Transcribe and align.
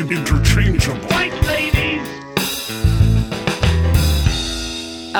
In- 0.00 0.10
in- 0.10 0.16
interchangeable. 0.16 0.98
White 1.08 1.39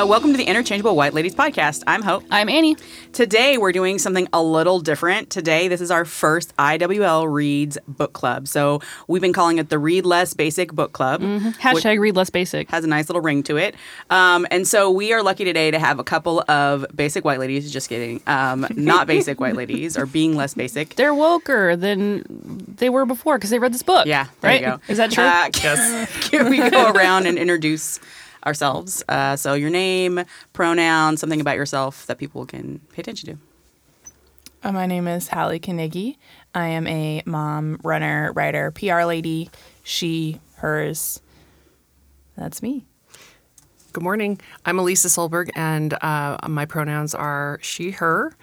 Uh, 0.00 0.06
welcome 0.06 0.30
to 0.30 0.38
the 0.38 0.44
Interchangeable 0.44 0.96
White 0.96 1.12
Ladies 1.12 1.34
podcast. 1.34 1.82
I'm 1.86 2.00
Hope. 2.00 2.24
I'm 2.30 2.48
Annie. 2.48 2.76
Today 3.12 3.58
we're 3.58 3.72
doing 3.72 3.98
something 3.98 4.28
a 4.32 4.42
little 4.42 4.80
different. 4.80 5.28
Today 5.28 5.68
this 5.68 5.82
is 5.82 5.90
our 5.90 6.06
first 6.06 6.56
IWL 6.56 7.30
Reads 7.30 7.76
book 7.86 8.14
club. 8.14 8.48
So 8.48 8.80
we've 9.08 9.20
been 9.20 9.34
calling 9.34 9.58
it 9.58 9.68
the 9.68 9.78
Read 9.78 10.06
Less 10.06 10.32
Basic 10.32 10.72
Book 10.72 10.94
Club. 10.94 11.20
Hashtag 11.20 11.98
read 11.98 12.16
less 12.16 12.30
basic. 12.30 12.70
has 12.70 12.82
a 12.82 12.86
nice 12.86 13.10
little 13.10 13.20
ring 13.20 13.42
to 13.42 13.58
it. 13.58 13.74
Um, 14.08 14.46
and 14.50 14.66
so 14.66 14.90
we 14.90 15.12
are 15.12 15.22
lucky 15.22 15.44
today 15.44 15.70
to 15.70 15.78
have 15.78 15.98
a 15.98 16.04
couple 16.04 16.42
of 16.48 16.86
basic 16.94 17.26
white 17.26 17.38
ladies, 17.38 17.70
just 17.70 17.90
kidding, 17.90 18.22
um, 18.26 18.66
not 18.70 19.06
basic 19.06 19.38
white 19.38 19.56
ladies 19.56 19.98
or 19.98 20.06
being 20.06 20.34
less 20.34 20.54
basic. 20.54 20.94
They're 20.96 21.12
woker 21.12 21.78
than 21.78 22.24
they 22.78 22.88
were 22.88 23.04
before 23.04 23.36
because 23.36 23.50
they 23.50 23.58
read 23.58 23.74
this 23.74 23.82
book. 23.82 24.06
Yeah, 24.06 24.28
there 24.40 24.50
right. 24.50 24.60
you 24.62 24.66
go. 24.66 24.80
Is 24.88 24.96
that 24.96 25.10
true? 25.10 25.24
Uh, 25.24 26.06
Can 26.30 26.48
we 26.48 26.70
go 26.70 26.90
around 26.90 27.26
and 27.26 27.36
introduce 27.36 28.00
ourselves? 28.44 29.02
Uh, 29.08 29.36
so 29.36 29.54
your 29.54 29.70
name, 29.70 30.24
pronoun, 30.52 31.16
something 31.16 31.40
about 31.40 31.56
yourself 31.56 32.06
that 32.06 32.18
people 32.18 32.46
can 32.46 32.80
pay 32.92 33.00
attention 33.00 33.36
to. 33.36 34.68
Uh, 34.68 34.72
my 34.72 34.86
name 34.86 35.08
is 35.08 35.28
Hallie 35.28 35.58
Carnegie. 35.58 36.18
I 36.54 36.68
am 36.68 36.86
a 36.86 37.22
mom, 37.24 37.80
runner, 37.82 38.32
writer, 38.32 38.70
PR 38.70 39.04
lady. 39.04 39.50
She, 39.82 40.40
hers. 40.56 41.20
That's 42.36 42.62
me. 42.62 42.84
Good 43.92 44.04
morning. 44.04 44.38
I'm 44.64 44.78
Elisa 44.78 45.08
Solberg, 45.08 45.50
and 45.56 45.94
uh, 46.00 46.36
my 46.48 46.64
pronouns 46.64 47.12
are 47.12 47.58
she, 47.60 47.90
her. 47.90 48.36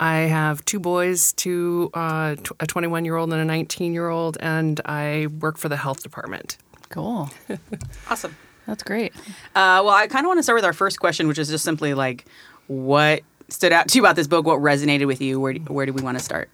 I 0.00 0.20
have 0.20 0.64
two 0.64 0.80
boys, 0.80 1.34
two 1.34 1.90
uh, 1.92 2.36
tw- 2.36 2.52
a 2.60 2.66
21 2.66 3.04
year 3.04 3.16
old 3.16 3.30
and 3.32 3.42
a 3.42 3.44
19 3.44 3.92
year 3.92 4.08
old, 4.08 4.38
and 4.40 4.80
I 4.86 5.26
work 5.40 5.58
for 5.58 5.68
the 5.68 5.76
health 5.76 6.02
department. 6.02 6.56
cool. 6.88 7.30
Awesome. 8.08 8.34
That's 8.66 8.82
great. 8.82 9.12
Uh, 9.54 9.82
well, 9.84 9.90
I 9.90 10.06
kind 10.06 10.24
of 10.24 10.28
want 10.28 10.38
to 10.38 10.42
start 10.42 10.56
with 10.56 10.64
our 10.64 10.72
first 10.72 10.98
question, 11.00 11.28
which 11.28 11.38
is 11.38 11.48
just 11.48 11.64
simply 11.64 11.92
like, 11.94 12.24
what 12.66 13.22
stood 13.48 13.72
out 13.72 13.88
to 13.88 13.96
you 13.98 14.02
about 14.02 14.16
this 14.16 14.26
book? 14.26 14.46
What 14.46 14.60
resonated 14.60 15.06
with 15.06 15.20
you? 15.20 15.38
Where 15.38 15.52
do, 15.52 15.60
where 15.72 15.84
do 15.86 15.92
we 15.92 16.02
want 16.02 16.18
to 16.18 16.24
start? 16.24 16.48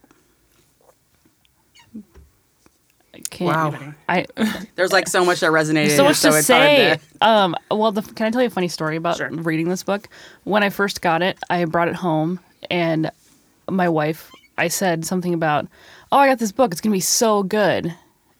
Can't, 3.31 3.73
Wow. 3.75 3.95
I 4.09 4.27
There's 4.77 4.93
like 4.93 5.09
so 5.09 5.25
much 5.25 5.41
that 5.41 5.51
resonated. 5.51 5.95
so 5.97 6.05
much 6.05 6.17
so 6.17 6.31
to 6.31 6.39
it's 6.39 6.47
say. 6.47 6.99
to. 7.21 7.27
Um, 7.29 7.55
well, 7.71 7.93
the, 7.93 8.03
can 8.03 8.27
I 8.27 8.31
tell 8.31 8.41
you 8.41 8.47
a 8.47 8.51
funny 8.51 8.69
story 8.69 8.97
about 8.97 9.17
Sure. 9.19 9.31
reading 9.31 9.69
this 9.69 9.83
book? 9.83 10.09
When 10.45 10.63
I 10.63 10.71
first 10.71 11.01
got 11.03 11.23
it, 11.23 11.39
I 11.51 11.65
brought 11.65 11.89
it 11.89 11.95
home, 11.97 12.41
and 12.71 13.11
my 13.69 13.89
wife, 13.89 14.31
I 14.59 14.69
said 14.69 15.05
something 15.05 15.35
about, 15.35 15.67
"Oh, 16.13 16.19
I 16.19 16.29
got 16.29 16.39
this 16.39 16.53
book. 16.53 16.73
It's 16.73 16.81
gonna 16.81 16.93
be 16.95 17.01
so 17.01 17.43
good. 17.43 17.95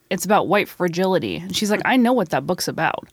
It's 0.09 0.25
about 0.25 0.49
white 0.49 0.69
fragility." 0.69 1.37
And 1.37 1.55
she's 1.55 1.71
like, 1.71 1.83
"I 1.85 1.97
know 1.97 2.13
what 2.13 2.31
that 2.31 2.47
book's 2.47 2.67
about." 2.69 3.09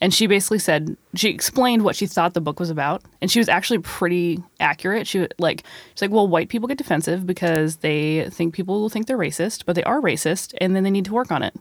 And 0.00 0.14
she 0.14 0.26
basically 0.26 0.58
said 0.58 0.96
she 1.14 1.28
explained 1.28 1.84
what 1.84 1.94
she 1.94 2.06
thought 2.06 2.32
the 2.34 2.40
book 2.40 2.58
was 2.58 2.70
about, 2.70 3.02
and 3.20 3.30
she 3.30 3.38
was 3.38 3.48
actually 3.48 3.80
pretty 3.80 4.42
accurate. 4.58 5.06
She 5.06 5.26
like, 5.38 5.64
she's 5.94 6.02
like, 6.02 6.10
"Well, 6.10 6.26
white 6.26 6.48
people 6.48 6.68
get 6.68 6.78
defensive 6.78 7.26
because 7.26 7.76
they 7.76 8.28
think 8.30 8.54
people 8.54 8.80
will 8.80 8.88
think 8.88 9.06
they're 9.06 9.18
racist, 9.18 9.64
but 9.66 9.76
they 9.76 9.84
are 9.84 10.00
racist, 10.00 10.54
and 10.58 10.74
then 10.74 10.84
they 10.84 10.90
need 10.90 11.04
to 11.04 11.12
work 11.12 11.30
on 11.30 11.42
it." 11.42 11.54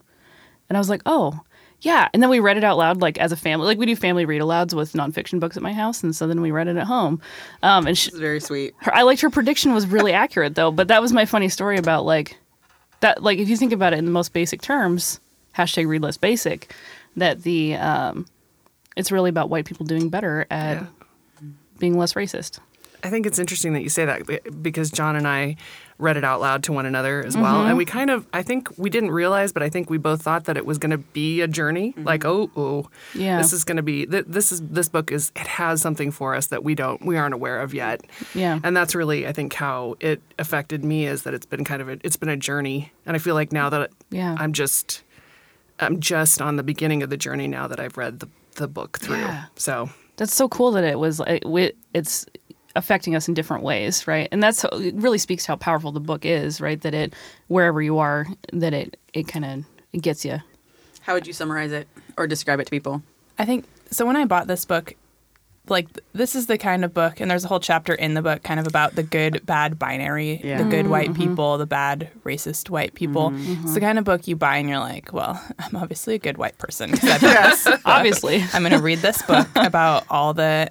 And 0.69 0.77
I 0.77 0.79
was 0.79 0.89
like, 0.89 1.01
oh, 1.05 1.39
yeah. 1.81 2.09
And 2.13 2.21
then 2.21 2.29
we 2.29 2.39
read 2.39 2.57
it 2.57 2.63
out 2.63 2.77
loud, 2.77 3.01
like 3.01 3.17
as 3.17 3.31
a 3.31 3.35
family. 3.35 3.65
Like 3.65 3.77
we 3.77 3.85
do 3.85 3.95
family 3.95 4.25
read 4.25 4.41
alouds 4.41 4.73
with 4.73 4.93
nonfiction 4.93 5.39
books 5.39 5.57
at 5.57 5.63
my 5.63 5.73
house. 5.73 6.03
And 6.03 6.15
so 6.15 6.27
then 6.27 6.41
we 6.41 6.51
read 6.51 6.67
it 6.67 6.77
at 6.77 6.85
home. 6.85 7.21
Um, 7.63 7.87
and 7.87 7.97
she, 7.97 8.09
It's 8.09 8.19
very 8.19 8.39
sweet. 8.39 8.73
her, 8.81 8.93
I 8.93 9.01
liked 9.01 9.21
her 9.21 9.29
prediction 9.29 9.73
was 9.73 9.87
really 9.87 10.13
accurate, 10.13 10.55
though. 10.55 10.71
But 10.71 10.89
that 10.89 11.01
was 11.01 11.11
my 11.11 11.25
funny 11.25 11.49
story 11.49 11.77
about 11.77 12.05
like 12.05 12.37
that. 12.99 13.23
Like 13.23 13.39
if 13.39 13.49
you 13.49 13.57
think 13.57 13.71
about 13.71 13.93
it 13.93 13.99
in 13.99 14.05
the 14.05 14.11
most 14.11 14.31
basic 14.33 14.61
terms, 14.61 15.19
hashtag 15.57 15.87
read 15.87 16.03
less 16.03 16.17
basic, 16.17 16.73
that 17.17 17.43
the 17.43 17.75
um, 17.75 18.25
it's 18.95 19.11
really 19.11 19.29
about 19.29 19.49
white 19.49 19.65
people 19.65 19.85
doing 19.85 20.09
better 20.09 20.45
at 20.49 20.77
Yeah. 20.81 20.85
being 21.79 21.97
less 21.97 22.13
racist. 22.13 22.59
I 23.01 23.09
think 23.09 23.25
it's 23.25 23.39
interesting 23.39 23.71
that 23.73 23.81
you 23.81 23.87
say 23.87 24.03
that 24.03 24.29
eh, 24.29 24.39
because 24.61 24.91
John 24.91 25.15
and 25.15 25.25
I 25.25 25.55
read 25.99 26.17
it 26.17 26.23
out 26.25 26.41
loud 26.41 26.63
to 26.63 26.73
one 26.73 26.85
another 26.85 27.23
as 27.25 27.35
well. 27.37 27.59
Mm-hmm. 27.59 27.67
And 27.69 27.77
we 27.77 27.85
kind 27.85 28.09
of, 28.09 28.27
I 28.33 28.41
think 28.43 28.69
we 28.77 28.89
didn't 28.89 29.11
realize, 29.11 29.51
but 29.53 29.63
I 29.63 29.69
think 29.69 29.89
we 29.89 29.97
both 29.97 30.21
thought 30.21 30.45
that 30.45 30.57
it 30.57 30.65
was 30.65 30.77
going 30.77 30.91
to 30.91 30.97
be 30.97 31.39
a 31.41 31.47
journey. 31.47 31.91
Mm-hmm. 31.91 32.03
Like, 32.03 32.25
oh, 32.25 32.49
oh, 32.57 32.89
Yeah. 33.15 33.37
this 33.37 33.53
is 33.53 33.63
going 33.63 33.77
to 33.77 33.83
be, 33.83 34.05
th- 34.05 34.25
this 34.27 34.51
is, 34.51 34.61
this 34.61 34.89
book 34.89 35.11
is, 35.13 35.31
it 35.35 35.47
has 35.47 35.81
something 35.81 36.11
for 36.11 36.35
us 36.35 36.47
that 36.47 36.63
we 36.63 36.75
don't, 36.75 37.05
we 37.05 37.15
aren't 37.17 37.33
aware 37.33 37.61
of 37.61 37.73
yet. 37.73 38.01
Yeah. 38.33 38.59
And 38.63 38.75
that's 38.75 38.95
really, 38.95 39.25
I 39.27 39.31
think, 39.33 39.53
how 39.53 39.95
it 40.01 40.21
affected 40.37 40.83
me 40.83 41.05
is 41.05 41.23
that 41.23 41.33
it's 41.33 41.45
been 41.45 41.63
kind 41.65 41.81
of, 41.81 41.87
a, 41.89 41.97
it's 42.03 42.17
been 42.17 42.29
a 42.29 42.37
journey. 42.37 42.91
And 43.05 43.15
I 43.15 43.19
feel 43.19 43.35
like 43.35 43.51
now 43.53 43.69
that 43.69 43.91
Yeah. 44.09 44.35
I'm 44.39 44.51
just, 44.53 45.03
I'm 45.79 45.99
just 45.99 46.41
on 46.41 46.55
the 46.55 46.63
beginning 46.63 47.03
of 47.03 47.09
the 47.09 47.17
journey 47.17 47.47
now 47.47 47.67
that 47.67 47.79
I've 47.79 47.97
read 47.97 48.19
the, 48.19 48.29
the 48.55 48.67
book 48.67 48.99
through. 48.99 49.17
Yeah. 49.17 49.45
So 49.55 49.89
That's 50.17 50.35
so 50.35 50.49
cool 50.49 50.71
that 50.71 50.83
it 50.83 50.99
was 50.99 51.19
like 51.19 51.43
it's 51.93 52.25
affecting 52.75 53.15
us 53.15 53.27
in 53.27 53.33
different 53.33 53.63
ways, 53.63 54.07
right? 54.07 54.27
And 54.31 54.43
that's 54.43 54.63
it 54.63 54.95
really 54.95 55.17
speaks 55.17 55.45
to 55.45 55.53
how 55.53 55.55
powerful 55.55 55.91
the 55.91 55.99
book 55.99 56.25
is, 56.25 56.61
right? 56.61 56.79
That 56.81 56.93
it 56.93 57.13
wherever 57.47 57.81
you 57.81 57.97
are, 57.97 58.27
that 58.53 58.73
it 58.73 58.97
it 59.13 59.27
kind 59.27 59.45
of 59.45 60.01
gets 60.01 60.25
you. 60.25 60.39
How 61.01 61.13
would 61.13 61.25
you 61.25 61.33
summarize 61.33 61.71
it 61.71 61.87
or 62.17 62.27
describe 62.27 62.59
it 62.59 62.65
to 62.65 62.71
people? 62.71 63.01
I 63.37 63.45
think 63.45 63.65
so. 63.89 64.05
When 64.05 64.17
I 64.17 64.25
bought 64.25 64.47
this 64.47 64.65
book, 64.65 64.95
like 65.69 65.87
this 66.13 66.35
is 66.35 66.47
the 66.47 66.57
kind 66.57 66.83
of 66.83 66.93
book, 66.93 67.19
and 67.19 67.29
there's 67.29 67.45
a 67.45 67.47
whole 67.47 67.59
chapter 67.59 67.93
in 67.93 68.13
the 68.13 68.21
book 68.21 68.43
kind 68.43 68.59
of 68.59 68.67
about 68.67 68.95
the 68.95 69.03
good 69.03 69.45
bad 69.45 69.79
binary, 69.79 70.41
Yeah. 70.43 70.63
the 70.63 70.69
good 70.69 70.87
white 70.87 71.11
mm-hmm. 71.11 71.29
people, 71.29 71.57
the 71.57 71.65
bad 71.65 72.09
racist 72.23 72.69
white 72.69 72.93
people. 72.93 73.31
Mm-hmm. 73.31 73.51
It's 73.51 73.61
the 73.61 73.67
mm-hmm. 73.67 73.79
kind 73.79 73.99
of 73.99 74.05
book 74.05 74.27
you 74.27 74.35
buy 74.35 74.57
and 74.57 74.69
you're 74.69 74.79
like, 74.79 75.13
well, 75.13 75.41
I'm 75.59 75.75
obviously 75.75 76.15
a 76.15 76.19
good 76.19 76.37
white 76.37 76.57
person 76.57 76.91
because 76.91 77.09
I 77.09 77.17
bought 77.19 77.49
this. 77.49 77.67
Obviously, 77.85 78.43
I'm 78.53 78.61
going 78.61 78.73
to 78.73 78.81
read 78.81 78.99
this 78.99 79.21
book 79.21 79.47
about 79.55 80.05
all 80.09 80.33
the 80.33 80.69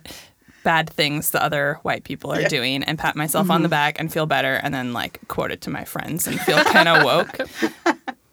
bad 0.64 0.90
things 0.90 1.30
the 1.30 1.42
other 1.42 1.78
white 1.82 2.04
people 2.04 2.32
are 2.32 2.42
doing 2.44 2.82
and 2.82 2.98
pat 2.98 3.16
myself 3.16 3.48
on 3.50 3.62
the 3.62 3.68
back 3.68 3.98
and 3.98 4.12
feel 4.12 4.26
better 4.26 4.54
and 4.54 4.74
then 4.74 4.92
like 4.92 5.18
quote 5.28 5.50
it 5.50 5.62
to 5.62 5.70
my 5.70 5.84
friends 5.84 6.26
and 6.26 6.38
feel 6.40 6.62
kind 6.64 6.88
of 6.88 7.04
woke. 7.04 7.38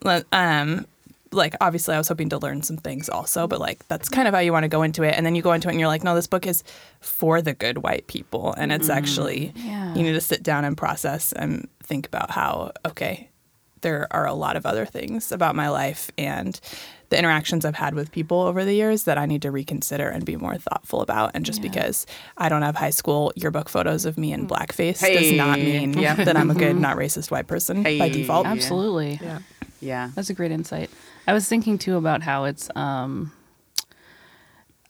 Um 0.32 0.86
like 1.36 1.56
obviously 1.62 1.96
I 1.96 1.98
was 1.98 2.08
hoping 2.08 2.30
to 2.30 2.38
learn 2.38 2.64
some 2.64 2.78
things 2.78 3.10
also, 3.10 3.48
but 3.48 3.60
like 3.60 3.88
that's 3.88 4.10
kind 4.10 4.28
of 4.28 4.34
how 4.34 4.40
you 4.40 4.52
want 4.52 4.64
to 4.64 4.70
go 4.70 4.82
into 4.84 5.04
it 5.04 5.16
and 5.16 5.26
then 5.26 5.36
you 5.36 5.42
go 5.42 5.52
into 5.54 5.68
it 5.68 5.72
and 5.72 5.80
you're 5.80 5.90
like, 5.90 6.04
no, 6.04 6.16
this 6.16 6.28
book 6.28 6.48
is 6.48 6.64
for 7.00 7.42
the 7.42 7.54
good 7.54 7.80
white 7.80 8.08
people 8.08 8.54
and 8.58 8.72
it's 8.72 8.88
mm-hmm. 8.88 8.98
actually 8.98 9.54
Yeah. 9.56 9.94
you 9.94 10.04
need 10.04 10.14
to 10.14 10.22
sit 10.22 10.44
down 10.44 10.66
and 10.66 10.76
process 10.78 11.32
and 11.34 11.68
think 11.84 12.08
about 12.08 12.32
how 12.32 12.72
okay, 12.86 13.30
there 13.82 14.08
are 14.12 14.26
a 14.26 14.34
lot 14.34 14.56
of 14.56 14.66
other 14.66 14.86
things 14.86 15.32
about 15.32 15.56
my 15.56 15.70
life 15.70 16.10
and 16.18 16.60
the 17.10 17.20
interactions 17.20 17.66
I've 17.66 17.76
had 17.76 17.94
with 17.94 18.12
people 18.12 18.42
over 18.42 18.66
the 18.66 18.74
years 18.74 19.04
that 19.04 19.18
I 19.20 19.28
need 19.28 19.44
to 19.44 19.52
reconsider 19.52 20.10
and 20.10 20.26
be 20.26 20.36
more 20.38 20.58
thoughtful 20.58 21.02
about. 21.02 21.32
And 21.36 21.46
just 21.46 21.62
Yeah. 21.62 21.70
because 21.70 22.08
I 22.36 22.50
don't 22.50 22.64
have 22.64 22.76
high 22.76 22.90
school 22.90 23.32
yearbook 23.36 23.70
photos 23.70 24.06
of 24.06 24.18
me 24.18 24.34
in 24.34 24.48
mm. 24.48 24.50
blackface 24.50 25.00
Hey. 25.02 25.14
does 25.14 25.32
not 25.34 25.60
mean 25.60 25.94
Yeah. 25.94 26.16
that 26.16 26.36
I'm 26.36 26.50
a 26.50 26.56
good, 26.56 26.76
not 26.88 26.98
racist 26.98 27.30
white 27.30 27.46
person 27.46 27.84
by 27.84 28.10
default. 28.10 28.48
absolutely. 28.48 29.20
yeah. 29.22 29.40
Yeah. 29.86 30.10
That's 30.16 30.30
a 30.30 30.34
great 30.34 30.52
insight. 30.52 30.90
I 31.28 31.34
was 31.34 31.48
thinking 31.48 31.78
too 31.78 31.98
about 31.98 32.24
how 32.24 32.46
it's 32.46 32.70
um 32.76 33.32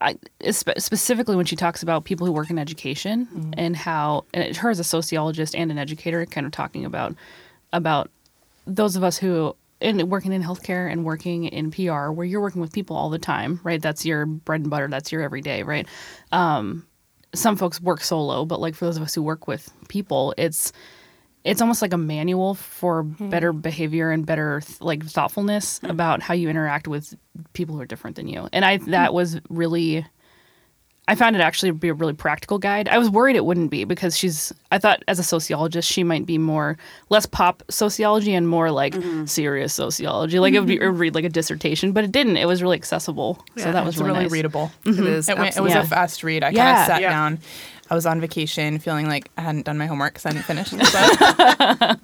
I 0.01 0.17
specifically 0.49 1.35
when 1.35 1.45
she 1.45 1.55
talks 1.55 1.81
about 1.83 2.03
people 2.03 2.27
who 2.27 2.33
work 2.33 2.49
in 2.49 2.59
education 2.59 3.53
and 3.57 3.75
how 3.75 4.25
and 4.33 4.43
it, 4.43 4.57
her 4.57 4.69
as 4.69 4.79
a 4.79 4.83
sociologist 4.83 5.55
and 5.55 5.71
an 5.71 5.77
educator 5.77 6.25
kind 6.25 6.45
of 6.45 6.51
talking 6.51 6.85
about 6.85 7.15
about 7.73 8.09
those 8.65 8.95
of 8.95 9.03
us 9.03 9.17
who 9.17 9.55
in 9.81 10.09
working 10.09 10.31
in 10.31 10.41
healthcare 10.41 10.91
and 10.91 11.03
working 11.05 11.45
in 11.45 11.71
PR 11.71 12.09
where 12.09 12.25
you're 12.25 12.41
working 12.41 12.61
with 12.61 12.71
people 12.71 12.95
all 12.95 13.09
the 13.09 13.19
time, 13.19 13.59
right? 13.63 13.81
That's 13.81 14.05
your 14.05 14.25
bread 14.25 14.61
and 14.61 14.69
butter, 14.69 14.87
that's 14.87 15.11
your 15.11 15.21
everyday, 15.21 15.63
right? 15.63 15.87
Um 16.31 16.85
some 17.33 17.57
folks 17.57 17.81
work 17.81 18.01
solo, 18.01 18.45
but 18.45 18.61
like 18.61 18.75
for 18.75 18.85
those 18.85 18.97
of 18.97 19.03
us 19.03 19.13
who 19.13 19.21
work 19.21 19.47
with 19.47 19.69
people, 19.89 20.33
it's 20.37 20.71
it's 21.45 21.61
almost 21.61 21.81
like 21.81 21.93
a 21.93 21.97
manual 21.97 22.55
for 22.55 23.03
better 23.03 23.53
behavior 23.53 24.11
and 24.11 24.25
better 24.25 24.61
th- 24.61 24.81
like 24.81 25.05
thoughtfulness 25.05 25.79
about 25.83 26.21
how 26.21 26.33
you 26.33 26.49
interact 26.49 26.87
with 26.87 27.15
people 27.53 27.75
who 27.75 27.81
are 27.81 27.85
different 27.85 28.15
than 28.17 28.27
you. 28.27 28.49
And 28.51 28.65
I 28.65 28.77
that 28.77 29.13
was 29.13 29.39
really 29.49 30.05
I 31.07 31.13
found 31.13 31.35
it 31.35 31.39
actually 31.39 31.69
be 31.69 31.89
a 31.89 31.93
really 31.93 32.13
practical 32.13 32.57
guide. 32.57 32.89
I 32.89 32.97
was 32.97 33.11
worried 33.11 33.35
it 33.35 33.45
wouldn't 33.45 33.69
be 33.69 33.83
because 33.83 34.17
she's. 34.17 34.51
I 34.71 34.79
thought 34.79 35.03
as 35.07 35.19
a 35.19 35.23
sociologist 35.23 35.87
she 35.87 36.03
might 36.03 36.25
be 36.25 36.39
more 36.39 36.77
less 37.09 37.27
pop 37.27 37.61
sociology 37.69 38.33
and 38.33 38.49
more 38.49 38.71
like 38.71 38.95
Mm-hmm. 38.95 39.25
serious 39.25 39.71
sociology. 39.71 40.39
Like 40.39 40.55
it 40.55 40.59
would 40.61 40.67
be 40.67 40.81
it 40.81 40.87
would 40.87 40.97
read 40.97 41.13
like 41.13 41.23
a 41.25 41.29
dissertation, 41.29 41.91
but 41.91 42.03
it 42.05 42.11
didn't. 42.11 42.37
It 42.37 42.47
was 42.47 42.63
really 42.63 42.75
accessible. 42.77 43.45
Yeah, 43.55 43.65
so 43.65 43.71
that 43.73 43.85
was 43.85 43.97
it's 43.97 44.01
really 44.03 44.23
nice. 44.23 44.31
readable. 44.31 44.71
It 44.83 44.97
is. 44.99 45.29
It, 45.29 45.37
went, 45.37 45.55
it 45.55 45.61
was 45.61 45.73
Yeah. 45.73 45.83
a 45.83 45.85
fast 45.85 46.23
read. 46.23 46.43
I 46.43 46.51
kind 46.51 46.75
of 46.79 46.85
sat 46.87 47.01
Yeah. 47.01 47.09
down. 47.11 47.39
I 47.89 47.93
was 47.95 48.05
on 48.05 48.19
vacation, 48.19 48.79
feeling 48.79 49.07
like 49.07 49.29
I 49.37 49.41
hadn't 49.41 49.65
done 49.65 49.77
my 49.77 49.85
homework 49.85 50.13
because 50.13 50.25
I 50.25 50.29
hadn't 50.29 50.43
finished 50.43 50.71
the 50.77 50.77
book. 50.77 51.99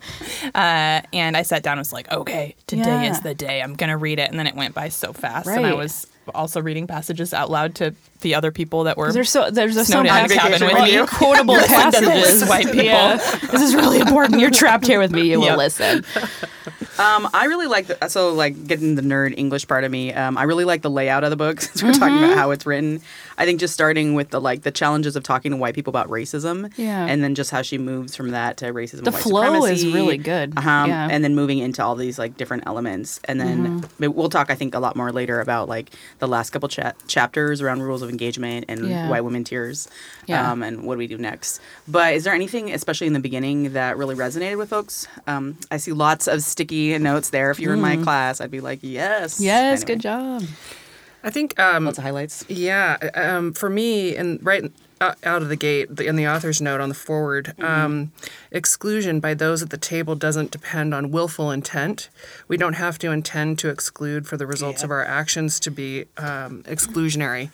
uh, 0.55 1.01
and 1.13 1.35
I 1.37 1.41
sat 1.41 1.63
down 1.63 1.73
and 1.73 1.79
was 1.79 1.93
like, 1.93 2.11
"Okay, 2.11 2.55
today 2.67 2.83
Yeah. 3.03 3.11
is 3.11 3.21
the 3.21 3.33
day. 3.33 3.61
I'm 3.61 3.73
gonna 3.75 3.97
read 3.97 4.19
it." 4.19 4.29
And 4.29 4.37
then 4.39 4.47
it 4.47 4.55
went 4.55 4.75
by 4.75 4.89
so 4.89 5.13
fast, 5.13 5.47
and 5.47 5.65
I 5.65 5.73
was 5.73 6.07
also 6.35 6.61
reading 6.61 6.85
passages 6.87 7.33
out 7.33 7.49
loud 7.49 7.73
to 7.75 7.93
the 8.21 8.35
other 8.35 8.51
people 8.51 8.83
that 8.85 8.95
were. 8.95 9.11
There's 9.11 9.29
so 9.31 9.49
there's 9.49 9.75
a 9.75 9.83
Snowed 9.85 10.05
in 10.05 10.27
the 10.27 10.35
cabin 10.35 10.61
with 10.65 11.09
quotable 11.09 11.57
passages. 11.57 12.47
white 12.47 12.65
people. 12.67 12.81
Yeah. 12.85 13.17
this 13.51 13.61
is 13.61 13.73
really 13.75 13.99
important. 13.99 14.39
You're 14.39 14.51
trapped 14.51 14.85
here 14.85 14.99
with 14.99 15.11
me. 15.11 15.23
You 15.31 15.39
will 15.39 15.47
Yep. 15.47 15.57
listen. 15.57 16.05
Um, 17.01 17.27
I 17.33 17.45
really 17.45 17.67
like 17.67 17.87
the, 17.87 18.07
so 18.09 18.33
like 18.33 18.67
getting 18.67 18.95
the 18.95 19.01
nerd 19.01 19.33
English 19.37 19.67
part 19.67 19.83
of 19.83 19.91
me. 19.91 20.13
Um, 20.13 20.37
I 20.37 20.43
really 20.43 20.65
like 20.65 20.81
the 20.83 20.89
layout 20.89 21.23
of 21.23 21.29
the 21.31 21.35
book 21.35 21.59
since 21.65 21.81
we're 21.81 21.93
talking 21.93 22.17
about 22.17 22.37
how 22.37 22.51
it's 22.51 22.65
written. 22.65 23.01
I 23.37 23.45
think 23.45 23.59
just 23.59 23.73
starting 23.73 24.13
with 24.13 24.29
the 24.29 24.39
like 24.39 24.61
the 24.61 24.71
challenges 24.71 25.15
of 25.15 25.23
talking 25.23 25.51
to 25.51 25.57
white 25.57 25.73
people 25.73 25.89
about 25.89 26.09
racism, 26.09 26.71
Yeah. 26.77 27.05
and 27.07 27.23
then 27.23 27.33
just 27.33 27.49
how 27.49 27.63
she 27.63 27.77
moves 27.79 28.15
from 28.15 28.31
that 28.31 28.57
to 28.57 28.65
racism. 28.67 29.03
The 29.03 29.11
flow 29.11 29.65
is 29.65 29.85
really 29.85 30.17
good. 30.17 30.53
uh-huh, 30.57 30.85
Yeah. 30.87 31.07
and 31.09 31.23
then 31.23 31.33
moving 31.35 31.57
into 31.57 31.83
all 31.83 31.95
these 31.95 32.19
like 32.19 32.37
different 32.37 32.63
elements, 32.67 33.19
and 33.25 33.41
then 33.41 33.83
but 33.99 34.11
we'll 34.11 34.29
talk 34.29 34.51
I 34.51 34.55
think 34.55 34.75
a 34.75 34.79
lot 34.79 34.95
more 34.95 35.11
later 35.11 35.39
about 35.41 35.67
like 35.69 35.89
the 36.19 36.27
last 36.27 36.51
couple 36.51 36.69
cha- 36.69 36.93
chapters 37.07 37.61
around 37.61 37.81
rules 37.81 38.01
of 38.03 38.09
engagement 38.09 38.65
and 38.69 38.87
Yeah. 38.89 39.09
white 39.09 39.23
women 39.23 39.43
tears, 39.43 39.87
Yeah. 40.27 40.51
um, 40.51 40.61
and 40.61 40.83
what 40.83 40.95
do 40.95 40.99
we 40.99 41.07
do 41.07 41.17
next. 41.17 41.59
But 41.87 42.13
is 42.13 42.23
there 42.25 42.33
anything, 42.35 42.71
especially 42.71 43.07
in 43.07 43.13
the 43.13 43.19
beginning, 43.19 43.73
that 43.73 43.97
really 43.97 44.15
resonated 44.15 44.57
with 44.57 44.69
folks? 44.69 45.07
Um, 45.25 45.57
I 45.71 45.77
see 45.77 45.93
lots 45.93 46.27
of 46.27 46.43
sticky 46.43 46.90
notes 46.99 47.29
there. 47.29 47.51
If 47.51 47.59
you 47.59 47.69
were 47.69 47.75
in 47.75 47.81
my 47.81 47.97
class, 47.97 48.41
I'd 48.41 48.51
be 48.51 48.59
like, 48.59 48.79
yes, 48.81 49.39
Yes, 49.39 49.81
Anyway, 49.81 49.85
good 49.85 50.01
job. 50.01 50.43
I 51.23 51.29
think 51.29 51.59
um, 51.59 51.85
Lots 51.85 51.97
of 51.97 52.03
highlights. 52.03 52.43
Yeah, 52.49 52.97
um, 53.13 53.53
for 53.53 53.69
me, 53.69 54.15
and 54.15 54.43
right 54.43 54.71
uh, 54.99 55.15
out 55.23 55.41
of 55.41 55.49
the 55.49 55.55
gate, 55.55 55.95
the, 55.95 56.05
in 56.05 56.15
the 56.15 56.27
author's 56.27 56.61
note 56.61 56.79
on 56.79 56.89
the 56.89 56.95
foreword, 56.95 57.53
um, 57.59 58.11
exclusion 58.51 59.19
by 59.19 59.33
those 59.33 59.61
at 59.63 59.71
the 59.71 59.77
table 59.77 60.15
doesn't 60.15 60.51
depend 60.51 60.93
on 60.93 61.11
willful 61.11 61.49
intent. 61.51 62.09
We 62.47 62.57
don't 62.57 62.73
have 62.73 62.99
to 62.99 63.11
intend 63.11 63.57
to 63.59 63.69
exclude 63.69 64.27
for 64.27 64.37
the 64.37 64.45
results 64.45 64.83
of 64.83 64.91
our 64.91 65.03
actions 65.03 65.59
to 65.61 65.71
be 65.71 66.05
um, 66.17 66.63
exclusionary, 66.63 67.49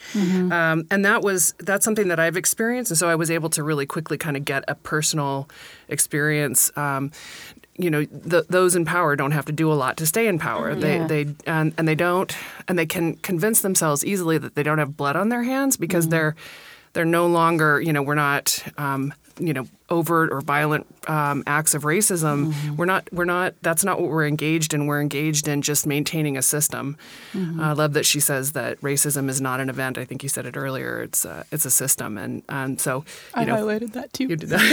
um, 0.51 0.85
and 0.91 1.05
that 1.05 1.21
was 1.21 1.53
that's 1.59 1.85
something 1.85 2.09
that 2.09 2.19
I've 2.19 2.37
experienced, 2.37 2.91
and 2.91 2.97
so 2.97 3.09
I 3.09 3.15
was 3.15 3.31
able 3.31 3.49
to 3.51 3.63
really 3.63 3.85
quickly 3.85 4.17
kind 4.17 4.35
of 4.37 4.43
get 4.45 4.63
a 4.67 4.75
personal 4.75 5.49
experience. 5.89 6.71
Um, 6.77 7.11
you 7.77 7.89
know, 7.89 8.05
th 8.05 8.43
those 8.49 8.75
in 8.75 8.85
power 8.85 9.15
don't 9.15 9.31
have 9.33 9.45
to 9.45 9.51
do 9.51 9.71
a 9.71 9.75
lot 9.75 9.97
to 9.97 10.05
stay 10.05 10.27
in 10.27 10.39
power. 10.39 10.73
They 10.75 10.97
Yeah. 10.97 11.07
they 11.07 11.25
and, 11.45 11.73
and 11.77 11.87
they 11.87 11.95
don't 11.95 12.35
and 12.67 12.77
they 12.77 12.85
can 12.85 13.15
convince 13.17 13.61
themselves 13.61 14.03
easily 14.03 14.37
that 14.39 14.55
they 14.55 14.63
don't 14.63 14.79
have 14.79 14.97
blood 14.97 15.15
on 15.15 15.29
their 15.29 15.43
hands 15.43 15.77
because 15.77 16.05
Mm-hmm. 16.05 16.11
they're 16.11 16.35
they're 16.93 17.05
no 17.05 17.27
longer 17.27 17.79
you 17.81 17.93
know 17.93 18.01
we're 18.01 18.15
not 18.15 18.63
um, 18.77 19.13
you 19.39 19.53
know 19.53 19.67
overt 19.89 20.31
or 20.33 20.41
violent 20.41 20.85
um, 21.07 21.43
acts 21.45 21.75
of 21.75 21.83
racism. 21.83 22.37
Mm-hmm. 22.51 22.75
We're 22.77 22.85
not 22.93 23.07
we're 23.13 23.25
not 23.25 23.53
that's 23.61 23.83
not 23.85 24.01
what 24.01 24.09
we're 24.09 24.25
engaged 24.27 24.73
in. 24.73 24.87
We're 24.87 24.99
engaged 25.01 25.47
in 25.47 25.61
just 25.61 25.85
maintaining 25.85 26.35
a 26.37 26.41
system. 26.41 26.97
Mm-hmm. 27.33 27.61
I 27.61 27.73
love 27.73 27.93
that 27.93 28.05
she 28.05 28.19
says 28.19 28.53
that 28.53 28.81
racism 28.81 29.29
is 29.29 29.39
not 29.39 29.59
an 29.59 29.69
event. 29.69 29.97
I 29.99 30.05
think 30.05 30.23
you 30.23 30.29
said 30.29 30.45
it 30.47 30.57
earlier. 30.57 31.03
It's 31.03 31.23
a, 31.25 31.45
it's 31.51 31.65
a 31.65 31.71
system 31.71 32.17
and 32.17 32.41
and 32.49 32.81
so 32.81 33.05
you 33.35 33.41
I 33.41 33.45
know 33.45 33.55
highlighted 33.57 33.93
that 33.93 34.11
too. 34.13 34.23
you 34.31 34.35
did 34.35 34.49
that. 34.53 34.65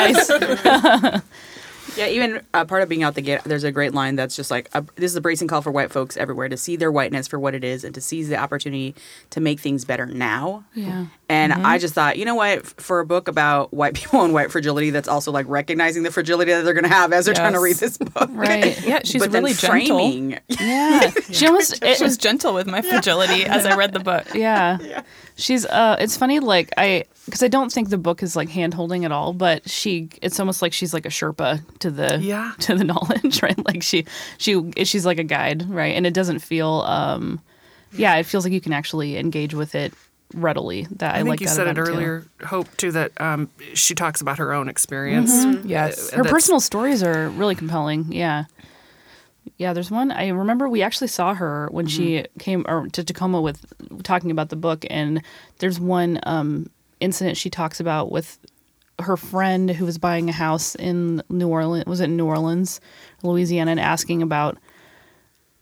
nice. 0.00 1.22
Yeah, 1.96 2.06
even 2.08 2.42
uh, 2.54 2.64
part 2.64 2.82
of 2.82 2.88
being 2.88 3.02
out 3.02 3.14
the 3.14 3.22
gate, 3.22 3.40
there's 3.44 3.64
a 3.64 3.72
great 3.72 3.94
line 3.94 4.16
that's 4.16 4.36
just 4.36 4.50
like, 4.50 4.68
uh, 4.74 4.82
this 4.96 5.10
is 5.10 5.16
a 5.16 5.20
bracing 5.20 5.48
call 5.48 5.62
for 5.62 5.70
white 5.70 5.90
folks 5.90 6.16
everywhere 6.16 6.48
to 6.48 6.56
see 6.56 6.76
their 6.76 6.90
whiteness 6.92 7.26
for 7.28 7.38
what 7.38 7.54
it 7.54 7.64
is 7.64 7.84
and 7.84 7.94
to 7.94 8.00
seize 8.00 8.28
the 8.28 8.36
opportunity 8.36 8.94
to 9.30 9.40
make 9.40 9.60
things 9.60 9.84
better 9.84 10.06
now. 10.06 10.64
Yeah. 10.74 11.06
And 11.28 11.52
Mm-hmm. 11.52 11.66
I 11.66 11.78
just 11.78 11.94
thought, 11.94 12.16
you 12.18 12.24
know 12.24 12.34
what, 12.34 12.58
F- 12.58 12.74
for 12.78 13.00
a 13.00 13.06
book 13.06 13.28
about 13.28 13.72
white 13.72 13.94
people 14.00 14.22
and 14.24 14.32
white 14.34 14.50
fragility, 14.50 14.90
that's 14.90 15.08
also 15.08 15.30
like 15.32 15.46
recognizing 15.48 16.02
the 16.02 16.10
fragility 16.10 16.52
that 16.52 16.62
they're 16.64 16.74
going 16.74 16.84
to 16.84 16.88
have 16.90 17.12
as 17.12 17.24
they're 17.26 17.34
trying 17.34 17.52
to 17.54 17.60
read 17.60 17.76
this 17.76 17.98
book. 17.98 18.28
Right. 18.32 18.80
Yeah, 18.86 19.00
she's 19.04 19.22
but 19.22 19.32
really 19.32 19.52
gentle. 19.52 19.98
framing. 19.98 20.38
Yeah. 20.48 21.10
She 21.30 21.46
almost 21.46 21.82
it 21.82 21.96
She 21.98 22.02
was 22.04 22.16
gentle 22.18 22.52
with 22.54 22.66
my 22.66 22.82
fragility 22.82 23.44
as 23.44 23.64
I 23.64 23.76
read 23.76 23.92
the 23.92 24.00
book. 24.00 24.34
yeah. 24.34 25.02
She's 25.36 25.64
uh 25.66 25.96
it's 25.98 26.16
funny 26.16 26.40
like 26.40 26.70
I 26.76 27.04
because 27.26 27.42
I 27.42 27.48
don't 27.48 27.72
think 27.72 27.90
the 27.90 27.98
book 27.98 28.22
is 28.22 28.34
like 28.36 28.48
hand 28.48 28.74
holding 28.74 29.04
at 29.04 29.12
all, 29.12 29.32
but 29.32 29.68
she 29.68 30.08
it's 30.22 30.40
almost 30.40 30.62
like 30.62 30.72
she's 30.72 30.92
like 30.94 31.06
a 31.06 31.10
Sherpa 31.10 31.60
to 31.80 31.90
the 31.90 32.18
Yeah. 32.20 32.52
to 32.60 32.74
the 32.74 32.84
knowledge, 32.84 33.42
right? 33.42 33.58
Like 33.66 33.82
she 33.82 34.06
she 34.38 34.60
she's 34.84 35.04
like 35.06 35.18
a 35.18 35.24
guide, 35.24 35.68
right? 35.70 35.94
And 35.94 36.06
it 36.06 36.14
doesn't 36.14 36.40
feel 36.40 36.82
um 36.86 37.40
yeah, 37.92 38.16
it 38.16 38.24
feels 38.24 38.44
like 38.44 38.52
you 38.52 38.60
can 38.60 38.72
actually 38.72 39.16
engage 39.16 39.52
with 39.54 39.74
it 39.74 39.92
readily. 40.34 40.86
That 40.92 41.10
I, 41.14 41.14
I 41.14 41.18
think 41.18 41.28
like 41.28 41.40
you 41.40 41.48
that 41.48 41.54
said 41.56 41.66
it 41.66 41.70
about 41.72 41.86
too. 41.86 41.92
earlier, 41.92 42.24
Hope, 42.44 42.68
too, 42.76 42.92
that 42.92 43.20
um, 43.20 43.50
she 43.74 43.96
talks 43.96 44.20
about 44.20 44.38
her 44.38 44.52
own 44.52 44.68
experience. 44.68 45.32
Yes. 45.64 46.12
Uh, 46.12 46.18
Her 46.18 46.22
that's- 46.22 46.30
personal 46.32 46.60
stories 46.60 47.02
are 47.02 47.28
really 47.30 47.56
compelling. 47.56 48.12
Yeah. 48.12 48.44
Yeah, 49.56 49.72
there's 49.72 49.90
one. 49.90 50.12
I 50.12 50.28
remember 50.28 50.68
we 50.68 50.82
actually 50.82 51.08
saw 51.08 51.34
her 51.34 51.68
when 51.72 51.86
she 51.88 52.24
came 52.38 52.64
or 52.68 52.86
to 52.92 53.02
Tacoma 53.02 53.40
with 53.40 53.64
talking 54.04 54.30
about 54.30 54.50
the 54.50 54.56
book, 54.56 54.84
and 54.88 55.22
there's 55.58 55.80
one 55.80 56.20
um, 56.22 56.70
incident 57.00 57.36
she 57.36 57.50
talks 57.50 57.80
about 57.80 58.10
with 58.12 58.38
her 59.00 59.16
friend 59.16 59.70
who 59.70 59.84
was 59.86 59.96
buying 59.98 60.28
a 60.28 60.32
house 60.32 60.74
in 60.74 61.22
New 61.30 61.48
Orleans. 61.48 61.86
Was 61.86 62.00
it 62.00 62.08
New 62.08 62.26
Orleans, 62.26 62.80
Louisiana, 63.22 63.70
and 63.72 63.80
asking 63.80 64.20
about, 64.22 64.58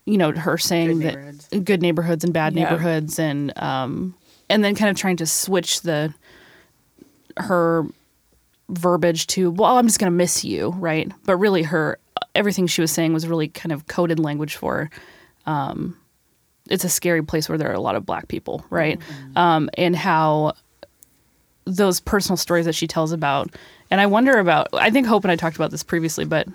you 0.07 0.19
know, 0.19 0.33
her 0.33 0.59
saying 0.59 1.01
Good 1.01 1.41
that 1.51 1.65
good 1.65 1.81
neighborhoods 1.83 2.25
and 2.25 2.33
bad 2.33 2.55
Yeah. 2.55 2.65
neighborhoods, 2.65 3.19
and 3.19 3.57
um, 3.61 4.15
and 4.51 4.65
then 4.65 4.75
kind 4.75 4.91
of 4.91 4.97
trying 4.97 5.17
to 5.19 5.27
switch 5.27 5.83
the 5.83 6.13
her 7.37 7.87
verbiage 8.69 9.27
to 9.29 9.51
well 9.51 9.79
i'm 9.79 9.87
just 9.87 9.99
going 9.99 10.11
to 10.13 10.17
miss 10.17 10.45
you 10.45 10.71
right 10.79 11.11
but 11.25 11.37
really 11.37 11.63
her 11.63 11.99
everything 12.35 12.67
she 12.67 12.81
was 12.83 12.91
saying 12.91 13.15
was 13.15 13.27
really 13.27 13.49
kind 13.49 13.73
of 13.73 13.87
coded 13.87 14.19
language 14.19 14.57
for 14.57 14.91
um 15.47 15.97
it's 16.69 16.85
a 16.85 16.89
scary 16.89 17.23
place 17.23 17.49
where 17.49 17.57
there 17.57 17.71
are 17.71 17.75
a 17.75 17.81
lot 17.81 17.95
of 17.95 18.05
black 18.05 18.29
people 18.29 18.63
right 18.69 19.01
um 19.37 19.71
and 19.79 19.97
how 19.97 20.53
those 21.77 22.01
personal 22.01 22.37
stories 22.37 22.65
that 22.65 22.75
she 22.75 22.87
tells 22.87 23.13
about. 23.13 23.55
And 23.91 24.01
i 24.01 24.07
wonder 24.07 24.39
about 24.39 24.69
i 24.75 24.91
think 24.91 25.07
hope 25.07 25.25
and 25.25 25.33
i 25.33 25.37
talked 25.37 25.57
about 25.57 25.71
this 25.71 25.83
previously 25.83 26.27
but 26.27 26.47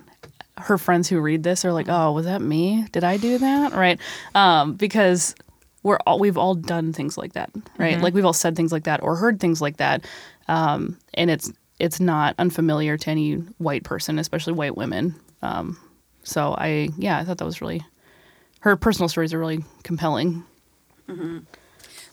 her 0.57 0.77
friends 0.77 1.09
who 1.09 1.19
read 1.19 1.41
this 1.41 1.65
are 1.65 1.73
like 1.73 1.87
oh 1.89 2.11
was 2.11 2.25
that 2.25 2.41
me? 2.41 2.85
Did 2.91 3.03
i 3.03 3.17
do 3.17 3.37
that? 3.39 3.73
Right? 3.73 3.99
Um 4.35 4.73
because 4.75 5.33
we're 5.81 5.97
all 6.05 6.19
we've 6.19 6.37
all 6.37 6.55
done 6.55 6.93
things 6.93 7.17
like 7.17 7.33
that 7.33 7.49
right? 7.77 7.99
Like 8.01 8.13
we've 8.13 8.25
all 8.25 8.33
said 8.33 8.55
things 8.55 8.71
like 8.71 8.83
that 8.83 9.01
or 9.01 9.15
heard 9.15 9.39
things 9.39 9.61
like 9.61 9.77
that. 9.77 10.05
Um, 10.47 10.97
and 11.15 11.29
it's 11.31 11.51
it's 11.79 11.99
not 11.99 12.35
unfamiliar 12.37 12.97
to 12.97 13.09
any 13.09 13.33
white 13.57 13.83
person, 13.83 14.19
especially 14.19 14.53
white 14.53 14.77
women. 14.77 15.15
Um, 15.41 15.77
so 16.23 16.55
I 16.57 16.89
yeah, 16.97 17.17
I 17.17 17.23
thought 17.25 17.39
that 17.39 17.45
was 17.45 17.61
really 17.61 17.83
her 18.59 18.77
personal 18.77 19.09
stories 19.09 19.33
are 19.33 19.39
really 19.39 19.63
compelling. 19.83 20.43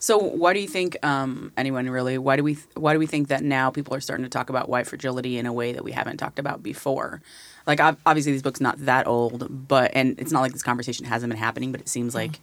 So, 0.02 0.16
why 0.19 0.54
do 0.54 0.61
you 0.61 0.66
think 0.66 0.97
um, 1.04 1.52
anyone 1.59 1.88
really? 1.90 2.16
Why 2.16 2.35
do 2.37 2.42
we? 2.42 2.57
Why 2.75 2.95
do 2.95 2.99
we 2.99 3.07
think 3.07 3.28
that 3.28 3.45
now 3.45 3.71
people 3.71 3.95
are 3.95 4.00
starting 4.00 4.25
to 4.25 4.30
talk 4.30 4.49
about 4.49 4.69
white 4.69 4.87
fragility 4.87 5.37
in 5.37 5.45
a 5.45 5.52
way 5.52 5.73
that 5.73 5.85
we 5.85 5.92
haven't 5.92 6.16
talked 6.16 6.38
about 6.38 6.62
before? 6.62 7.21
Like, 7.66 7.80
obviously, 7.80 8.33
these 8.33 8.40
books 8.42 8.61
not 8.62 8.78
that 8.87 9.07
old, 9.07 9.69
but 9.69 9.90
and 9.95 10.19
it's 10.19 10.33
not 10.33 10.40
like 10.40 10.52
this 10.52 10.62
conversation 10.62 11.04
hasn't 11.04 11.30
been 11.30 11.38
happening, 11.38 11.71
but 11.71 11.83
it 11.83 11.88
seems 11.88 12.14
like 12.14 12.40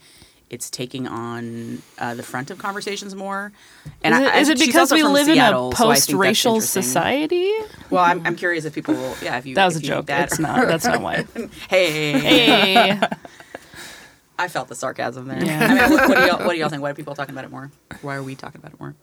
it's 0.51 0.69
taking 0.69 1.07
on 1.07 1.81
uh, 1.97 2.13
the 2.13 2.23
front 2.23 2.51
of 2.51 2.59
conversations 2.59 3.15
more. 3.15 3.51
And 4.03 4.13
is 4.13 4.21
it, 4.21 4.27
I, 4.33 4.39
is 4.39 4.49
it 4.49 4.59
because 4.59 4.91
we 4.93 5.01
live 5.03 5.25
Seattle, 5.25 5.69
in 5.69 5.73
a 5.73 5.75
so 5.75 5.89
that's 5.89 6.05
post-racial 6.05 6.53
interesting. 6.55 6.83
society? 6.83 7.51
Well, 7.89 8.03
I'm, 8.03 8.25
I'm 8.25 8.35
curious 8.35 8.63
if 8.65 8.73
people, 8.73 8.93
yeah, 9.21 9.37
if 9.37 9.45
you 9.45 9.55
That 9.55 9.65
was 9.65 9.75
a 9.75 9.81
joke. 9.81 10.05
think 10.05 10.07
That 10.07 10.27
It's 10.31 10.39
not. 10.39 10.67
That's 10.67 10.85
not 10.85 11.01
why. 11.07 11.25
hey, 11.69 12.11
Hey, 12.19 12.99
I 14.39 14.47
felt 14.47 14.67
the 14.67 14.75
sarcasm 14.75 15.27
there. 15.27 15.43
Yeah. 15.43 15.65
I 15.69 15.89
mean, 15.89 15.97
what, 15.97 16.09
what 16.09 16.17
do 16.17 16.25
y'all 16.25 16.45
what 16.45 16.53
do 16.53 16.59
y'all 16.59 16.69
think? 16.69 16.81
Why 16.81 16.91
are 16.91 16.93
people 16.93 17.15
talking 17.15 17.33
about 17.33 17.45
it 17.45 17.51
more? 17.51 17.71
Why 18.01 18.15
are 18.15 18.23
we 18.23 18.35
talking 18.35 18.59
about 18.59 18.73
it 18.73 18.79
more? 18.79 18.95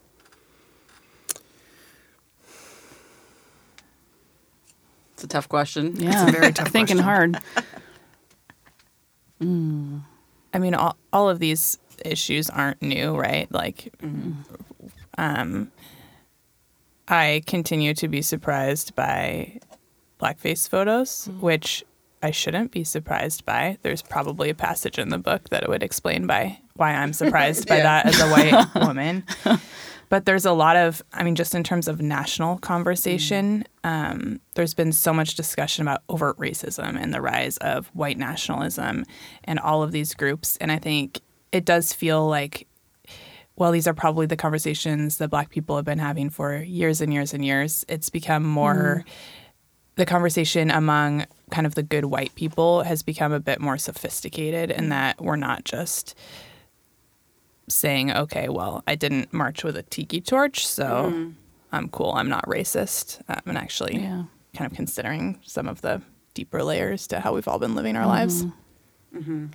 It's 5.15 5.25
a 5.25 5.29
tough 5.29 5.49
question. 5.49 5.97
yeah, 5.97 6.29
a 6.29 6.31
very 6.31 6.53
tough 6.53 6.69
thinking 6.73 6.99
question. 6.99 7.35
hard. 7.35 7.39
Hmm. 9.41 9.99
I 10.55 10.61
mean, 10.61 10.75
all, 10.75 10.97
all 11.13 11.29
of 11.29 11.41
these 11.41 11.79
issues 12.05 12.49
aren't 12.49 12.81
new, 12.81 13.15
right? 13.15 13.51
Like, 13.51 13.93
mm-hmm. 14.01 14.33
um, 15.19 15.73
I 17.09 17.43
continue 17.45 17.95
to 17.95 18.09
be 18.09 18.23
surprised 18.23 18.95
by 18.95 19.59
blackface 20.21 20.69
photos, 20.69 21.29
mm-hmm. 21.29 21.41
which 21.41 21.85
I 22.25 22.31
shouldn't 22.31 22.71
be 22.73 22.85
surprised 22.85 23.45
by. 23.45 23.77
There's 23.83 24.01
probably 24.03 24.49
a 24.51 24.55
passage 24.55 24.99
in 24.99 25.11
the 25.11 25.19
book 25.19 25.51
that 25.51 25.69
would 25.69 25.83
explain 25.83 26.27
by 26.27 26.59
why 26.75 26.93
I'm 26.93 27.13
surprised 27.23 27.69
by 27.69 27.77
Yeah. 27.77 27.83
that 27.83 28.07
as 28.07 28.21
a 28.21 28.29
white 28.29 28.75
woman. 28.87 29.25
but 30.09 30.25
there's 30.25 30.47
a 30.47 30.53
lot 30.53 30.77
of, 30.77 31.03
I 31.13 31.23
mean, 31.23 31.35
just 31.35 31.55
in 31.55 31.63
terms 31.63 31.87
of 31.87 32.01
national 32.01 32.59
conversation, 32.59 33.65
um, 33.85 34.41
there's 34.55 34.73
been 34.75 34.91
so 34.93 35.13
much 35.13 35.35
discussion 35.35 35.83
about 35.83 36.03
overt 36.09 36.39
racism 36.39 36.97
and 37.01 37.13
the 37.13 37.21
rise 37.21 37.59
of 37.59 37.89
white 37.89 38.17
nationalism 38.19 39.05
and 39.45 39.61
all 39.61 39.83
of 39.83 39.93
these 39.93 40.15
groups. 40.15 40.57
And 40.63 40.73
I 40.73 40.79
think 40.79 41.21
it 41.53 41.65
does 41.67 41.93
feel 41.93 42.27
like, 42.27 42.67
well, 43.57 43.71
these 43.71 43.87
are 43.87 43.95
probably 43.95 44.27
the 44.27 44.37
conversations 44.37 45.19
that 45.19 45.29
Black 45.29 45.51
people 45.51 45.77
have 45.77 45.85
been 45.85 45.99
having 45.99 46.31
for 46.31 46.57
years 46.57 47.01
and 47.01 47.13
years 47.13 47.35
and 47.35 47.45
years. 47.45 47.85
It's 47.87 48.09
become 48.11 48.45
more, 48.45 49.05
the 49.97 50.07
conversation 50.07 50.71
among 50.73 51.25
kind 51.55 51.67
of 51.69 51.77
the 51.77 51.85
good 51.85 52.07
white 52.07 52.35
people 52.35 52.83
has 52.83 53.05
become 53.05 53.33
a 53.33 53.39
bit 53.39 53.61
more 53.61 53.79
sophisticated 53.79 54.73
in 54.73 54.89
that 54.89 55.21
we're 55.21 55.37
not 55.37 55.65
just 55.65 56.19
saying, 57.69 58.11
okay, 58.11 58.49
well, 58.49 58.83
I 58.89 58.97
didn't 58.97 59.33
march 59.33 59.63
with 59.63 59.77
a 59.77 59.85
tiki 59.85 60.21
torch, 60.21 60.67
so 60.67 61.13
mm. 61.15 61.35
I'm 61.71 61.89
cool. 61.91 62.13
I'm 62.13 62.29
not 62.29 62.45
racist. 62.47 63.23
Um, 63.29 63.41
and 63.47 63.57
actually 63.57 63.99
Yeah. 63.99 64.25
kind 64.57 64.69
of 64.69 64.77
considering 64.77 65.39
some 65.45 65.69
of 65.69 65.81
the 65.81 66.03
deeper 66.35 66.65
layers 66.65 67.07
to 67.07 67.21
how 67.21 67.33
we've 67.33 67.47
all 67.47 67.61
been 67.61 67.77
living 67.77 67.95
our 67.95 68.03
mm-hmm. 68.03 68.11
lives. 68.11 68.45
Mm-hmm. 69.15 69.47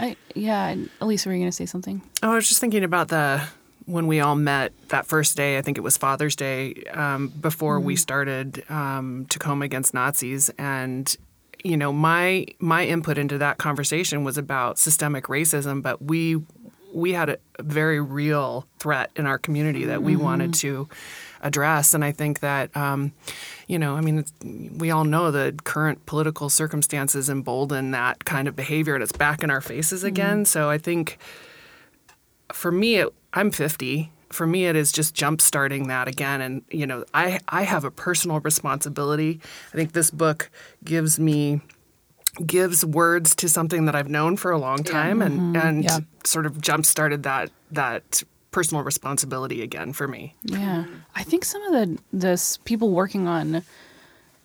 I 0.00 0.16
yeah. 0.34 0.66
and 0.66 0.90
Elisa, 1.00 1.28
were 1.28 1.34
you 1.36 1.42
gonna 1.42 1.52
say 1.52 1.66
something? 1.66 2.02
Oh, 2.24 2.32
I 2.32 2.34
was 2.34 2.48
just 2.48 2.60
thinking 2.60 2.82
about 2.82 3.06
the 3.06 3.40
when 3.86 4.06
we 4.06 4.20
all 4.20 4.34
met 4.34 4.72
that 4.88 5.06
first 5.06 5.36
day. 5.36 5.58
I 5.58 5.62
think 5.62 5.78
it 5.78 5.82
was 5.82 5.96
Father's 5.96 6.36
Day 6.36 6.74
um, 6.92 7.28
before 7.28 7.80
we 7.80 7.96
started 7.96 8.64
um, 8.70 9.26
Tacoma 9.28 9.64
against 9.64 9.94
Nazis, 9.94 10.50
and 10.58 11.14
you 11.62 11.76
know 11.76 11.92
my 11.92 12.46
my 12.58 12.86
input 12.86 13.18
into 13.18 13.38
that 13.38 13.58
conversation 13.58 14.24
was 14.24 14.38
about 14.38 14.78
systemic 14.78 15.24
racism, 15.24 15.82
but 15.82 16.02
we 16.02 16.42
we 16.92 17.12
had 17.12 17.28
a 17.28 17.38
very 17.60 18.00
real 18.00 18.66
threat 18.78 19.10
in 19.16 19.26
our 19.26 19.38
community 19.38 19.84
that 19.84 20.02
we 20.02 20.14
wanted 20.14 20.54
to 20.54 20.88
address, 21.42 21.94
and 21.94 22.04
I 22.04 22.12
think 22.12 22.40
that. 22.40 22.74
Um, 22.76 23.12
you 23.66 23.78
know, 23.78 23.96
I 23.96 24.02
mean, 24.02 24.26
we 24.76 24.90
all 24.90 25.04
know 25.04 25.30
the 25.30 25.54
current 25.64 26.04
political 26.04 26.50
circumstances 26.50 27.30
embolden 27.30 27.92
that 27.92 28.26
kind 28.26 28.46
of 28.46 28.54
behavior, 28.54 28.92
and 28.92 29.02
it's 29.02 29.10
back 29.10 29.42
in 29.42 29.48
our 29.48 29.62
faces 29.62 30.04
again. 30.04 30.44
So 30.44 30.68
I 30.68 30.76
think 30.76 31.18
for 32.52 32.70
me, 32.70 32.96
it, 32.96 33.08
I'm 33.34 33.50
50. 33.50 34.10
For 34.30 34.46
me, 34.46 34.66
it 34.66 34.74
is 34.76 34.90
just 34.90 35.14
jump 35.14 35.40
starting 35.40 35.88
that 35.88 36.08
again. 36.08 36.40
And, 36.40 36.62
you 36.70 36.86
know, 36.86 37.04
I, 37.12 37.40
I 37.48 37.62
have 37.64 37.84
a 37.84 37.90
personal 37.90 38.40
responsibility. 38.40 39.40
I 39.72 39.76
think 39.76 39.92
this 39.92 40.10
book 40.10 40.50
gives 40.82 41.20
me 41.20 41.60
gives 42.46 42.84
words 42.84 43.36
to 43.36 43.48
something 43.48 43.84
that 43.84 43.94
I've 43.94 44.08
known 44.08 44.36
for 44.36 44.50
a 44.50 44.58
long 44.58 44.82
time 44.82 45.22
and, 45.22 45.56
and 45.56 45.84
Yeah. 45.84 46.00
sort 46.24 46.46
of 46.46 46.60
jump 46.60 46.84
started 46.84 47.22
that 47.22 47.50
that 47.70 48.24
personal 48.50 48.82
responsibility 48.82 49.62
again 49.62 49.92
for 49.92 50.08
me. 50.08 50.34
Yeah, 50.42 50.84
I 51.14 51.22
think 51.22 51.44
some 51.44 51.62
of 51.62 51.72
the 51.72 51.98
this 52.12 52.56
people 52.64 52.90
working 52.90 53.28
on 53.28 53.62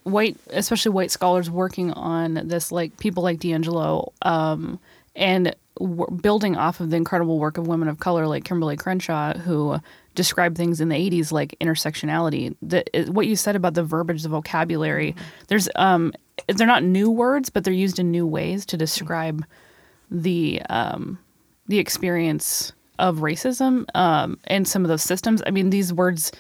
white, 0.04 0.38
especially 0.52 0.92
white 0.92 1.10
scholars 1.10 1.50
working 1.50 1.92
on 1.94 2.36
this, 2.48 2.72
like 2.72 2.98
people 3.00 3.24
like 3.24 3.40
DiAngelo, 3.40 4.12
um, 4.22 4.80
and 5.16 5.56
w- 5.80 6.12
building 6.22 6.56
off 6.56 6.80
of 6.80 6.90
the 6.90 6.98
incredible 6.98 7.40
work 7.40 7.58
of 7.58 7.68
women 7.68 7.88
of 7.88 8.00
color 8.00 8.28
like 8.28 8.44
Kimberlé 8.44 8.78
Crenshaw, 8.78 9.34
who 9.38 9.80
described 10.16 10.58
things 10.58 10.82
in 10.82 10.90
the 10.90 10.96
'80s 10.96 11.32
like 11.32 11.56
intersectionality. 11.62 12.56
The, 12.62 12.84
what 13.10 13.28
you 13.28 13.36
said 13.36 13.56
about 13.56 13.74
the 13.74 13.84
verbiage, 13.84 14.24
the 14.24 14.30
vocabulary, 14.30 15.16
there's 15.48 15.70
um, 15.76 16.14
they're 16.48 16.68
not 16.68 16.84
new 16.84 17.10
words, 17.10 17.50
but 17.50 17.64
they're 17.64 17.74
used 17.74 18.00
in 18.00 18.12
new 18.12 18.28
ways 18.28 18.66
to 18.68 18.78
describe 18.78 19.46
the 20.12 20.62
um, 20.70 21.20
the 21.68 21.80
experience 21.80 22.74
of 22.98 23.18
racism 23.18 23.86
um, 23.96 24.38
and 24.46 24.68
some 24.68 24.84
of 24.84 24.90
those 24.90 25.04
systems. 25.04 25.42
I 25.46 25.52
mean, 25.52 25.70
these 25.70 25.94
words 25.94 26.32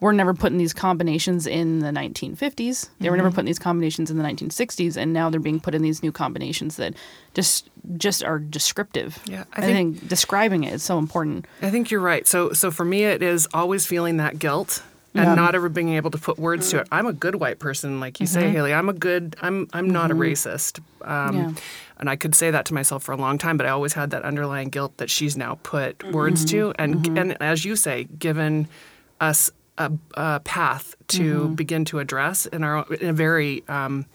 were 0.00 0.12
never 0.12 0.34
putting 0.34 0.58
these 0.58 0.72
combinations 0.72 1.46
in 1.46 1.78
the 1.78 1.90
1950s. 1.90 2.88
They 3.00 3.10
were 3.10 3.16
never 3.16 3.28
mm-hmm. 3.28 3.36
putting 3.36 3.46
these 3.46 3.58
combinations 3.58 4.10
in 4.10 4.18
the 4.18 4.24
1960s, 4.24 4.96
and 4.96 5.12
now 5.12 5.30
they're 5.30 5.40
being 5.40 5.60
put 5.60 5.74
in 5.74 5.82
these 5.82 6.02
new 6.02 6.12
combinations 6.12 6.76
that 6.76 6.94
just 7.32 7.70
just 7.96 8.24
are 8.24 8.38
descriptive. 8.38 9.18
Yeah, 9.26 9.44
I 9.52 9.58
I, 9.58 9.64
think- 9.64 9.98
think, 9.98 10.08
describing 10.08 10.64
it 10.64 10.74
is 10.74 10.82
so 10.82 10.98
important. 10.98 11.46
I 11.62 11.70
think 11.70 11.90
you're 11.90 12.00
right. 12.00 12.26
So 12.26 12.52
so 12.52 12.70
for 12.70 12.84
me 12.84 13.04
it 13.04 13.22
is 13.22 13.48
always 13.54 13.86
feeling 13.86 14.18
that 14.18 14.38
guilt 14.38 14.82
and 15.14 15.36
not 15.36 15.54
ever 15.54 15.68
being 15.68 15.90
able 15.90 16.10
to 16.10 16.18
put 16.18 16.38
words 16.38 16.70
to 16.70 16.80
it. 16.80 16.88
I'm 16.90 17.06
a 17.06 17.12
good 17.12 17.36
white 17.36 17.58
person, 17.58 18.00
like 18.00 18.20
you 18.20 18.26
say, 18.26 18.42
mm-hmm. 18.42 18.52
Haley. 18.52 18.74
I'm 18.74 18.88
a 18.88 18.92
good. 18.92 19.36
I'm 19.40 19.68
I'm 19.72 19.88
not 19.90 20.10
a 20.10 20.14
mm-hmm. 20.14 20.22
racist. 20.22 20.80
Um, 21.02 21.36
Yeah. 21.36 21.52
And 21.96 22.10
I 22.10 22.16
could 22.16 22.34
say 22.34 22.50
that 22.50 22.66
to 22.66 22.74
myself 22.74 23.04
for 23.04 23.12
a 23.12 23.16
long 23.16 23.38
time, 23.38 23.56
but 23.56 23.66
I 23.66 23.70
always 23.70 23.92
had 23.92 24.10
that 24.10 24.24
underlying 24.24 24.68
guilt 24.68 24.96
that 24.96 25.08
she's 25.08 25.36
now 25.36 25.60
put 25.62 26.02
words 26.12 26.44
to, 26.46 26.74
and 26.76 27.16
and 27.16 27.40
as 27.40 27.64
you 27.64 27.76
say, 27.76 28.04
given 28.18 28.66
us 29.20 29.50
a, 29.78 29.92
a 30.14 30.40
path 30.40 30.94
to 31.08 31.22
mm-hmm. 31.22 31.54
begin 31.54 31.84
to 31.86 31.98
address 31.98 32.46
in 32.46 32.62
our 32.62 32.86
in 32.94 33.08
a 33.08 33.12
very 33.12 33.64
um, 33.68 34.06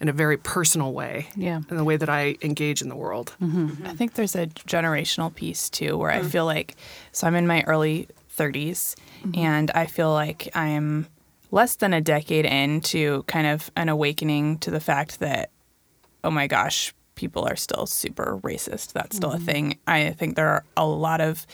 in 0.00 0.08
a 0.08 0.12
very 0.12 0.36
personal 0.36 0.92
way. 0.92 1.28
Yeah. 1.36 1.60
In 1.70 1.76
the 1.76 1.84
way 1.84 1.96
that 1.96 2.08
I 2.08 2.36
engage 2.42 2.82
in 2.82 2.88
the 2.88 2.96
world. 2.96 3.34
Mm-hmm. 3.42 3.68
Mm-hmm. 3.68 3.86
I 3.86 3.94
think 3.94 4.14
there's 4.14 4.36
a 4.36 4.46
generational 4.46 5.34
piece 5.34 5.68
too 5.68 5.96
where 5.96 6.10
I 6.10 6.20
mm. 6.20 6.30
feel 6.30 6.44
like 6.44 6.76
so 7.12 7.26
I'm 7.26 7.34
in 7.34 7.46
my 7.46 7.62
early 7.66 8.08
30s 8.36 8.94
and 9.34 9.70
I 9.72 9.86
feel 9.86 10.12
like 10.12 10.48
I'm 10.54 11.08
less 11.50 11.76
than 11.76 11.92
a 11.92 12.00
decade 12.00 12.46
into 12.46 13.24
kind 13.24 13.46
of 13.46 13.70
an 13.74 13.88
awakening 13.88 14.58
to 14.58 14.70
the 14.70 14.80
fact 14.80 15.18
that 15.20 15.50
oh 16.22 16.30
my 16.30 16.46
gosh, 16.46 16.94
people 17.14 17.44
are 17.48 17.56
still 17.56 17.86
super 17.86 18.38
racist. 18.42 18.92
That's 18.92 19.16
still 19.16 19.32
a 19.32 19.38
thing. 19.38 19.78
I 19.86 20.10
think 20.10 20.36
there 20.36 20.48
are 20.48 20.64
a 20.76 20.86
lot 20.86 21.20
of 21.20 21.46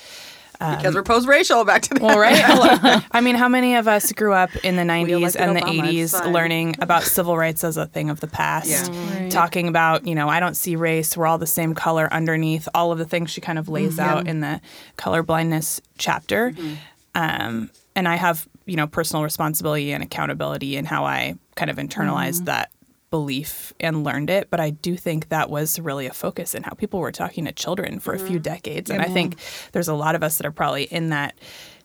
because 0.71 0.87
um, 0.87 0.95
we're 0.95 1.03
post 1.03 1.27
racial. 1.27 1.65
Back 1.65 1.83
to 1.83 1.95
that. 1.95 2.03
well, 2.03 2.19
right? 2.19 3.05
I 3.13 3.21
mean, 3.21 3.35
how 3.35 3.49
many 3.49 3.75
of 3.75 3.89
us 3.89 4.13
grew 4.13 4.33
up 4.33 4.55
in 4.65 4.77
the 4.77 4.83
90s 4.83 5.37
and 5.39 5.57
the 5.57 5.61
Obama, 5.61 5.93
80s 5.93 6.19
fine. 6.19 6.33
learning 6.33 6.77
about 6.81 7.03
civil 7.03 7.37
rights 7.37 7.65
as 7.65 7.77
a 7.77 7.87
thing 7.87 8.11
of 8.11 8.21
the 8.21 8.27
past? 8.27 8.69
Yeah. 8.69 9.21
Right. 9.21 9.31
Talking 9.31 9.69
about, 9.69 10.07
you 10.07 10.15
know, 10.15 10.29
I 10.29 10.41
don't 10.41 10.57
see 10.57 10.77
race, 10.77 11.17
we're 11.17 11.27
all 11.27 11.39
the 11.39 11.47
same 11.47 11.75
color 11.75 12.09
underneath, 12.13 12.69
all 12.75 12.93
of 12.93 12.99
the 12.99 13.05
things 13.05 13.31
she 13.31 13.41
kind 13.41 13.59
of 13.59 13.69
lays 13.69 13.97
mm-hmm. 13.97 14.09
out 14.09 14.27
in 14.27 14.41
the 14.41 14.61
color 14.97 15.23
blindness 15.23 15.81
chapter. 15.99 16.51
Mm-hmm. 16.51 16.75
Um, 17.15 17.71
and 17.97 18.09
I 18.09 18.17
have, 18.17 18.49
you 18.67 18.77
know, 18.77 18.87
personal 18.87 19.23
responsibility 19.23 19.93
and 19.93 20.03
accountability 20.03 20.77
in 20.77 20.85
how 20.85 21.05
I 21.05 21.37
kind 21.55 21.71
of 21.71 21.77
internalized 21.77 22.43
mm-hmm. 22.43 22.45
that 22.47 22.71
belief 23.15 23.73
and 23.79 24.03
learned 24.03 24.29
it. 24.29 24.51
But 24.51 24.59
I 24.59 24.71
do 24.71 24.97
think 24.97 25.29
that 25.29 25.49
was 25.49 25.79
really 25.79 26.07
a 26.07 26.13
focus 26.13 26.53
in 26.53 26.65
how 26.65 26.73
people 26.73 26.99
were 26.99 27.13
talking 27.13 27.45
to 27.45 27.53
children 27.53 28.01
for 28.01 28.13
a 28.13 28.19
few 28.19 28.41
decades. 28.41 28.91
And 28.91 29.01
I 29.01 29.05
think 29.05 29.37
there's 29.71 29.87
a 29.87 29.95
lot 29.95 30.17
of 30.17 30.25
us 30.25 30.37
that 30.39 30.47
are 30.47 30.51
probably 30.51 30.83
in 30.83 31.11
that 31.11 31.39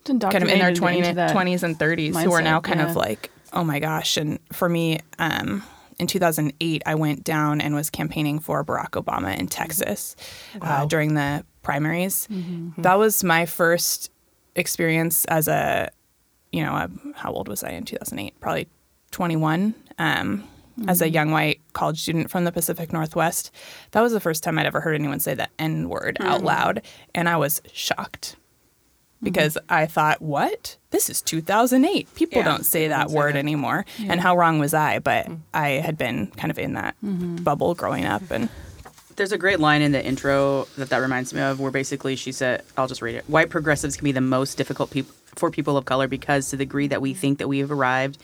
kind 0.05 0.23
of 0.23 0.49
in 0.49 0.59
our 0.59 0.73
20, 0.73 1.03
20s 1.03 1.61
and 1.61 1.77
30s 1.77 2.23
who 2.23 2.31
are 2.31 2.41
now 2.41 2.59
kind 2.59 2.79
yeah. 2.79 2.89
of 2.89 2.95
like, 2.95 3.29
oh 3.53 3.63
my 3.63 3.77
gosh. 3.77 4.17
And 4.17 4.39
for 4.51 4.67
me, 4.67 5.01
um, 5.19 5.61
in 5.99 6.07
2008, 6.07 6.81
I 6.83 6.95
went 6.95 7.23
down 7.23 7.61
and 7.61 7.75
was 7.75 7.91
campaigning 7.91 8.39
for 8.39 8.65
Barack 8.65 8.91
Obama 8.91 9.37
in 9.37 9.45
Texas 9.45 10.15
uh, 10.63 10.87
during 10.87 11.13
the 11.13 11.45
primaries. 11.61 12.27
That 12.79 12.95
was 12.95 13.23
my 13.23 13.45
first 13.45 14.09
experience 14.55 15.25
as 15.25 15.47
a, 15.47 15.91
you 16.51 16.63
know, 16.63 16.73
a, 16.73 16.89
how 17.13 17.31
old 17.33 17.47
was 17.47 17.63
I 17.63 17.69
in 17.69 17.83
2008? 17.85 18.39
Probably 18.39 18.67
21. 19.11 19.75
Um, 19.99 20.43
As 20.87 21.01
a 21.01 21.05
mm-hmm. 21.05 21.13
young 21.13 21.31
white 21.31 21.61
college 21.73 22.01
student 22.01 22.29
from 22.29 22.43
the 22.43 22.51
Pacific 22.51 22.93
Northwest, 22.93 23.51
that 23.91 24.01
was 24.01 24.13
the 24.13 24.19
first 24.19 24.43
time 24.43 24.57
I'd 24.57 24.65
ever 24.65 24.81
heard 24.81 24.95
anyone 24.95 25.19
say 25.19 25.33
the 25.33 25.49
N 25.57 25.89
word 25.89 26.17
out 26.21 26.37
mm-hmm. 26.37 26.47
loud. 26.47 26.81
And 27.13 27.27
I 27.27 27.37
was 27.37 27.61
shocked 27.73 28.35
mm-hmm. 28.35 29.25
because 29.25 29.57
I 29.67 29.85
thought, 29.85 30.21
what? 30.21 30.77
This 30.91 31.09
is 31.09 31.21
2008. 31.21 32.13
People 32.15 32.39
Yeah, 32.39 32.45
don't 32.45 32.65
say 32.65 32.87
that 32.87 33.01
don't 33.01 33.09
say 33.09 33.15
word 33.15 33.35
that. 33.35 33.39
anymore. 33.39 33.85
And 33.99 34.19
how 34.19 34.35
wrong 34.37 34.59
was 34.59 34.73
I? 34.73 34.99
But 34.99 35.27
mm. 35.27 35.39
I 35.53 35.69
had 35.69 35.97
been 35.97 36.27
kind 36.27 36.51
of 36.51 36.57
in 36.57 36.73
that 36.73 36.95
bubble 37.01 37.75
growing 37.75 38.05
up. 38.05 38.23
And 38.31 38.49
There's 39.15 39.31
a 39.31 39.37
great 39.37 39.59
line 39.59 39.81
in 39.81 39.91
the 39.91 40.03
intro 40.03 40.65
that 40.77 40.89
that 40.89 40.97
reminds 40.97 41.33
me 41.33 41.41
of, 41.41 41.59
where 41.59 41.71
basically 41.71 42.15
she 42.15 42.31
said, 42.31 42.63
"I'll 42.77 42.87
just 42.87 43.01
read 43.01 43.15
it. 43.15 43.29
White 43.29 43.49
progressives 43.49 43.97
can 43.97 44.05
be 44.05 44.13
the 44.13 44.21
most 44.21 44.57
difficult 44.57 44.91
people 44.91 45.13
for 45.35 45.51
people 45.51 45.77
of 45.77 45.85
color 45.85 46.07
because, 46.07 46.49
to 46.49 46.57
the 46.57 46.65
degree 46.65 46.87
that 46.87 47.01
we 47.01 47.13
think 47.13 47.37
that 47.39 47.47
we 47.47 47.59
have 47.59 47.71
arrived, 47.71 48.17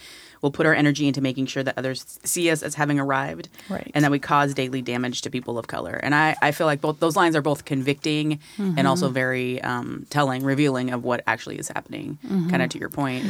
we'll 0.45 0.51
put 0.51 0.67
our 0.67 0.75
energy 0.75 1.07
into 1.07 1.21
making 1.21 1.47
sure 1.47 1.63
that 1.63 1.75
others 1.75 2.19
see 2.23 2.51
us 2.51 2.61
as 2.61 2.75
having 2.75 2.99
arrived, 2.99 3.49
Right. 3.67 3.91
and 3.95 4.03
that 4.05 4.11
we 4.11 4.19
cause 4.19 4.53
daily 4.53 4.83
damage 4.83 5.23
to 5.23 5.31
people 5.31 5.57
of 5.57 5.65
color." 5.65 5.93
And 6.03 6.13
I, 6.13 6.35
I 6.41 6.51
feel 6.51 6.67
like 6.67 6.81
both 6.81 6.99
those 6.99 7.15
lines 7.15 7.35
are 7.35 7.41
both 7.41 7.65
convicting 7.65 8.39
and 8.59 8.87
also 8.87 9.09
very 9.09 9.59
um, 9.63 10.05
telling, 10.11 10.43
revealing 10.43 10.91
of 10.91 11.03
what 11.03 11.23
actually 11.25 11.57
is 11.57 11.67
happening. 11.67 12.19
Kind 12.51 12.61
of 12.61 12.69
to 12.69 12.77
your 12.79 12.89
point. 12.89 13.25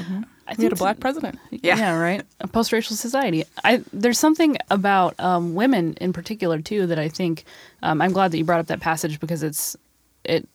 I 0.48 0.54
we 0.58 0.66
had 0.66 0.74
a 0.74 0.76
black 0.76 1.00
president. 1.00 1.40
Yeah. 1.50 1.98
right. 1.98 2.22
A 2.42 2.48
post-racial 2.48 2.96
society. 2.98 3.46
I 3.64 3.82
there's 3.94 4.20
something 4.20 4.58
about 4.70 5.16
um, 5.20 5.56
women 5.56 5.94
in 6.02 6.12
particular 6.14 6.60
too 6.62 6.86
that 6.88 7.00
I 7.00 7.08
think 7.10 7.46
um, 7.82 8.02
I'm 8.02 8.12
glad 8.12 8.32
that 8.32 8.38
you 8.38 8.44
brought 8.44 8.60
up 8.60 8.68
that 8.68 8.82
passage 8.82 9.20
because 9.22 9.42
it's 9.42 9.76
it 10.26 10.48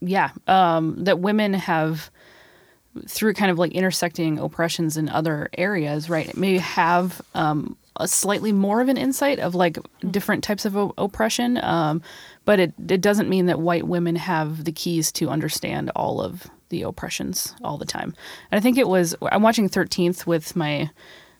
yeah 0.00 0.30
um, 0.46 1.04
that 1.04 1.18
women 1.20 1.54
have 1.54 2.10
through 3.06 3.34
kind 3.34 3.50
of 3.50 3.58
like 3.58 3.72
intersecting 3.72 4.38
oppressions 4.38 4.96
in 4.96 5.08
other 5.08 5.48
areas 5.56 6.08
right 6.08 6.28
It 6.28 6.36
maybe 6.36 6.58
have 6.58 7.20
um, 7.34 7.76
a 7.96 8.08
slightly 8.08 8.52
more 8.52 8.80
of 8.80 8.88
an 8.88 8.96
insight 8.96 9.38
of 9.38 9.54
like 9.54 9.78
different 10.10 10.44
types 10.44 10.64
of 10.64 10.76
o- 10.76 10.94
oppression. 10.98 11.58
Um, 11.58 12.02
but 12.44 12.60
it 12.60 12.74
it 12.88 13.00
doesn't 13.00 13.28
mean 13.28 13.46
that 13.46 13.60
white 13.60 13.86
women 13.86 14.16
have 14.16 14.64
the 14.64 14.72
keys 14.72 15.10
to 15.12 15.28
understand 15.28 15.90
all 15.96 16.20
of 16.20 16.46
the 16.68 16.82
oppressions 16.82 17.54
all 17.62 17.78
the 17.78 17.84
time. 17.84 18.14
And 18.50 18.58
I 18.58 18.60
think 18.60 18.78
it 18.78 18.88
was 18.88 19.14
I'm 19.22 19.42
watching 19.42 19.68
Thirteenth 19.68 20.26
with 20.26 20.56
my 20.56 20.90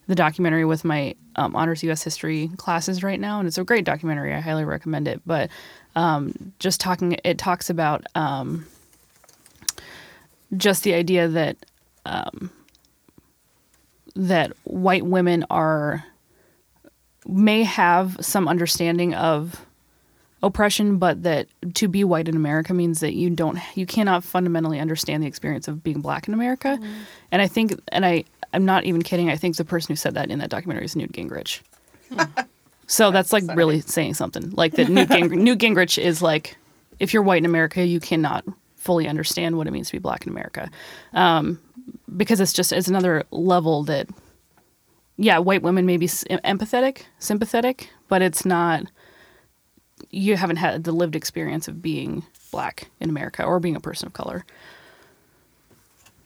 the 0.07 0.15
documentary 0.15 0.65
with 0.65 0.85
my 0.85 1.15
um, 1.35 1.55
honors 1.55 1.83
U.S. 1.83 2.01
history 2.01 2.49
classes 2.57 3.03
right 3.03 3.19
now, 3.19 3.39
and 3.39 3.47
it's 3.47 3.57
a 3.57 3.63
great 3.63 3.85
documentary. 3.85 4.33
I 4.33 4.39
highly 4.39 4.63
recommend 4.65 5.07
it. 5.07 5.21
But 5.25 5.49
um, 5.95 6.53
just 6.59 6.79
talking, 6.79 7.17
it 7.23 7.37
talks 7.37 7.69
about 7.69 8.05
um, 8.15 8.65
just 10.55 10.83
the 10.83 10.93
idea 10.93 11.27
that 11.27 11.57
um, 12.05 12.51
that 14.15 14.53
white 14.63 15.05
women 15.05 15.45
are 15.49 16.05
may 17.27 17.63
have 17.63 18.17
some 18.21 18.47
understanding 18.47 19.13
of 19.13 19.65
oppression, 20.41 20.97
but 20.97 21.23
that 21.23 21.47
to 21.73 21.87
be 21.87 22.03
white 22.03 22.27
in 22.27 22.35
America 22.35 22.73
means 22.73 22.99
that 22.99 23.13
you 23.13 23.29
don't 23.29 23.59
you 23.75 23.85
cannot 23.85 24.23
fundamentally 24.23 24.79
understand 24.79 25.23
the 25.23 25.27
experience 25.27 25.67
of 25.67 25.83
being 25.83 26.01
black 26.01 26.27
in 26.27 26.33
America. 26.33 26.79
And 27.31 27.41
I 27.41 27.47
think 27.47 27.79
and 27.89 28.05
I 28.05 28.23
I'm 28.53 28.65
not 28.65 28.85
even 28.85 29.01
kidding. 29.01 29.29
I 29.29 29.35
think 29.35 29.57
the 29.57 29.65
person 29.65 29.91
who 29.91 29.95
said 29.95 30.15
that 30.15 30.29
in 30.29 30.39
that 30.39 30.49
documentary 30.49 30.85
is 30.85 30.95
Newt 30.95 31.11
Gingrich. 31.11 31.61
so 32.87 33.11
that's 33.11 33.33
like 33.33 33.43
really 33.55 33.81
saying 33.81 34.13
something. 34.13 34.51
Like 34.51 34.73
that 34.73 34.89
Newt, 34.89 35.09
Ging- 35.09 35.43
Newt 35.43 35.59
Gingrich 35.59 36.01
is 36.01 36.21
like 36.21 36.57
if 36.99 37.13
you're 37.13 37.23
white 37.23 37.39
in 37.39 37.45
America, 37.45 37.85
you 37.85 37.99
cannot 37.99 38.45
fully 38.77 39.07
understand 39.07 39.57
what 39.57 39.67
it 39.67 39.71
means 39.71 39.87
to 39.87 39.93
be 39.93 39.99
black 39.99 40.25
in 40.25 40.31
America. 40.31 40.69
Um, 41.13 41.59
because 42.15 42.39
it's 42.39 42.53
just 42.53 42.71
it's 42.71 42.87
another 42.87 43.23
level 43.31 43.83
that 43.83 44.07
yeah, 45.17 45.39
white 45.39 45.63
women 45.63 45.85
may 45.85 45.97
be 45.97 46.05
empathetic, 46.05 47.01
sympathetic, 47.19 47.89
but 48.07 48.21
it's 48.21 48.45
not 48.45 48.85
you 50.11 50.37
haven't 50.37 50.57
had 50.57 50.83
the 50.83 50.91
lived 50.91 51.15
experience 51.15 51.67
of 51.67 51.81
being 51.81 52.23
black 52.51 52.89
in 52.99 53.09
America 53.09 53.43
or 53.43 53.59
being 53.59 53.75
a 53.75 53.79
person 53.79 54.05
of 54.05 54.13
color. 54.13 54.45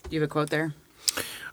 You 0.09 0.19
have 0.19 0.29
a 0.29 0.31
quote 0.31 0.49
there? 0.49 0.73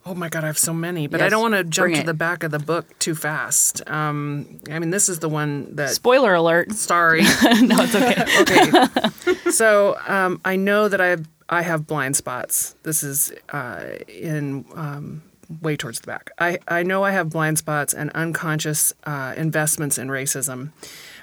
Oh 0.09 0.15
my 0.15 0.31
God, 0.31 0.43
I 0.43 0.47
have 0.47 0.57
so 0.57 0.73
many, 0.73 1.07
but 1.07 1.21
I 1.21 1.29
don't 1.29 1.43
want 1.43 1.53
to 1.53 1.65
jump 1.65 1.95
to 1.95 2.03
the 2.03 2.15
back 2.15 2.43
of 2.43 2.51
the 2.51 2.59
book 2.59 2.99
too 2.99 3.15
fast. 3.15 3.87
Um, 3.91 4.59
I 4.71 4.79
mean, 4.79 4.89
this 4.89 5.11
is 5.11 5.19
the 5.19 5.29
one 5.29 5.77
that. 5.77 5.91
Spoiler 5.91 6.33
alert. 6.33 6.73
Sorry. 6.73 7.21
no, 7.61 7.77
it's 7.83 7.95
okay. 7.95 9.35
okay. 9.35 9.51
So 9.51 9.99
um, 10.07 10.41
I 10.47 10.57
know 10.57 10.89
that 10.89 10.99
I 10.99 11.09
have, 11.09 11.29
I 11.51 11.61
have 11.61 11.87
blind 11.87 12.17
spots. 12.17 12.75
This 12.85 13.03
is 13.03 13.35
uh, 13.51 13.85
in 14.09 14.65
um, 14.75 15.21
way 15.61 15.77
towards 15.77 16.01
the 16.01 16.07
back. 16.07 16.31
I, 16.39 16.59
I 16.67 16.85
know 16.85 17.05
I 17.05 17.11
have 17.11 17.29
blind 17.29 17.59
spots 17.59 17.93
and 17.93 18.09
unconscious 18.13 18.95
uh, 19.05 19.35
investments 19.37 19.99
in 19.99 20.09
racism. 20.09 20.71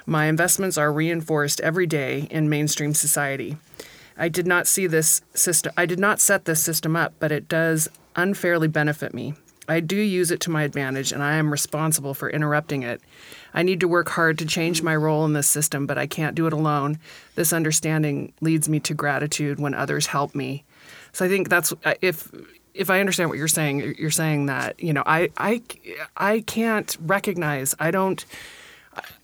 My 0.06 0.26
investments 0.26 0.78
are 0.78 0.92
reinforced 0.92 1.60
every 1.60 1.88
day 1.88 2.28
in 2.30 2.48
mainstream 2.48 2.94
society. 2.94 3.56
I 4.16 4.28
did 4.28 4.46
not 4.46 4.66
see 4.66 4.86
this 4.86 5.20
system. 5.34 5.72
I 5.76 5.86
did 5.86 5.98
not 5.98 6.20
set 6.20 6.44
this 6.44 6.62
system 6.62 6.96
up, 6.96 7.14
but 7.18 7.32
it 7.32 7.48
does 7.48 7.88
unfairly 8.14 8.68
benefit 8.68 9.12
me. 9.12 9.34
I 9.68 9.80
do 9.80 9.96
use 9.96 10.30
it 10.30 10.40
to 10.40 10.50
my 10.50 10.62
advantage, 10.62 11.12
and 11.12 11.22
I 11.22 11.34
am 11.34 11.50
responsible 11.50 12.14
for 12.14 12.30
interrupting 12.30 12.82
it. 12.82 13.00
I 13.52 13.62
need 13.62 13.80
to 13.80 13.88
work 13.88 14.10
hard 14.10 14.38
to 14.38 14.46
change 14.46 14.82
my 14.82 14.94
role 14.94 15.24
in 15.24 15.32
this 15.32 15.48
system, 15.48 15.86
but 15.86 15.98
I 15.98 16.06
can't 16.06 16.34
do 16.34 16.46
it 16.46 16.52
alone. 16.52 16.98
This 17.34 17.52
understanding 17.52 18.32
leads 18.40 18.68
me 18.68 18.80
to 18.80 18.94
gratitude 18.94 19.58
when 19.58 19.74
others 19.74 20.06
help 20.06 20.34
me. 20.34 20.64
So 21.12 21.24
I 21.24 21.28
think 21.28 21.48
that's 21.48 21.72
uh, 21.84 21.94
if 22.00 22.30
if 22.74 22.90
I 22.90 23.00
understand 23.00 23.30
what 23.30 23.38
you're 23.38 23.48
saying, 23.48 23.96
you're 23.98 24.10
saying 24.10 24.46
that 24.46 24.78
you 24.78 24.92
know 24.92 25.02
I 25.06 25.30
I 25.36 25.62
I 26.16 26.40
can't 26.40 26.96
recognize. 27.00 27.74
I 27.80 27.90
don't. 27.90 28.24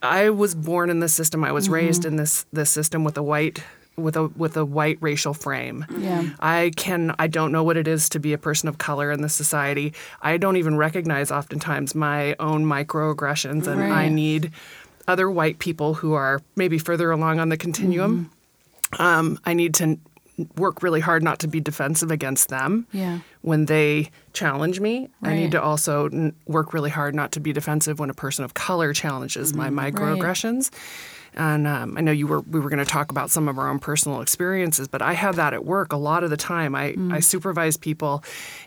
I 0.02 0.30
was 0.30 0.54
born 0.54 0.90
in 0.90 1.00
this 1.00 1.14
system. 1.14 1.44
I 1.44 1.52
was 1.52 1.64
mm-hmm. 1.64 1.74
raised 1.74 2.04
in 2.04 2.16
this 2.16 2.46
this 2.52 2.70
system 2.70 3.04
with 3.04 3.16
a 3.16 3.22
white 3.22 3.62
with 3.96 4.16
a 4.16 4.28
with 4.28 4.56
a 4.56 4.64
white 4.64 4.98
racial 5.00 5.34
frame. 5.34 5.84
Yeah. 5.98 6.30
I 6.40 6.70
can 6.76 7.14
I 7.18 7.26
don't 7.26 7.52
know 7.52 7.62
what 7.62 7.76
it 7.76 7.86
is 7.86 8.08
to 8.10 8.18
be 8.18 8.32
a 8.32 8.38
person 8.38 8.68
of 8.68 8.78
color 8.78 9.10
in 9.10 9.20
this 9.22 9.34
society. 9.34 9.92
I 10.22 10.36
don't 10.38 10.56
even 10.56 10.76
recognize 10.76 11.30
oftentimes 11.30 11.94
my 11.94 12.34
own 12.40 12.64
microaggressions 12.64 13.66
and 13.66 13.82
I 13.82 14.08
need 14.08 14.50
other 15.08 15.30
white 15.30 15.58
people 15.58 15.94
who 15.94 16.14
are 16.14 16.40
maybe 16.56 16.78
further 16.78 17.10
along 17.10 17.40
on 17.40 17.48
the 17.48 17.56
continuum. 17.56 18.30
Um, 18.98 19.38
I 19.44 19.52
need 19.54 19.74
to 19.74 19.98
work 20.56 20.82
really 20.82 21.00
hard 21.00 21.22
not 21.22 21.38
to 21.40 21.46
be 21.48 21.60
defensive 21.60 22.10
against 22.10 22.48
them 22.48 22.86
Yeah. 22.92 23.18
when 23.42 23.66
they 23.66 24.10
challenge 24.32 24.80
me. 24.80 25.08
I 25.22 25.34
need 25.34 25.50
to 25.52 25.62
also 25.62 26.06
n- 26.08 26.32
work 26.46 26.72
really 26.72 26.88
hard 26.90 27.14
not 27.14 27.32
to 27.32 27.40
be 27.40 27.52
defensive 27.52 27.98
when 27.98 28.08
a 28.10 28.14
person 28.14 28.44
of 28.44 28.54
color 28.54 28.92
challenges 28.94 29.52
my 29.54 29.68
microaggressions. 29.68 30.70
And 31.34 31.66
um, 31.66 31.96
I 31.96 32.02
know 32.02 32.12
you 32.12 32.26
were 32.26 32.40
we 32.40 32.60
were 32.60 32.68
going 32.68 32.78
to 32.78 32.84
talk 32.84 33.10
about 33.10 33.30
some 33.30 33.48
of 33.48 33.58
our 33.58 33.70
own 33.70 33.78
personal 33.78 34.20
experiences, 34.20 34.86
but 34.86 35.00
I 35.00 35.14
have 35.14 35.36
that 35.36 35.54
at 35.54 35.64
work 35.64 35.92
a 35.92 35.96
lot 35.96 36.24
of 36.24 36.30
the 36.30 36.36
time. 36.36 36.74
I, 36.74 36.94
I 37.10 37.20
supervise 37.20 37.78
people, 37.78 38.22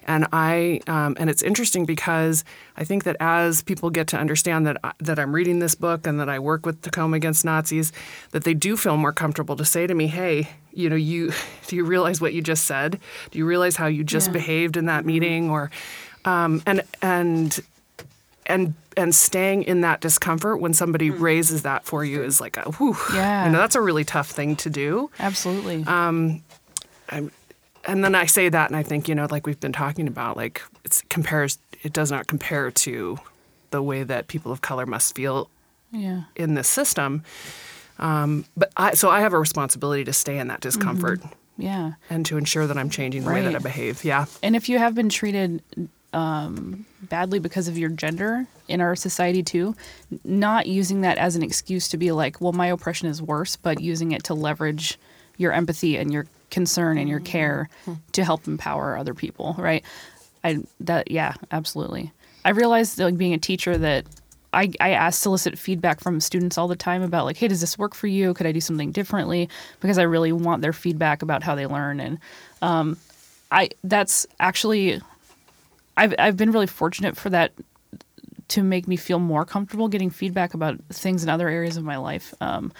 and 0.06 0.25
I 0.34 0.82
um, 0.88 1.15
and 1.19 1.30
it's 1.30 1.43
interesting 1.43 1.86
because 1.86 2.43
I 2.75 2.84
think 2.84 3.04
that 3.04 3.17
as 3.19 3.62
people 3.62 3.91
get 3.91 4.08
to 4.08 4.17
understand 4.17 4.65
that 4.65 4.78
I, 4.84 4.93
that 4.99 5.19
I'm 5.19 5.34
reading 5.36 5.60
this 5.60 5.75
book 5.75 6.08
and 6.08 6.19
that 6.19 6.28
I 6.28 6.39
work 6.39 6.65
with 6.65 6.82
Tacoma 6.82 7.17
Against 7.17 7.45
Nazis, 7.45 7.91
that 8.32 8.45
they 8.45 8.56
do 8.56 8.75
feel 8.75 8.97
more 8.97 9.13
comfortable 9.13 9.56
to 9.58 9.65
say 9.65 9.86
to 9.86 9.93
me, 9.93 10.08
"Hey, 10.08 10.49
you 10.73 10.89
know, 10.89 10.95
you 10.95 11.34
do 11.67 11.75
you 11.75 11.86
realize 11.86 12.19
what 12.19 12.34
you 12.34 12.41
just 12.41 12.65
said? 12.65 12.99
Do 13.30 13.38
you 13.38 13.45
realize 13.45 13.75
how 13.75 13.86
you 13.86 14.04
just 14.04 14.28
Yeah. 14.30 14.34
behaved 14.34 14.75
in 14.75 14.88
that 14.88 15.06
meeting?" 15.06 15.51
Or 15.51 15.69
um, 16.25 16.63
and 16.65 16.82
and 17.04 17.60
and 18.45 18.73
and 18.97 19.13
staying 19.13 19.63
in 19.63 19.81
that 19.81 20.01
discomfort 20.01 20.62
when 20.62 20.73
somebody 20.73 21.10
raises 21.10 21.63
that 21.63 21.84
for 21.86 22.05
you 22.05 22.23
is 22.23 22.39
like 22.39 22.58
a 22.58 22.71
whew. 22.71 22.95
Yeah. 23.13 23.45
You 23.45 23.51
know, 23.51 23.58
that's 23.58 23.75
a 23.75 23.81
really 23.81 24.03
tough 24.05 24.29
thing 24.29 24.55
to 24.58 24.69
do. 24.69 25.10
Absolutely. 25.19 25.84
Um, 25.86 26.41
I'm, 27.10 27.31
and 27.88 28.03
then 28.03 28.15
I 28.15 28.25
say 28.25 28.49
that 28.49 28.69
and 28.69 28.77
I 28.77 28.84
think, 28.84 29.08
you 29.08 29.15
know, 29.15 29.27
like 29.29 29.45
we've 29.45 29.60
been 29.60 29.73
talking 29.73 30.08
about, 30.08 30.38
like 30.38 30.62
it's 30.84 31.01
compares 31.10 31.60
it 31.84 31.93
does 31.93 32.10
not 32.10 32.27
compare 32.27 32.71
to 32.71 33.19
the 33.71 33.81
way 33.81 34.03
that 34.03 34.27
people 34.27 34.51
of 34.51 34.62
color 34.62 34.86
must 34.86 35.15
feel 35.15 35.49
yeah. 35.91 36.23
in 36.36 36.53
this 36.53 36.67
system. 36.67 37.23
Um, 37.99 38.45
but 38.55 38.71
I 38.77 38.93
so 38.93 39.10
I 39.10 39.19
have 39.21 39.34
a 39.34 39.39
responsibility 39.39 40.03
to 40.05 40.13
stay 40.13 40.38
in 40.38 40.47
that 40.47 40.62
discomfort 40.62 41.21
Yeah. 41.58 41.93
and 42.10 42.25
to 42.25 42.38
ensure 42.38 42.67
that 42.67 42.77
I'm 42.77 42.89
changing 42.89 43.23
the 43.23 43.31
way 43.31 43.41
that 43.41 43.55
I 43.55 43.60
behave. 43.60 44.03
Yeah. 44.03 44.25
And 44.41 44.55
if 44.55 44.67
you 44.69 44.79
have 44.79 44.95
been 44.95 45.10
treated 45.10 45.62
um, 46.15 46.86
badly 47.04 47.39
because 47.39 47.67
of 47.67 47.78
your 47.78 47.89
gender 47.89 48.47
in 48.69 48.80
our 48.80 48.95
society 48.95 49.43
too, 49.43 49.75
not 50.23 50.65
using 50.65 51.01
that 51.01 51.17
as 51.17 51.36
an 51.36 51.43
excuse 51.43 51.89
to 51.89 51.97
be 51.97 52.12
like, 52.13 52.39
well, 52.39 52.54
my 52.54 52.67
oppression 52.67 53.10
is 53.10 53.21
worse, 53.21 53.58
but 53.58 53.82
using 53.82 54.13
it 54.13 54.23
to 54.23 54.34
leverage 54.34 54.97
your 55.38 55.51
empathy 55.51 55.97
and 55.97 56.13
your 56.13 56.25
concern 56.49 56.97
and 56.97 57.10
your 57.10 57.19
care 57.19 57.67
to 58.13 58.23
help 58.23 58.47
empower 58.47 58.97
other 58.97 59.13
people, 59.13 59.56
right? 59.58 59.84
I 60.43 60.60
that 60.80 61.12
yeah, 61.12 61.34
absolutely. 61.51 62.13
I 62.45 62.51
realized 62.51 62.97
like 62.97 63.17
being 63.17 63.34
a 63.34 63.38
teacher 63.38 63.78
that 63.78 64.06
I, 64.54 64.71
I 64.80 64.91
ask 64.91 65.21
solicit 65.21 65.58
feedback 65.58 65.99
from 65.99 66.21
students 66.21 66.58
all 66.58 66.69
the 66.69 66.78
time 66.78 67.01
about 67.01 67.25
like, 67.25 67.36
hey, 67.36 67.49
does 67.49 67.60
this 67.60 67.78
work 67.78 67.93
for 67.93 68.08
you? 68.08 68.34
Could 68.34 68.47
I 68.47 68.54
do 68.54 68.62
something 68.62 68.93
differently? 68.93 69.49
Because 69.82 69.97
I 69.97 70.04
really 70.04 70.32
want 70.32 70.62
their 70.62 70.71
feedback 70.71 71.21
about 71.21 71.43
how 71.43 71.56
they 71.56 71.65
learn 71.65 71.99
and 71.99 72.19
um, 72.62 72.95
I 73.51 73.69
that's 73.84 74.25
actually 74.39 75.01
I've 75.97 76.13
I've 76.19 76.38
been 76.38 76.51
really 76.51 76.67
fortunate 76.67 77.17
for 77.17 77.29
that 77.29 77.53
to 78.49 78.63
make 78.63 78.88
me 78.88 78.95
feel 78.95 79.19
more 79.19 79.45
comfortable 79.45 79.88
getting 79.88 80.10
feedback 80.10 80.53
about 80.53 80.79
things 80.89 81.23
in 81.23 81.29
other 81.29 81.49
areas 81.49 81.77
of 81.77 81.84
my 81.84 81.97
life. 81.97 82.34
Um, 82.41 82.71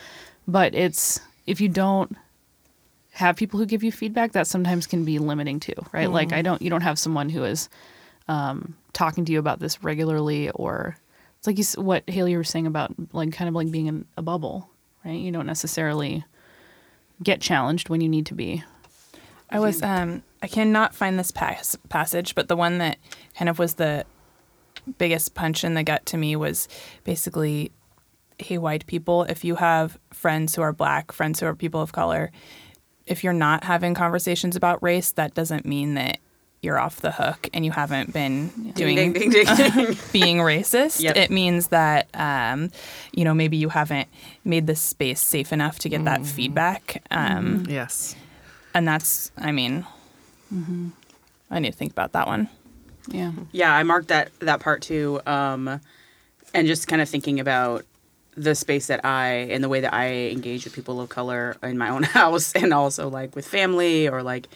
but 0.48 0.76
it's 0.76 1.20
if 1.48 1.60
you 1.60 1.70
don't 1.70 2.16
have 3.12 3.36
people 3.36 3.60
who 3.60 3.66
give 3.66 3.84
you 3.84 3.92
feedback, 3.92 4.34
that 4.34 4.48
sometimes 4.48 4.86
can 4.86 5.06
be 5.06 5.20
limiting 5.20 5.60
too, 5.60 5.74
right? 5.92 6.10
Like 6.12 6.34
I 6.34 6.42
don't 6.42 6.62
you 6.62 6.70
don't 6.70 6.82
have 6.82 7.00
someone 7.00 7.30
who 7.30 7.44
is 7.44 7.70
um, 8.28 8.76
talking 8.94 9.26
to 9.26 9.32
you 9.32 9.40
about 9.40 9.60
this 9.60 9.84
regularly, 9.84 10.50
or 10.52 10.98
it's 11.38 11.48
like 11.48 11.58
you, 11.58 11.84
what 11.84 12.08
Haley 12.10 12.36
was 12.36 12.50
saying 12.50 12.68
about 12.68 12.94
like 13.14 13.32
kind 13.32 13.48
of 13.48 13.56
like 13.56 13.72
being 13.72 13.88
in 13.88 14.06
a 14.18 14.22
bubble, 14.22 14.70
right? 15.04 15.20
You 15.20 15.32
don't 15.32 15.46
necessarily 15.46 16.26
get 17.24 17.42
challenged 17.42 17.90
when 17.90 18.02
you 18.02 18.10
need 18.10 18.26
to 18.28 18.34
be. 18.34 18.64
I 19.50 19.60
was 19.60 19.82
um 19.82 20.24
I 20.42 20.48
cannot 20.48 20.94
find 20.96 21.18
this 21.18 21.32
pas- 21.32 21.78
passage, 21.90 22.36
but 22.36 22.48
the 22.48 22.56
one 22.56 22.78
that 22.80 22.98
kind 23.38 23.50
of 23.50 23.60
was 23.60 23.76
the 23.76 24.06
biggest 24.98 25.34
punch 25.34 25.64
in 25.64 25.74
the 25.74 25.84
gut 25.84 26.06
to 26.08 26.18
me 26.18 26.36
was 26.36 26.68
basically 27.04 27.72
hey 28.38 28.58
white 28.58 28.86
people, 28.86 29.24
if 29.24 29.44
you 29.46 29.56
have 29.56 29.98
friends 30.12 30.56
who 30.56 30.62
are 30.62 30.74
black, 30.74 31.12
friends 31.12 31.40
who 31.40 31.46
are 31.46 31.56
people 31.56 31.82
of 31.82 31.94
color, 31.94 32.32
if 33.06 33.24
you're 33.24 33.34
not 33.34 33.64
having 33.64 33.94
conversations 33.94 34.56
about 34.56 34.82
race, 34.84 35.12
that 35.12 35.34
doesn't 35.34 35.66
mean 35.66 35.94
that 35.94 36.18
you're 36.62 36.80
off 36.80 37.00
the 37.02 37.12
hook 37.12 37.48
and 37.54 37.64
you 37.64 37.72
haven't 37.72 38.12
been 38.12 38.48
doing 38.76 38.96
Ding, 38.96 39.14
ding, 39.14 39.30
ding, 39.30 39.46
being 40.12 40.38
racist. 40.38 41.00
Yep. 41.02 41.16
It 41.16 41.30
means 41.32 41.68
that, 41.68 42.08
um, 42.16 42.72
you 43.14 43.24
know, 43.24 43.34
maybe 43.36 43.56
you 43.56 43.70
haven't 43.70 44.08
made 44.44 44.66
the 44.66 44.76
space 44.76 45.22
safe 45.22 45.54
enough 45.54 45.78
to 45.80 45.90
get 45.90 46.04
that 46.06 46.26
feedback. 46.26 47.04
Um, 47.12 47.66
Yes. 47.70 48.16
And 48.76 48.88
that's, 48.88 49.32
I 49.38 49.52
mean, 49.52 49.86
I 51.50 51.60
need 51.60 51.72
to 51.72 51.78
think 51.78 51.94
about 51.94 52.12
that 52.12 52.28
one. 52.28 52.50
Yeah. 53.08 53.32
Yeah, 53.52 53.74
I 53.74 53.84
marked 53.84 54.10
that 54.10 54.32
that 54.40 54.60
part 54.60 54.82
too. 54.82 55.22
Um, 55.26 55.80
and 56.54 56.68
just 56.68 56.88
kind 56.88 57.02
of 57.02 57.10
thinking 57.10 57.40
about 57.40 57.86
the 58.36 58.54
space 58.54 58.88
that 58.88 59.06
I 59.06 59.48
and 59.52 59.64
the 59.64 59.70
way 59.70 59.80
that 59.80 59.94
I 59.94 60.28
engage 60.30 60.66
with 60.66 60.74
people 60.76 61.00
of 61.00 61.08
color 61.10 61.56
in 61.64 61.78
my 61.78 61.90
own 61.90 62.04
house 62.20 62.54
and 62.54 62.74
also 62.74 63.10
like 63.10 63.36
with 63.36 63.48
family 63.48 64.10
or 64.10 64.22
like 64.24 64.48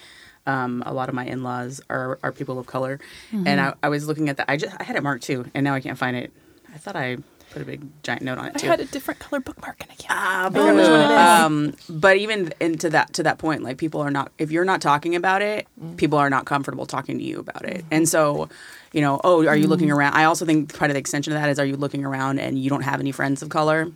um, 0.46 0.84
a 0.86 0.94
lot 0.94 1.08
of 1.10 1.16
my 1.16 1.26
in-laws 1.26 1.80
are, 1.90 2.20
are 2.24 2.32
people 2.32 2.60
of 2.60 2.66
color 2.66 3.00
and 3.32 3.62
I, 3.62 3.74
I 3.84 3.90
was 3.90 4.08
looking 4.08 4.28
at 4.30 4.38
that 4.38 4.50
I 4.50 4.58
just 4.58 4.76
I 4.80 4.84
had 4.84 4.96
it 4.96 5.04
marked 5.04 5.24
too 5.24 5.46
and 5.54 5.64
now 5.64 5.76
I 5.76 5.80
can't 5.80 5.98
find 5.98 6.18
it 6.18 6.34
I 6.74 6.78
thought 6.78 6.96
I 6.96 7.18
put 7.52 7.62
a 7.62 7.66
big 7.66 7.82
giant 8.04 8.22
note 8.22 8.38
on 8.38 8.48
it 8.48 8.58
Too. 8.58 8.68
I 8.68 8.72
had 8.72 8.80
a 8.80 8.86
different 8.86 9.20
color 9.20 9.40
bookmark 9.40 9.78
and 9.82 9.92
I 9.92 9.96
can't. 9.96 10.12
Ah, 10.12 10.50
but, 10.52 10.78
um, 11.16 11.74
but 11.90 12.18
even 12.18 12.54
into 12.60 12.90
that 12.92 13.14
to 13.14 13.24
that 13.24 13.38
point, 13.38 13.64
like 13.64 13.78
people 13.78 14.02
are 14.02 14.12
not 14.12 14.32
if 14.38 14.52
you're 14.52 14.66
not 14.66 14.82
talking 14.82 15.16
about 15.16 15.42
it, 15.42 15.68
people 15.98 16.18
are 16.18 16.30
not 16.30 16.46
comfortable 16.46 16.86
talking 16.86 17.18
to 17.18 17.24
you 17.24 17.40
about 17.40 17.66
it. 17.66 17.84
And 17.92 18.08
so, 18.08 18.50
you 18.94 19.02
know, 19.02 19.20
oh, 19.24 19.46
are 19.48 19.56
you 19.56 19.68
looking 19.68 19.92
around? 19.92 20.14
I 20.14 20.26
also 20.26 20.46
think 20.46 20.78
part 20.78 20.92
of 20.92 20.96
the 20.96 21.00
extension 21.00 21.34
of 21.34 21.42
that 21.42 21.50
is 21.50 21.60
are 21.60 21.66
you 21.66 21.78
looking 21.78 22.06
around 22.06 22.40
and 22.40 22.58
you 22.58 22.70
don't 22.70 22.84
have 22.84 23.00
any 23.00 23.12
friends 23.12 23.42
of 23.42 23.50
color, 23.50 23.92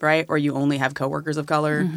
right? 0.00 0.26
Or 0.28 0.38
you 0.38 0.54
only 0.54 0.78
have 0.78 0.94
coworkers 0.94 1.36
of 1.36 1.46
color, 1.46 1.88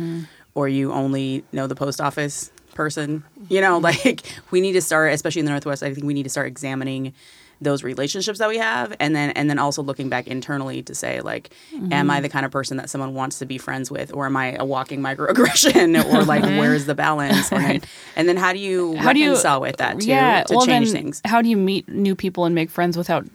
or 0.56 0.68
you 0.68 0.92
only 0.92 1.44
know 1.52 1.68
the 1.68 1.76
post 1.76 2.00
office 2.02 2.52
person. 2.74 3.24
You 3.50 3.62
know, 3.62 3.78
like 3.90 4.22
we 4.52 4.62
need 4.62 4.74
to 4.74 4.82
start, 4.82 5.14
especially 5.14 5.40
in 5.42 5.46
the 5.46 5.52
Northwest. 5.52 5.84
I 5.84 5.94
think 5.94 6.06
we 6.06 6.14
need 6.14 6.24
to 6.24 6.30
start 6.30 6.48
examining 6.48 7.14
those 7.62 7.84
relationships 7.84 8.40
that 8.40 8.50
we 8.50 8.58
have 8.58 8.94
and 9.00 9.16
then 9.16 9.30
and 9.32 9.50
then 9.50 9.60
also 9.60 9.84
looking 9.84 10.10
back 10.10 10.28
internally 10.28 10.82
to 10.82 10.96
say 10.96 11.22
like 11.22 11.52
am 11.92 12.10
i 12.10 12.20
the 12.20 12.28
kind 12.28 12.46
of 12.46 12.52
person 12.52 12.78
that 12.78 12.90
someone 12.90 13.14
wants 13.14 13.38
to 13.40 13.46
be 13.46 13.58
friends 13.60 13.92
with 13.92 14.12
or 14.14 14.26
am 14.26 14.36
i 14.36 14.54
a 14.56 14.66
walking 14.66 15.00
microaggression 15.00 16.04
or 16.12 16.26
like 16.26 16.44
where's 16.44 16.86
the 16.88 16.96
balance 16.96 17.52
and, 17.52 17.64
then, 17.64 17.82
and 18.16 18.28
then 18.28 18.36
how 18.38 18.52
do 18.52 18.60
you 18.60 18.96
How 18.98 19.14
do 19.14 19.20
you 19.20 19.30
reconcile 19.30 19.62
with 19.62 19.78
that 19.78 20.00
too 20.00 20.08
Yeah, 20.08 20.44
to 20.44 20.56
well 20.56 20.66
change 20.66 20.92
things 20.92 21.22
how 21.26 21.42
do 21.42 21.50
you 21.50 21.58
meet 21.58 21.88
new 21.88 22.16
people 22.16 22.46
and 22.46 22.56
make 22.56 22.70
friends 22.72 22.98
without 22.98 23.26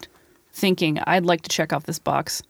thinking 0.53 0.99
I'd 1.07 1.25
like 1.25 1.43
to 1.43 1.49
check 1.49 1.73
off 1.73 1.85
this 1.85 1.99
box? 1.99 2.43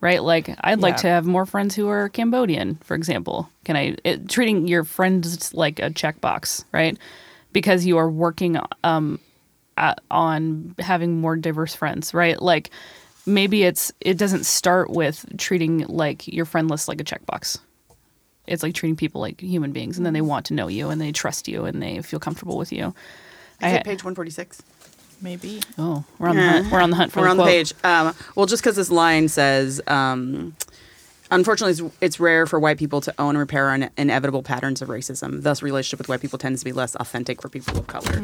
Right? 0.00 0.22
Like 0.22 0.54
I'd 0.60 0.80
like 0.80 0.94
Yeah. 0.94 1.02
to 1.02 1.08
have 1.08 1.24
more 1.26 1.46
friends 1.46 1.74
who 1.74 1.88
are 1.88 2.08
Cambodian, 2.10 2.76
for 2.84 2.94
example. 2.94 3.48
Can 3.64 3.76
I 3.76 3.96
it, 4.04 4.28
treating 4.28 4.68
your 4.68 4.84
friends 4.84 5.52
like 5.54 5.78
a 5.80 5.90
checkbox, 5.90 6.64
right? 6.70 6.96
Because 7.52 7.86
you 7.86 7.96
are 7.96 8.10
working 8.10 8.58
um 8.84 9.18
at, 9.76 10.00
on 10.10 10.74
having 10.78 11.20
more 11.20 11.36
diverse 11.36 11.74
friends, 11.74 12.14
right? 12.14 12.40
Like 12.40 12.70
maybe 13.26 13.64
it's 13.64 13.92
it 14.00 14.18
doesn't 14.18 14.44
start 14.44 14.90
with 14.90 15.24
treating 15.38 15.80
like 15.86 16.26
your 16.28 16.44
friend 16.44 16.70
list 16.70 16.88
like 16.88 17.00
a 17.00 17.04
checkbox. 17.04 17.58
It's 18.46 18.62
like 18.62 18.74
treating 18.74 18.96
people 18.96 19.20
like 19.20 19.40
human 19.40 19.72
beings, 19.72 19.96
and 19.96 20.06
then 20.06 20.12
they 20.12 20.20
want 20.20 20.46
to 20.46 20.54
know 20.54 20.68
you, 20.68 20.90
and 20.90 21.00
they 21.00 21.10
trust 21.10 21.48
you, 21.48 21.64
and 21.64 21.82
they 21.82 22.00
feel 22.02 22.20
comfortable 22.20 22.56
with 22.56 22.72
you. 22.72 22.88
is 22.88 22.92
I- 23.62 23.70
it 23.76 23.84
page 23.84 24.04
146 24.04 24.62
Maybe. 25.22 25.62
Oh, 25.78 26.04
we're 26.18 26.28
on 26.28 26.36
the 26.36 26.42
hunt. 26.42 26.70
We're 26.70 26.80
on 26.80 26.90
the 26.90 26.96
hunt 26.96 27.10
for 27.10 27.20
we're 27.20 27.26
the 27.26 27.30
on 27.30 27.36
the 27.38 27.44
page 27.44 27.72
um, 27.84 28.14
well 28.34 28.44
just 28.44 28.62
because 28.62 28.76
this 28.76 28.90
line 28.90 29.28
says 29.28 29.80
um, 29.86 30.54
unfortunately 31.30 31.86
it's, 31.86 31.96
it's 32.00 32.20
rare 32.20 32.46
for 32.46 32.58
white 32.60 32.78
people 32.78 33.00
to 33.02 33.14
own 33.18 33.30
and 33.30 33.38
repair 33.38 33.70
on 33.70 33.90
inevitable 33.96 34.42
patterns 34.42 34.80
of 34.82 34.88
racism. 34.88 35.42
Thus 35.42 35.62
relationship 35.62 35.98
with 35.98 36.08
white 36.08 36.20
people 36.20 36.38
tends 36.38 36.60
to 36.60 36.64
be 36.64 36.72
less 36.72 36.94
authentic 36.96 37.42
for 37.42 37.48
people 37.48 37.78
of 37.78 37.86
color. 37.86 38.22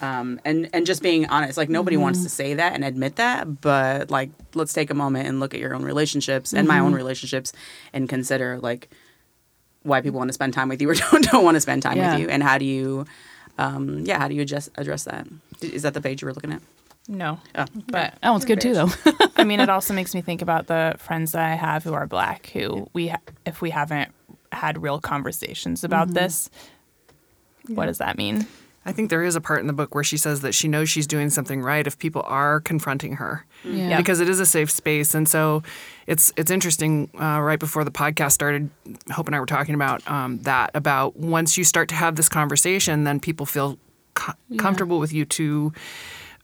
Um, 0.00 0.40
and 0.44 0.68
and 0.72 0.86
just 0.86 1.02
being 1.02 1.26
honest 1.26 1.56
like 1.56 1.68
nobody 1.68 1.96
wants 1.96 2.22
to 2.22 2.28
say 2.28 2.54
that 2.54 2.72
and 2.74 2.84
admit 2.84 3.16
that 3.16 3.60
but 3.60 4.10
like 4.10 4.30
let's 4.54 4.72
take 4.72 4.90
a 4.90 4.94
moment 4.94 5.28
and 5.28 5.40
look 5.40 5.54
at 5.54 5.60
your 5.60 5.74
own 5.74 5.82
relationships 5.84 6.52
and 6.52 6.66
my 6.68 6.78
own 6.78 6.94
relationships 6.94 7.52
and 7.92 8.08
consider 8.08 8.58
like 8.60 8.88
why 9.82 10.00
people 10.00 10.18
want 10.18 10.28
to 10.28 10.32
spend 10.32 10.52
time 10.54 10.68
with 10.68 10.80
you 10.82 10.88
or 10.90 10.94
don't, 11.10 11.24
don't 11.30 11.44
want 11.44 11.54
to 11.56 11.60
spend 11.60 11.82
time 11.82 11.96
Yeah. 11.96 12.12
with 12.12 12.22
you 12.22 12.28
and 12.28 12.42
how 12.42 12.58
do 12.58 12.64
you 12.64 13.06
um, 13.58 14.00
yeah 14.00 14.18
how 14.18 14.26
do 14.28 14.34
you 14.34 14.42
adjust 14.42 14.70
address 14.76 15.04
that? 15.04 15.26
Is 15.60 15.82
that 15.82 15.94
the 15.94 16.00
page 16.00 16.22
you 16.22 16.26
were 16.26 16.34
looking 16.34 16.52
at 16.52 16.60
No. 17.08 17.38
Oh. 17.54 17.66
But 17.88 18.14
That 18.22 18.30
one's 18.30 18.44
good 18.44 18.60
too, 18.60 18.74
though. 18.74 18.88
I 19.36 19.44
mean, 19.44 19.60
it 19.60 19.68
also 19.68 19.92
makes 19.94 20.14
me 20.14 20.20
think 20.22 20.40
about 20.42 20.66
the 20.66 20.94
friends 20.98 21.32
that 21.32 21.44
I 21.44 21.54
have 21.54 21.84
who 21.84 21.92
are 21.92 22.06
black, 22.06 22.46
who 22.48 22.88
we, 22.92 23.08
ha- 23.08 23.20
if 23.44 23.60
we 23.60 23.70
haven't 23.70 24.10
had 24.52 24.82
real 24.82 25.00
conversations 25.00 25.84
about 25.84 26.08
this, 26.14 26.48
what 27.68 27.86
does 27.86 27.98
that 27.98 28.16
mean? 28.16 28.46
I 28.86 28.92
think 28.92 29.08
there 29.08 29.22
is 29.22 29.34
a 29.34 29.40
part 29.40 29.60
in 29.60 29.66
the 29.66 29.72
book 29.72 29.94
where 29.94 30.04
she 30.04 30.18
says 30.18 30.42
that 30.42 30.54
she 30.54 30.68
knows 30.68 30.90
she's 30.90 31.06
doing 31.06 31.30
something 31.30 31.62
right 31.62 31.86
if 31.86 31.98
people 31.98 32.22
are 32.26 32.60
confronting 32.60 33.14
her. 33.14 33.46
Yeah. 33.64 33.96
Because 33.96 34.20
it 34.20 34.28
is 34.28 34.40
a 34.40 34.46
safe 34.46 34.70
space, 34.70 35.14
and 35.14 35.26
so 35.26 35.62
it's 36.06 36.32
it's 36.36 36.50
interesting. 36.50 37.08
Uh, 37.18 37.40
right 37.40 37.58
before 37.58 37.84
the 37.84 37.90
podcast 37.90 38.32
started, 38.32 38.68
Hope 39.10 39.26
and 39.26 39.34
I 39.34 39.40
were 39.40 39.46
talking 39.46 39.74
about 39.74 40.06
um, 40.06 40.38
that 40.40 40.70
about 40.74 41.16
once 41.16 41.56
you 41.56 41.64
start 41.64 41.88
to 41.88 41.94
have 41.94 42.16
this 42.16 42.28
conversation, 42.28 43.04
then 43.04 43.20
people 43.20 43.46
feel 43.46 43.78
co- 44.12 44.34
comfortable 44.58 44.98
with 44.98 45.14
you 45.14 45.24
to 45.24 45.72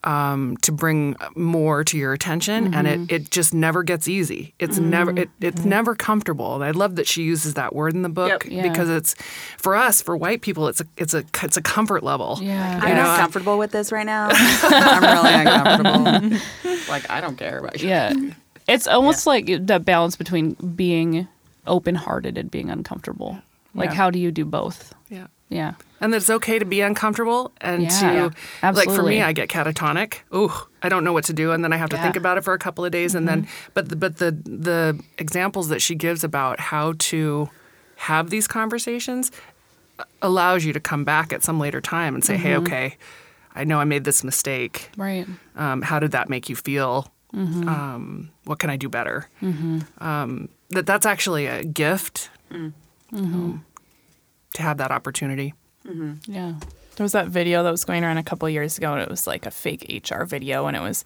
um, 0.03 0.57
to 0.63 0.71
bring 0.71 1.15
more 1.35 1.83
to 1.83 1.97
your 1.97 2.11
attention, 2.13 2.73
and 2.73 2.87
it, 2.87 3.11
it 3.11 3.31
just 3.31 3.53
never 3.53 3.83
gets 3.83 4.07
easy. 4.07 4.53
It's 4.57 4.79
never 4.79 5.11
it, 5.17 5.29
it's 5.39 5.63
never 5.63 5.93
comfortable. 5.95 6.55
And 6.55 6.63
I 6.63 6.71
love 6.71 6.95
that 6.95 7.05
she 7.07 7.21
uses 7.23 7.53
that 7.53 7.75
word 7.75 7.93
in 7.93 8.01
the 8.01 8.09
book 8.09 8.29
Yep. 8.29 8.45
Yeah. 8.45 8.61
because 8.63 8.89
it's 8.89 9.13
for 9.57 9.75
us 9.75 10.01
for 10.01 10.17
white 10.17 10.41
people 10.41 10.67
it's 10.67 10.81
a 10.81 10.85
it's 10.97 11.13
a 11.13 11.23
it's 11.43 11.57
a 11.57 11.61
comfort 11.61 12.01
level. 12.03 12.39
Yeah. 12.41 12.77
You 12.77 12.87
I'm 12.87 12.95
know, 12.95 13.03
not 13.03 13.19
comfortable 13.19 13.57
with 13.59 13.71
this 13.71 13.91
right 13.91 14.05
now. 14.05 14.29
I'm 14.33 15.03
really 15.03 15.33
uncomfortable. 15.33 16.39
like 16.89 17.09
I 17.09 17.21
don't 17.21 17.37
care 17.37 17.59
about 17.59 17.81
you. 17.81 17.89
yeah. 17.89 18.13
It's 18.67 18.87
almost 18.87 19.27
like 19.27 19.47
that 19.67 19.85
balance 19.85 20.15
between 20.15 20.53
being 20.53 21.27
open 21.67 21.93
hearted 21.95 22.37
and 22.37 22.49
being 22.49 22.69
uncomfortable. 22.71 23.37
Like, 23.73 23.89
Yeah. 23.89 23.95
how 23.95 24.09
do 24.09 24.19
you 24.19 24.31
do 24.31 24.45
both? 24.45 24.93
Yeah. 25.09 25.27
Yeah. 25.49 25.73
And 25.99 26.13
that 26.13 26.17
it's 26.17 26.29
okay 26.29 26.59
to 26.59 26.65
be 26.65 26.79
uncomfortable 26.81 27.51
and 27.59 27.83
Yeah, 27.83 28.29
to 28.61 28.71
like 28.71 28.89
for 28.89 29.03
me 29.03 29.21
I 29.21 29.33
get 29.33 29.49
catatonic. 29.49 30.19
Ooh, 30.33 30.51
I 30.81 30.87
don't 30.89 31.03
know 31.03 31.11
what 31.13 31.25
to 31.25 31.33
do 31.33 31.51
and 31.51 31.63
then 31.63 31.73
I 31.73 31.77
have 31.77 31.89
to 31.89 31.97
think 31.97 32.15
about 32.15 32.37
it 32.37 32.43
for 32.45 32.53
a 32.53 32.57
couple 32.59 32.85
of 32.85 32.91
days 32.91 33.15
and 33.15 33.27
then 33.27 33.47
but 33.73 33.89
the, 33.89 33.95
but 33.97 34.17
the 34.17 34.31
the 34.31 34.99
examples 35.17 35.67
that 35.69 35.81
she 35.81 35.93
gives 35.95 36.23
about 36.23 36.59
how 36.59 36.93
to 37.11 37.49
have 37.97 38.29
these 38.29 38.47
conversations 38.47 39.29
allows 40.21 40.63
you 40.65 40.73
to 40.73 40.79
come 40.79 41.03
back 41.03 41.33
at 41.33 41.43
some 41.43 41.59
later 41.59 41.81
time 41.81 42.15
and 42.15 42.23
say, 42.23 42.35
"Hey, 42.37 42.55
okay, 42.55 42.97
I 43.53 43.63
know 43.65 43.79
I 43.79 43.83
made 43.83 44.05
this 44.05 44.23
mistake. 44.23 44.89
Right. 44.97 45.27
Um, 45.55 45.81
how 45.83 45.99
did 45.99 46.11
that 46.11 46.29
make 46.29 46.49
you 46.49 46.55
feel? 46.55 47.11
Um, 47.33 48.29
what 48.45 48.57
can 48.57 48.69
I 48.71 48.77
do 48.77 48.89
better?" 48.89 49.27
Um, 49.99 50.49
that 50.69 50.85
that's 50.87 51.05
actually 51.05 51.45
a 51.45 51.63
gift 51.63 52.29
um, 53.13 53.65
to 54.53 54.61
have 54.61 54.77
that 54.77 54.91
opportunity. 54.91 55.53
Yeah. 56.27 56.55
There 56.95 57.03
was 57.03 57.13
that 57.13 57.27
video 57.27 57.63
that 57.63 57.71
was 57.71 57.85
going 57.85 58.03
around 58.03 58.17
a 58.17 58.23
couple 58.23 58.47
of 58.47 58.53
years 58.53 58.77
ago, 58.77 58.93
and 58.93 59.01
it 59.01 59.09
was 59.09 59.25
like 59.25 59.45
a 59.45 59.51
fake 59.51 60.03
HR 60.09 60.23
video, 60.25 60.67
and 60.67 60.75
it 60.77 60.81
was 60.81 61.03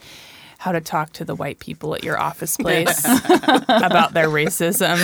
how 0.65 0.71
to 0.71 0.81
talk 0.81 1.13
to 1.13 1.23
the 1.23 1.35
white 1.35 1.59
people 1.59 1.93
at 1.93 2.03
your 2.03 2.19
office 2.19 2.57
place 2.65 3.05
about 3.05 4.13
their 4.13 4.29
racism. 4.29 4.97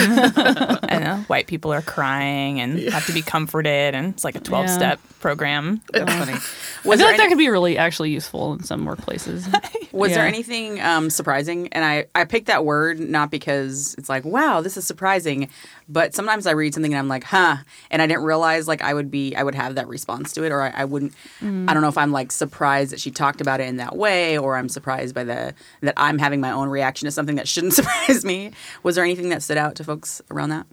and 0.90 1.04
uh, 1.04 1.18
white 1.26 1.46
people 1.46 1.72
are 1.72 1.84
crying 1.84 2.60
and 2.60 2.80
have 2.90 3.06
to 3.06 3.14
be 3.14 3.22
comforted, 3.22 3.94
and 3.94 4.12
it's 4.12 4.24
like 4.24 4.36
a 4.36 4.40
12 4.40 4.70
step 4.72 5.00
program. 5.20 5.80
That's 5.94 6.12
funny. 6.12 6.34
I 6.34 6.38
feel 6.38 6.98
there, 6.98 7.08
like 7.08 7.18
that 7.18 7.30
could 7.30 7.38
be 7.38 7.50
really 7.50 7.78
actually 7.78 8.10
useful 8.10 8.54
in 8.54 8.64
some 8.64 8.88
workplaces. 8.88 9.46
was 9.92 10.12
there 10.12 10.26
anything 10.26 10.82
um, 10.82 11.12
surprising? 11.12 11.68
And 11.74 11.86
I, 11.86 12.08
I 12.16 12.26
picked 12.26 12.48
that 12.48 12.66
word 12.66 13.00
not 13.00 13.30
because 13.30 13.94
it's 14.00 14.10
like, 14.10 14.26
wow, 14.26 14.62
this 14.62 14.78
is 14.78 14.88
surprising, 14.88 15.48
but 15.88 16.16
sometimes 16.16 16.48
I 16.48 16.52
read 16.52 16.74
something 16.74 16.92
and 16.92 16.98
I'm 16.98 17.08
like, 17.08 17.24
huh, 17.24 17.58
and 17.92 18.02
I 18.02 18.08
didn't 18.08 18.24
realize 18.24 18.68
like 18.68 18.82
I 18.82 18.96
would 18.96 19.12
be, 19.12 19.36
I 19.36 19.44
would 19.44 19.54
have 19.54 19.76
that 19.76 19.88
response 19.88 20.34
to 20.34 20.44
it, 20.44 20.52
or 20.52 20.64
I, 20.64 20.70
I 20.70 20.86
wouldn't. 20.86 21.14
I 21.42 21.74
don't 21.74 21.82
know 21.82 21.88
if 21.88 22.00
I'm 22.00 22.12
like 22.12 22.32
surprised 22.32 22.92
that 22.92 23.00
she 23.00 23.12
talked 23.12 23.42
about 23.42 23.60
it 23.60 23.68
in 23.68 23.78
that 23.78 23.96
way, 23.96 24.40
or 24.40 24.58
I'm 24.58 24.70
surprised 24.70 25.14
by 25.14 25.24
the 25.24 25.51
that 25.82 25.94
I'm 25.98 26.18
having 26.18 26.42
my 26.42 26.52
own 26.52 26.70
reaction 26.70 27.06
to 27.06 27.12
something 27.12 27.36
that 27.36 27.48
shouldn't 27.48 27.74
surprise 27.80 28.24
me. 28.26 28.52
Was 28.84 28.96
there 28.96 29.04
anything 29.04 29.30
that 29.30 29.44
stood 29.44 29.58
out 29.58 29.76
to 29.76 29.84
folks 29.84 30.22
around 30.32 30.50
that, 30.50 30.66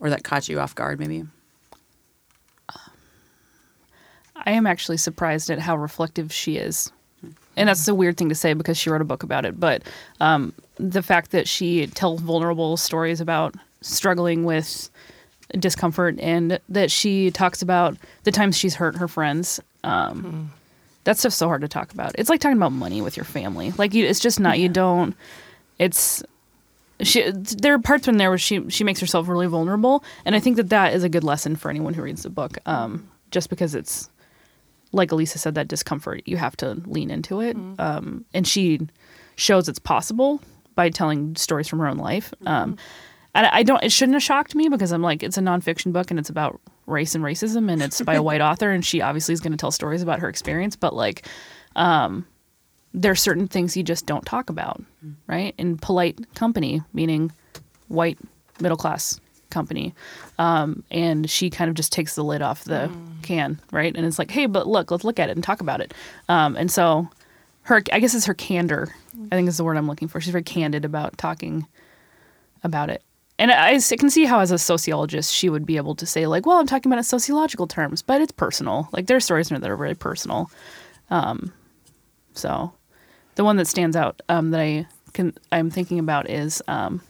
or 0.00 0.10
that 0.10 0.24
caught 0.24 0.48
you 0.48 0.60
off 0.60 0.74
guard, 0.74 0.98
maybe? 0.98 1.24
I 4.44 4.52
am 4.52 4.66
actually 4.66 4.96
surprised 4.96 5.50
at 5.50 5.58
how 5.60 5.76
reflective 5.76 6.32
she 6.32 6.56
is. 6.56 6.90
And 7.56 7.68
that's 7.68 7.86
a 7.86 7.94
weird 7.94 8.16
thing 8.16 8.28
to 8.28 8.34
say 8.34 8.54
because 8.54 8.76
she 8.78 8.90
wrote 8.90 9.00
a 9.00 9.04
book 9.04 9.22
about 9.22 9.44
it. 9.44 9.60
But 9.60 9.82
um, 10.20 10.52
the 10.76 11.02
fact 11.02 11.30
that 11.30 11.46
she 11.46 11.86
tells 11.88 12.20
vulnerable 12.20 12.76
stories 12.76 13.20
about 13.20 13.54
struggling 13.82 14.44
with 14.44 14.90
discomfort 15.58 16.18
and 16.18 16.58
that 16.68 16.90
she 16.90 17.30
talks 17.30 17.62
about 17.62 17.96
the 18.24 18.32
times 18.32 18.56
she's 18.56 18.74
hurt 18.74 18.96
her 18.96 19.06
friends. 19.06 19.60
Um, 19.84 20.50
That 21.04 21.18
stuff's 21.18 21.36
so 21.36 21.48
hard 21.48 21.62
to 21.62 21.68
talk 21.68 21.92
about. 21.92 22.12
It's 22.16 22.30
like 22.30 22.40
talking 22.40 22.56
about 22.56 22.72
money 22.72 23.02
with 23.02 23.16
your 23.16 23.24
family. 23.24 23.72
Like 23.72 23.94
you, 23.94 24.06
it's 24.06 24.20
just 24.20 24.38
not. 24.38 24.58
You 24.58 24.68
don't. 24.68 25.16
It's 25.78 26.22
she. 27.00 27.30
There 27.30 27.74
are 27.74 27.78
parts 27.78 28.06
in 28.06 28.18
there 28.18 28.30
where 28.30 28.38
she 28.38 28.68
she 28.70 28.84
makes 28.84 29.00
herself 29.00 29.28
really 29.28 29.46
vulnerable, 29.46 30.04
and 30.24 30.36
I 30.36 30.40
think 30.40 30.56
that 30.56 30.68
that 30.70 30.94
is 30.94 31.02
a 31.02 31.08
good 31.08 31.24
lesson 31.24 31.56
for 31.56 31.70
anyone 31.70 31.94
who 31.94 32.02
reads 32.02 32.22
the 32.22 32.30
book. 32.30 32.58
Um, 32.66 33.08
just 33.30 33.50
because 33.50 33.74
it's 33.74 34.10
like 34.92 35.10
Elisa 35.10 35.38
said, 35.38 35.54
that 35.54 35.68
discomfort, 35.68 36.22
you 36.26 36.36
have 36.36 36.56
to 36.58 36.74
lean 36.84 37.10
into 37.10 37.40
it. 37.40 37.56
Um, 37.78 38.24
and 38.34 38.46
she 38.46 38.80
shows 39.36 39.68
it's 39.68 39.78
possible 39.78 40.40
by 40.74 40.90
telling 40.90 41.34
stories 41.36 41.66
from 41.66 41.78
her 41.80 41.88
own 41.88 41.96
life. 41.96 42.32
Um, 42.46 42.76
and 43.34 43.46
I 43.46 43.62
don't, 43.62 43.82
it 43.82 43.90
shouldn't 43.90 44.14
have 44.14 44.22
shocked 44.22 44.54
me 44.54 44.68
because 44.68 44.92
I'm 44.92 45.02
like, 45.02 45.22
it's 45.22 45.38
a 45.38 45.40
nonfiction 45.40 45.92
book 45.92 46.10
and 46.10 46.20
it's 46.20 46.28
about 46.28 46.60
race 46.86 47.14
and 47.14 47.22
racism 47.24 47.70
and 47.70 47.82
it's 47.82 48.00
by 48.00 48.14
a 48.14 48.22
white 48.22 48.40
author. 48.40 48.70
And 48.70 48.84
she 48.84 49.00
obviously 49.00 49.32
is 49.32 49.40
going 49.40 49.52
to 49.52 49.58
tell 49.58 49.70
stories 49.70 50.02
about 50.02 50.20
her 50.20 50.28
experience. 50.28 50.76
But 50.76 50.94
like, 50.94 51.26
um, 51.76 52.26
are 53.04 53.14
certain 53.14 53.48
things 53.48 53.76
you 53.76 53.82
just 53.82 54.06
don't 54.06 54.24
talk 54.26 54.50
about, 54.50 54.82
right? 55.26 55.54
In 55.58 55.78
polite 55.78 56.34
company, 56.34 56.82
meaning 56.92 57.32
white 57.88 58.18
middle 58.60 58.76
class 58.76 59.20
company. 59.50 59.94
Um, 60.38 60.82
and 60.90 61.28
she 61.30 61.50
kind 61.50 61.68
of 61.68 61.74
just 61.74 61.92
takes 61.92 62.14
the 62.14 62.24
lid 62.24 62.42
off 62.42 62.64
the 62.64 62.90
can, 63.22 63.60
right? 63.70 63.94
And 63.94 64.04
it's 64.04 64.18
like, 64.18 64.30
hey, 64.30 64.46
but 64.46 64.66
look, 64.66 64.90
let's 64.90 65.04
look 65.04 65.20
at 65.20 65.28
it 65.28 65.36
and 65.36 65.44
talk 65.44 65.60
about 65.60 65.80
it. 65.80 65.94
Um, 66.28 66.56
and 66.56 66.70
so 66.70 67.08
her, 67.62 67.82
I 67.92 68.00
guess 68.00 68.14
it's 68.14 68.26
her 68.26 68.34
candor. 68.34 68.94
I 69.30 69.36
think 69.36 69.48
is 69.48 69.56
the 69.56 69.64
word 69.64 69.76
I'm 69.76 69.86
looking 69.86 70.08
for. 70.08 70.20
She's 70.20 70.32
very 70.32 70.42
candid 70.42 70.84
about 70.84 71.16
talking 71.18 71.66
about 72.64 72.90
it. 72.90 73.02
And 73.42 73.50
I, 73.50 73.80
can 73.96 74.08
see 74.08 74.24
how, 74.24 74.38
as 74.38 74.52
a 74.52 74.58
sociologist, 74.58 75.34
she 75.34 75.48
would 75.48 75.66
be 75.66 75.76
able 75.76 75.96
to 75.96 76.06
say, 76.06 76.28
like, 76.28 76.46
well, 76.46 76.58
I'm 76.58 76.66
talking 76.68 76.88
about 76.88 76.98
in 76.98 77.02
sociological 77.02 77.66
terms, 77.66 78.00
but 78.00 78.20
it's 78.20 78.30
personal. 78.30 78.88
Like, 78.92 79.08
there 79.08 79.16
are 79.16 79.20
stories 79.20 79.48
that 79.48 79.68
are 79.68 79.76
very 79.76 79.96
personal. 79.96 80.48
Um, 81.10 81.52
so, 82.34 82.72
the 83.34 83.42
one 83.42 83.56
that 83.56 83.66
stands 83.66 83.96
out 83.96 84.22
um, 84.28 84.52
that 84.52 84.60
I 84.60 84.86
can 85.12 85.34
I'm 85.50 85.70
thinking 85.70 85.98
about 85.98 86.30
is 86.30 86.62
um, 86.68 87.02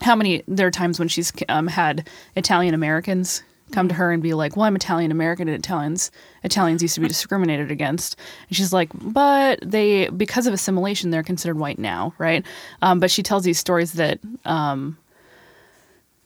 how 0.00 0.14
many 0.14 0.44
there 0.46 0.68
are 0.68 0.70
times 0.70 1.00
when 1.00 1.08
she's 1.08 1.32
um, 1.48 1.66
had 1.66 2.08
Italian 2.36 2.72
Americans 2.72 3.42
come 3.72 3.88
to 3.88 3.94
her 3.94 4.12
and 4.12 4.22
be 4.22 4.32
like, 4.32 4.56
"Well, 4.56 4.66
I'm 4.66 4.76
Italian 4.76 5.10
American, 5.10 5.48
and 5.48 5.58
Italians 5.58 6.12
Italians 6.44 6.82
used 6.82 6.94
to 6.94 7.00
be 7.00 7.08
discriminated 7.08 7.72
against." 7.72 8.16
And 8.48 8.56
she's 8.56 8.72
like, 8.72 8.90
"But 8.94 9.58
they, 9.60 10.08
because 10.10 10.46
of 10.46 10.54
assimilation, 10.54 11.10
they're 11.10 11.24
considered 11.24 11.58
white 11.58 11.80
now, 11.80 12.14
right?" 12.18 12.46
Um, 12.80 13.00
but 13.00 13.10
she 13.10 13.24
tells 13.24 13.42
these 13.42 13.58
stories 13.58 13.94
that 13.94 14.20
um, 14.44 14.96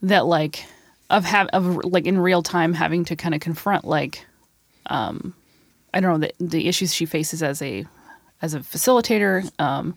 that 0.03 0.27
like 0.27 0.65
of 1.11 1.25
have 1.25 1.49
of 1.49 1.85
like 1.85 2.07
in 2.07 2.19
real 2.19 2.43
time 2.43 2.75
having 2.75 3.05
to 3.07 3.17
kind 3.17 3.35
of 3.35 3.41
confront 3.41 3.85
like 3.85 4.25
um, 4.87 5.35
I 5.95 6.01
don't 6.01 6.21
know 6.21 6.27
the 6.27 6.47
the 6.47 6.69
issues 6.69 6.95
she 6.95 7.07
faces 7.07 7.43
as 7.43 7.63
a 7.63 7.87
as 8.43 8.55
a 8.55 8.61
facilitator, 8.61 9.51
um, 9.61 9.95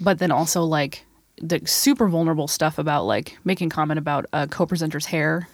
but 0.00 0.18
then 0.18 0.30
also 0.30 0.62
like 0.62 1.04
the 1.40 1.60
super 1.66 2.08
vulnerable 2.08 2.48
stuff 2.48 2.78
about 2.78 3.04
like 3.04 3.36
making 3.44 3.68
comment 3.68 3.98
about 3.98 4.26
a 4.32 4.46
co-presenter's 4.46 5.06
hair 5.06 5.48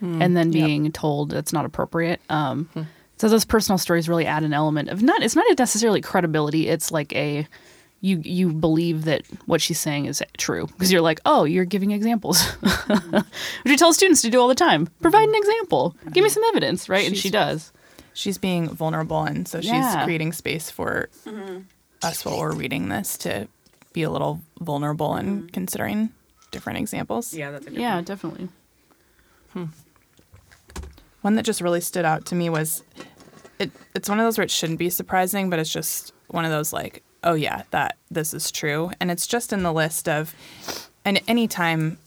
and 0.00 0.36
then 0.36 0.50
being 0.50 0.92
told 0.92 1.30
that's 1.30 1.52
not 1.52 1.64
appropriate. 1.64 2.20
Um, 2.28 2.68
So 3.16 3.28
those 3.28 3.44
personal 3.44 3.78
stories 3.78 4.08
really 4.08 4.26
add 4.26 4.42
an 4.42 4.52
element 4.52 4.88
of 4.90 5.02
not. 5.02 5.22
It's 5.22 5.34
not 5.36 5.46
necessarily 5.58 6.00
credibility. 6.02 6.68
It's 6.68 6.90
like 6.92 7.14
a 7.14 7.46
you 8.04 8.20
you 8.22 8.52
believe 8.52 9.04
that 9.06 9.22
what 9.46 9.62
she's 9.62 9.80
saying 9.80 10.04
is 10.04 10.22
true 10.36 10.66
because 10.66 10.92
you're 10.92 11.00
like, 11.00 11.20
oh, 11.24 11.44
you're 11.44 11.64
giving 11.64 11.90
examples, 11.90 12.44
which 12.52 13.24
we 13.64 13.76
tell 13.76 13.94
students 13.94 14.20
to 14.22 14.30
do 14.30 14.38
all 14.38 14.48
the 14.48 14.54
time. 14.54 14.88
Provide 15.00 15.26
an 15.26 15.34
example. 15.34 15.96
Give 16.12 16.22
me 16.22 16.28
some 16.28 16.42
evidence, 16.50 16.88
right? 16.90 17.06
and 17.06 17.16
she 17.16 17.30
does. 17.30 17.72
she's 18.12 18.36
being 18.36 18.68
vulnerable 18.68 19.22
and 19.24 19.48
so 19.48 19.60
she's 19.60 19.70
Yeah. 19.70 20.04
creating 20.04 20.32
space 20.34 20.68
for 20.70 21.08
mm-hmm. 21.26 21.60
us 22.02 22.24
while 22.24 22.38
we're 22.38 22.54
reading 22.54 22.90
this 22.90 23.16
to 23.18 23.48
be 23.94 24.02
a 24.02 24.10
little 24.10 24.40
vulnerable 24.60 25.14
and 25.14 25.28
mm-hmm. 25.28 25.46
considering 25.48 26.10
different 26.50 26.78
examples 26.78 27.32
Yeah, 27.32 27.50
that's 27.52 27.66
a 27.66 27.70
good 27.70 27.80
Yeah, 27.80 27.94
point. 27.94 28.06
definitely. 28.06 28.48
Hmm. 29.54 29.64
one 31.22 31.36
that 31.36 31.44
just 31.44 31.60
really 31.62 31.80
stood 31.80 32.04
out 32.04 32.26
to 32.26 32.34
me 32.34 32.50
was 32.50 32.82
it 33.58 33.70
it's 33.94 34.08
one 34.08 34.20
of 34.20 34.26
those 34.26 34.36
where 34.36 34.44
it 34.44 34.50
shouldn't 34.50 34.78
be 34.78 34.90
surprising 34.90 35.48
but 35.48 35.58
it's 35.58 35.72
just 35.72 36.12
one 36.28 36.44
of 36.44 36.50
those 36.50 36.72
like 36.72 37.02
oh 37.24 37.34
yeah 37.34 37.62
that 37.70 37.96
this 38.10 38.32
is 38.34 38.50
true 38.52 38.90
and 39.00 39.10
it's 39.10 39.26
just 39.26 39.52
in 39.52 39.62
the 39.62 39.72
list 39.72 40.08
of 40.08 40.34
and 41.04 41.20
anytime 41.26 41.98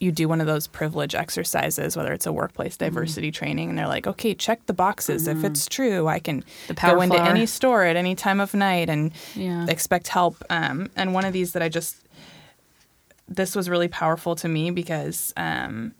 you 0.00 0.12
do 0.12 0.28
one 0.28 0.40
of 0.40 0.46
those 0.46 0.66
privilege 0.68 1.14
exercises 1.14 1.96
whether 1.96 2.12
it's 2.12 2.26
a 2.26 2.32
workplace 2.32 2.76
Mm-hmm. 2.76 2.94
diversity 2.94 3.30
training 3.32 3.70
and 3.70 3.78
they're 3.78 3.88
like 3.88 4.06
okay 4.06 4.34
check 4.34 4.64
the 4.66 4.72
boxes 4.74 5.26
if 5.26 5.42
it's 5.44 5.66
true 5.66 6.06
i 6.06 6.18
can 6.20 6.44
go 6.94 7.00
into 7.00 7.16
flower. 7.16 7.28
any 7.28 7.46
store 7.46 7.82
at 7.84 7.96
any 7.96 8.14
time 8.14 8.38
of 8.40 8.54
night 8.54 8.88
and 8.88 9.10
Yeah. 9.34 9.66
expect 9.68 10.06
help 10.08 10.36
um, 10.50 10.90
and 10.94 11.14
one 11.14 11.24
of 11.24 11.32
these 11.32 11.52
that 11.54 11.62
i 11.62 11.68
just 11.68 11.96
this 13.28 13.54
was 13.56 13.68
really 13.68 13.88
powerful 13.88 14.34
to 14.36 14.48
me 14.48 14.70
because 14.70 15.32
um, 15.36 15.92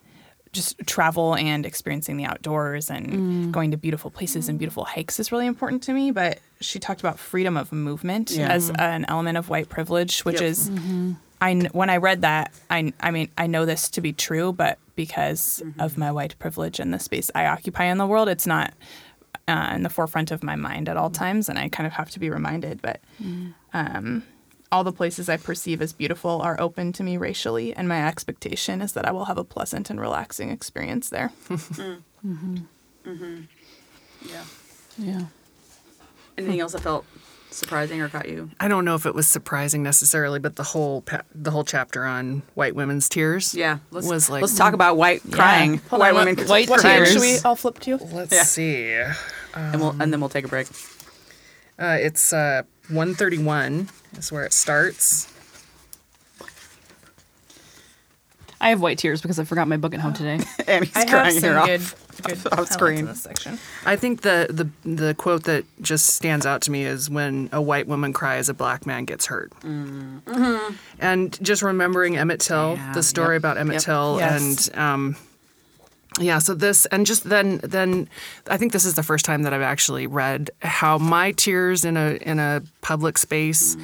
just 0.52 0.78
travel 0.86 1.34
and 1.36 1.64
experiencing 1.66 2.16
the 2.16 2.24
outdoors 2.24 2.90
and 2.90 3.06
Mm. 3.08 3.50
going 3.52 3.70
to 3.70 3.76
beautiful 3.76 4.10
places 4.10 4.48
and 4.48 4.58
beautiful 4.58 4.84
hikes 4.84 5.18
is 5.20 5.30
really 5.32 5.46
important 5.46 5.82
to 5.84 5.92
me. 5.92 6.10
But 6.10 6.40
she 6.60 6.78
talked 6.78 7.00
about 7.00 7.18
freedom 7.18 7.56
of 7.56 7.72
movement 7.72 8.30
Yeah. 8.30 8.48
as 8.50 8.70
an 8.78 9.04
element 9.08 9.36
of 9.38 9.48
white 9.48 9.68
privilege, 9.68 10.20
which 10.24 10.40
Yep. 10.40 10.50
is, 10.50 10.70
I 11.40 11.54
when 11.72 11.88
I 11.90 11.98
read 11.98 12.22
that, 12.22 12.52
I 12.70 12.92
I 13.00 13.10
mean 13.10 13.28
I 13.38 13.46
know 13.46 13.64
this 13.64 13.88
to 13.90 14.00
be 14.00 14.12
true, 14.12 14.52
but 14.52 14.78
because 14.96 15.62
of 15.78 15.96
my 15.96 16.10
white 16.10 16.34
privilege 16.38 16.80
and 16.80 16.92
the 16.92 16.98
space 16.98 17.30
I 17.34 17.46
occupy 17.46 17.84
in 17.84 17.98
the 17.98 18.06
world, 18.06 18.28
it's 18.28 18.46
not 18.46 18.72
uh, 19.46 19.72
in 19.74 19.82
the 19.82 19.88
forefront 19.90 20.30
of 20.30 20.42
my 20.42 20.56
mind 20.56 20.88
at 20.88 20.96
all 20.96 21.10
times, 21.10 21.48
and 21.48 21.58
I 21.58 21.68
kind 21.68 21.86
of 21.86 21.92
have 21.94 22.10
to 22.10 22.18
be 22.18 22.28
reminded. 22.28 22.82
But 22.82 23.00
um, 23.72 24.22
all 24.70 24.84
the 24.84 24.92
places 24.92 25.28
I 25.28 25.36
perceive 25.38 25.80
as 25.80 25.92
beautiful 25.92 26.40
are 26.42 26.60
open 26.60 26.92
to 26.94 27.02
me 27.02 27.16
racially, 27.16 27.74
and 27.74 27.88
my 27.88 28.06
expectation 28.06 28.82
is 28.82 28.92
that 28.92 29.06
I 29.06 29.12
will 29.12 29.24
have 29.26 29.38
a 29.38 29.44
pleasant 29.44 29.88
and 29.90 30.00
relaxing 30.00 30.50
experience 30.50 31.08
there. 31.10 31.32
Mm-hmm. 31.48 32.32
Mm-hmm. 32.32 32.56
Mm-hmm. 33.06 34.28
Yeah. 34.28 34.44
Yeah. 34.98 35.20
Anything 36.36 36.60
else 36.60 36.72
that 36.72 36.82
felt 36.82 37.04
surprising 37.50 38.00
or 38.00 38.08
caught 38.08 38.28
you? 38.28 38.50
I 38.60 38.66
don't 38.68 38.84
know 38.84 38.94
if 38.96 39.06
it 39.06 39.14
was 39.14 39.26
surprising 39.28 39.82
necessarily, 39.82 40.38
but 40.40 40.56
the 40.56 40.62
whole 40.64 41.02
pa- 41.02 41.22
the 41.34 41.50
whole 41.52 41.64
chapter 41.64 42.04
on 42.04 42.42
white 42.54 42.74
women's 42.74 43.08
tears. 43.08 43.54
Yeah, 43.54 43.78
let's 43.92 44.06
Was 44.08 44.28
like- 44.28 44.42
let's 44.42 44.56
talk 44.56 44.74
about 44.74 44.96
white 44.96 45.22
crying. 45.30 45.78
Hold 45.90 46.00
white 46.00 46.10
on, 46.10 46.16
women 46.16 46.36
what- 46.36 46.48
white 46.48 46.68
what 46.68 46.80
tears. 46.80 47.12
should 47.12 47.20
we 47.20 47.38
all 47.44 47.56
flip 47.56 47.78
to? 47.80 47.90
You. 47.90 47.96
Let's 48.12 48.32
Yeah. 48.32 48.42
see. 48.42 48.92
and 49.54 49.80
we'll 49.80 49.90
and 49.90 50.00
then 50.00 50.14
um, 50.14 50.20
we'll 50.20 50.28
take 50.28 50.44
a 50.44 50.48
break. 50.48 50.66
Uh, 51.78 51.96
it's 52.00 52.32
uh, 52.32 52.62
131 52.88 53.88
is 54.16 54.32
where 54.32 54.44
it 54.44 54.52
starts. 54.52 55.32
I 58.60 58.70
have 58.70 58.80
white 58.80 58.98
tears 58.98 59.22
because 59.22 59.38
I 59.38 59.44
forgot 59.44 59.68
my 59.68 59.76
book 59.76 59.94
at 59.94 60.00
home 60.00 60.12
today. 60.14 60.40
Annie's 60.66 60.96
I 60.96 61.06
crying 61.06 61.38
some 61.38 61.54
her 61.54 61.66
good, 61.66 61.80
off. 61.80 62.22
good 62.24 62.32
off 62.46 62.52
highlights 62.52 62.72
screen. 62.72 63.04
this 63.06 63.22
section. 63.22 63.58
I 63.86 63.94
think 63.94 64.22
the, 64.22 64.48
the 64.84 64.94
the 64.96 65.14
quote 65.14 65.44
that 65.44 65.64
just 65.80 66.06
stands 66.06 66.44
out 66.44 66.62
to 66.62 66.72
me 66.72 66.82
is 66.82 67.08
when 67.08 67.48
a 67.52 67.62
white 67.62 67.86
woman 67.86 68.12
cries, 68.12 68.48
a 68.48 68.54
black 68.54 68.84
man 68.84 69.04
gets 69.04 69.26
hurt. 69.26 69.52
And 70.98 71.38
just 71.40 71.62
remembering 71.62 72.16
Emmett 72.16 72.40
Till, 72.40 72.74
Yeah, 72.74 72.92
the 72.94 73.02
story 73.04 73.36
yep, 73.36 73.40
about 73.42 73.58
Emmett 73.58 73.74
yep. 73.74 73.82
Till, 73.82 74.16
Yes. 74.18 74.68
and 74.68 74.78
um, 74.78 75.16
yeah, 76.18 76.38
so 76.38 76.54
this 76.54 76.86
and 76.86 77.06
just 77.06 77.24
then 77.28 77.58
then 77.62 78.08
I 78.48 78.56
think 78.56 78.72
this 78.72 78.84
is 78.84 78.94
the 78.94 79.02
first 79.02 79.24
time 79.24 79.42
that 79.42 79.52
I've 79.52 79.62
actually 79.62 80.06
read 80.06 80.50
how 80.62 80.98
my 80.98 81.32
tears 81.32 81.84
in 81.84 81.96
a 81.96 82.14
in 82.20 82.38
a 82.38 82.62
public 82.80 83.18
space 83.18 83.76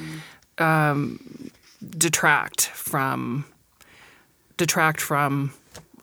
um, 0.57 1.19
detract 1.97 2.67
from 2.67 3.45
detract 4.57 5.01
from. 5.01 5.53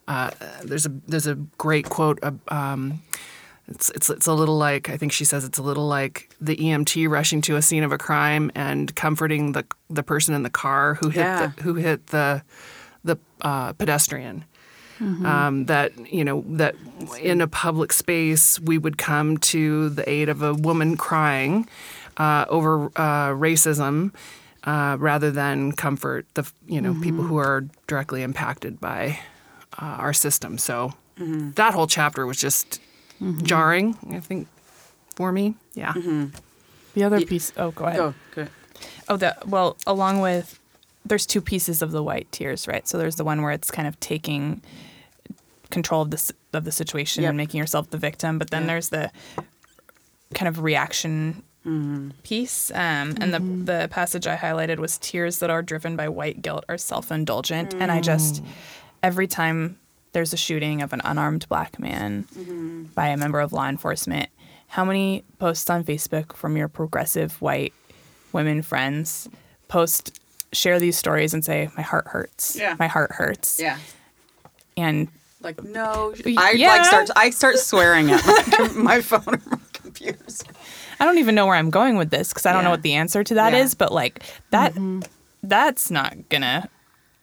Uh, 0.08 0.30
there's 0.64 0.84
a 0.86 0.90
there's 1.06 1.26
a 1.26 1.36
great 1.58 1.88
quote. 1.88 2.18
Uh, 2.22 2.32
um, 2.48 3.02
it's, 3.68 3.90
it's 3.90 4.10
it's 4.10 4.26
a 4.26 4.32
little 4.34 4.58
like 4.58 4.90
I 4.90 4.96
think 4.96 5.12
she 5.12 5.24
says 5.24 5.44
it's 5.44 5.58
a 5.58 5.62
little 5.62 5.86
like 5.86 6.28
the 6.40 6.56
EMT 6.56 7.08
rushing 7.08 7.40
to 7.42 7.56
a 7.56 7.62
scene 7.62 7.84
of 7.84 7.92
a 7.92 7.98
crime 7.98 8.50
and 8.54 8.94
comforting 8.96 9.52
the 9.52 9.64
the 9.88 10.02
person 10.02 10.34
in 10.34 10.42
the 10.42 10.50
car 10.50 10.94
who 10.94 11.08
hit 11.10 11.20
Yeah. 11.20 11.52
the, 11.56 11.62
who 11.62 11.74
hit 11.74 12.08
the 12.08 12.42
the 13.04 13.16
uh, 13.42 13.72
pedestrian. 13.74 14.44
Um, 15.02 15.66
that 15.66 15.90
you 16.12 16.24
know 16.24 16.44
that 16.46 16.76
in 17.20 17.40
a 17.40 17.48
public 17.48 17.92
space 17.92 18.60
we 18.60 18.78
would 18.78 18.98
come 18.98 19.36
to 19.38 19.88
the 19.88 20.08
aid 20.08 20.28
of 20.28 20.42
a 20.42 20.54
woman 20.54 20.96
crying 20.96 21.68
uh, 22.18 22.44
over 22.48 22.84
uh, 22.94 23.30
racism 23.34 24.14
uh, 24.62 24.96
rather 25.00 25.32
than 25.32 25.72
comfort 25.72 26.26
the 26.34 26.48
you 26.68 26.80
know 26.80 26.94
people 27.02 27.24
who 27.24 27.36
are 27.36 27.64
directly 27.88 28.22
impacted 28.22 28.78
by 28.80 29.18
uh, 29.80 29.96
our 29.98 30.12
system. 30.12 30.56
So 30.56 30.92
that 31.16 31.74
whole 31.74 31.88
chapter 31.88 32.24
was 32.24 32.38
just 32.38 32.80
jarring. 33.42 33.96
I 34.12 34.20
think 34.20 34.46
for 35.16 35.32
me, 35.32 35.54
yeah. 35.74 35.94
The 36.94 37.02
other 37.02 37.20
piece. 37.22 37.52
Oh, 37.56 37.72
go 37.72 37.86
ahead. 37.86 37.98
Go, 37.98 38.14
go. 38.36 38.46
Oh, 39.08 39.16
the 39.16 39.36
well, 39.46 39.76
along 39.84 40.20
with 40.20 40.60
there's 41.04 41.26
two 41.26 41.40
pieces 41.40 41.82
of 41.82 41.90
the 41.90 42.02
white 42.02 42.30
tears, 42.30 42.68
right? 42.68 42.86
So 42.86 42.98
there's 42.98 43.16
the 43.16 43.24
one 43.24 43.42
where 43.42 43.50
it's 43.50 43.72
kind 43.72 43.88
of 43.88 43.98
taking 43.98 44.62
control 45.72 46.02
of 46.02 46.10
the 46.12 46.32
of 46.52 46.64
the 46.64 46.70
situation 46.72 47.22
Yep. 47.24 47.30
and 47.30 47.36
making 47.36 47.58
yourself 47.58 47.90
the 47.90 47.98
victim, 47.98 48.38
but 48.38 48.50
then 48.50 48.62
Yeah. 48.62 48.66
there's 48.68 48.88
the 48.90 49.10
kind 50.34 50.48
of 50.48 50.62
reaction 50.62 51.42
piece. 52.22 52.70
Um, 52.72 53.14
and 53.20 53.32
the 53.32 53.38
mm-hmm. 53.38 53.64
the 53.66 53.88
passage 53.90 54.26
I 54.26 54.36
highlighted 54.36 54.78
was 54.78 54.98
tears 54.98 55.38
that 55.38 55.50
are 55.50 55.62
driven 55.62 55.96
by 55.96 56.08
white 56.08 56.42
guilt 56.42 56.64
are 56.68 56.78
self 56.78 57.10
indulgent, 57.12 57.74
and 57.74 57.90
I 57.92 58.00
just 58.00 58.42
mm. 58.42 58.46
every 59.02 59.26
time 59.26 59.78
there's 60.12 60.32
a 60.32 60.36
shooting 60.36 60.82
of 60.82 60.92
an 60.92 61.00
unarmed 61.04 61.48
black 61.48 61.78
man 61.78 62.24
mm-hmm. 62.36 62.82
by 62.94 63.08
a 63.08 63.16
member 63.16 63.40
of 63.40 63.52
law 63.52 63.68
enforcement, 63.68 64.28
how 64.68 64.84
many 64.84 65.24
posts 65.38 65.70
on 65.70 65.84
Facebook 65.84 66.34
from 66.34 66.56
your 66.56 66.68
progressive 66.68 67.40
white 67.40 67.72
women 68.32 68.60
friends 68.62 69.28
post 69.68 70.18
share 70.52 70.78
these 70.80 70.98
stories 70.98 71.32
and 71.32 71.44
say 71.44 71.70
my 71.76 71.82
heart 71.82 72.08
hurts 72.08 72.56
Yeah. 72.56 72.76
my 72.78 72.88
heart 72.88 73.12
hurts 73.12 73.58
Yeah. 73.60 73.78
and 74.76 75.08
Like 75.42 75.62
no, 75.64 76.14
Y- 76.24 76.34
I 76.38 76.52
yeah. 76.52 76.68
like 76.68 76.84
start. 76.84 77.10
I 77.16 77.30
start 77.30 77.58
swearing 77.58 78.10
at 78.10 78.24
my, 78.26 78.68
my 78.76 79.00
phone 79.00 79.34
or 79.34 79.40
my 79.50 79.58
computers. 79.72 80.44
I 81.00 81.04
don't 81.04 81.18
even 81.18 81.34
know 81.34 81.46
where 81.46 81.56
I'm 81.56 81.70
going 81.70 81.96
with 81.96 82.10
this 82.10 82.28
because 82.28 82.46
I 82.46 82.52
don't 82.52 82.64
know 82.64 82.70
what 82.70 82.82
the 82.82 82.94
answer 82.94 83.24
to 83.24 83.34
that 83.34 83.54
is. 83.54 83.72
Yeah. 83.72 83.76
But 83.78 83.92
like 83.92 84.22
that, 84.50 84.72
mm-hmm. 84.72 85.00
that's 85.42 85.90
not 85.90 86.28
gonna 86.28 86.68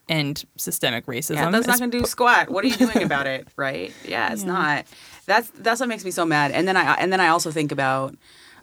end 0.10 0.43
systemic 0.58 1.05
racism. 1.05 1.36
Yeah, 1.36 1.51
that's 1.51 1.67
not 1.67 1.79
going 1.79 1.91
to 1.91 1.99
do 1.99 2.05
squat. 2.05 2.49
What 2.49 2.65
are 2.65 2.67
you 2.67 2.75
doing 2.75 3.03
about 3.03 3.27
it, 3.27 3.47
right? 3.55 3.93
Yeah, 4.05 4.34
it's 4.34 4.43
not. 4.43 4.86
That's 5.25 5.49
that's 5.51 5.79
what 5.79 5.88
makes 5.88 6.03
me 6.03 6.12
so 6.12 6.25
mad. 6.25 6.51
And 6.51 6.67
then 6.67 6.75
I 6.75 6.95
and 6.95 7.13
then 7.13 7.21
I 7.21 7.27
also 7.27 7.51
think 7.51 7.71
about 7.71 8.15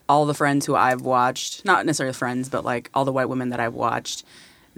all 0.08 0.26
the 0.26 0.34
friends 0.34 0.66
who 0.66 0.74
I've 0.74 1.02
watched, 1.02 1.64
not 1.64 1.86
necessarily 1.86 2.12
friends, 2.12 2.48
but 2.48 2.64
like 2.64 2.90
all 2.94 3.04
the 3.04 3.12
white 3.12 3.28
women 3.28 3.50
that 3.50 3.60
I've 3.60 3.74
watched 3.74 4.24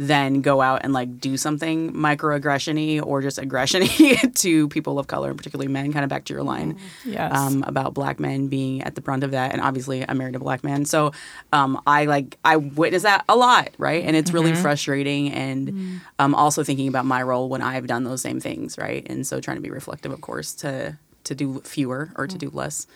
then 0.00 0.42
go 0.42 0.60
out 0.62 0.82
and 0.84 0.92
like 0.92 1.18
do 1.20 1.36
something 1.36 1.92
microaggression-y 1.92 3.00
or 3.00 3.20
just 3.20 3.36
aggression-y 3.36 4.14
to 4.36 4.68
people 4.68 4.96
of 4.98 5.08
color, 5.08 5.28
and 5.30 5.36
particularly 5.36 5.66
men, 5.66 5.92
kind 5.92 6.04
of 6.04 6.08
back 6.08 6.24
to 6.26 6.32
your 6.32 6.44
line 6.44 6.78
Yes. 7.04 7.36
um, 7.36 7.64
about 7.66 7.94
black 7.94 8.20
men 8.20 8.46
being 8.46 8.80
at 8.82 8.94
the 8.94 9.00
brunt 9.00 9.24
of 9.24 9.32
that. 9.32 9.52
And 9.52 9.60
obviously 9.60 10.08
I'm 10.08 10.18
married 10.18 10.34
to 10.34 10.36
a 10.38 10.40
black 10.40 10.62
man. 10.62 10.84
So 10.84 11.10
um, 11.52 11.82
I 11.86 12.04
like, 12.04 12.38
I 12.44 12.56
witness 12.56 13.02
that 13.02 13.24
a 13.28 13.34
lot, 13.36 13.70
right? 13.76 14.04
And 14.04 14.14
it's 14.14 14.30
really 14.32 14.54
frustrating. 14.54 15.32
And 15.32 16.00
um, 16.20 16.32
also 16.34 16.62
thinking 16.62 16.86
about 16.86 17.04
my 17.04 17.20
role 17.22 17.48
when 17.48 17.60
I've 17.60 17.88
done 17.88 18.04
those 18.04 18.22
same 18.22 18.38
things, 18.38 18.78
right? 18.78 19.04
And 19.10 19.26
so 19.26 19.40
trying 19.40 19.56
to 19.56 19.62
be 19.62 19.70
reflective, 19.70 20.12
of 20.12 20.20
course, 20.20 20.52
to 20.54 20.96
to 21.24 21.34
do 21.34 21.60
fewer 21.60 22.10
or 22.16 22.26
to 22.26 22.38
do 22.38 22.48
less 22.54 22.86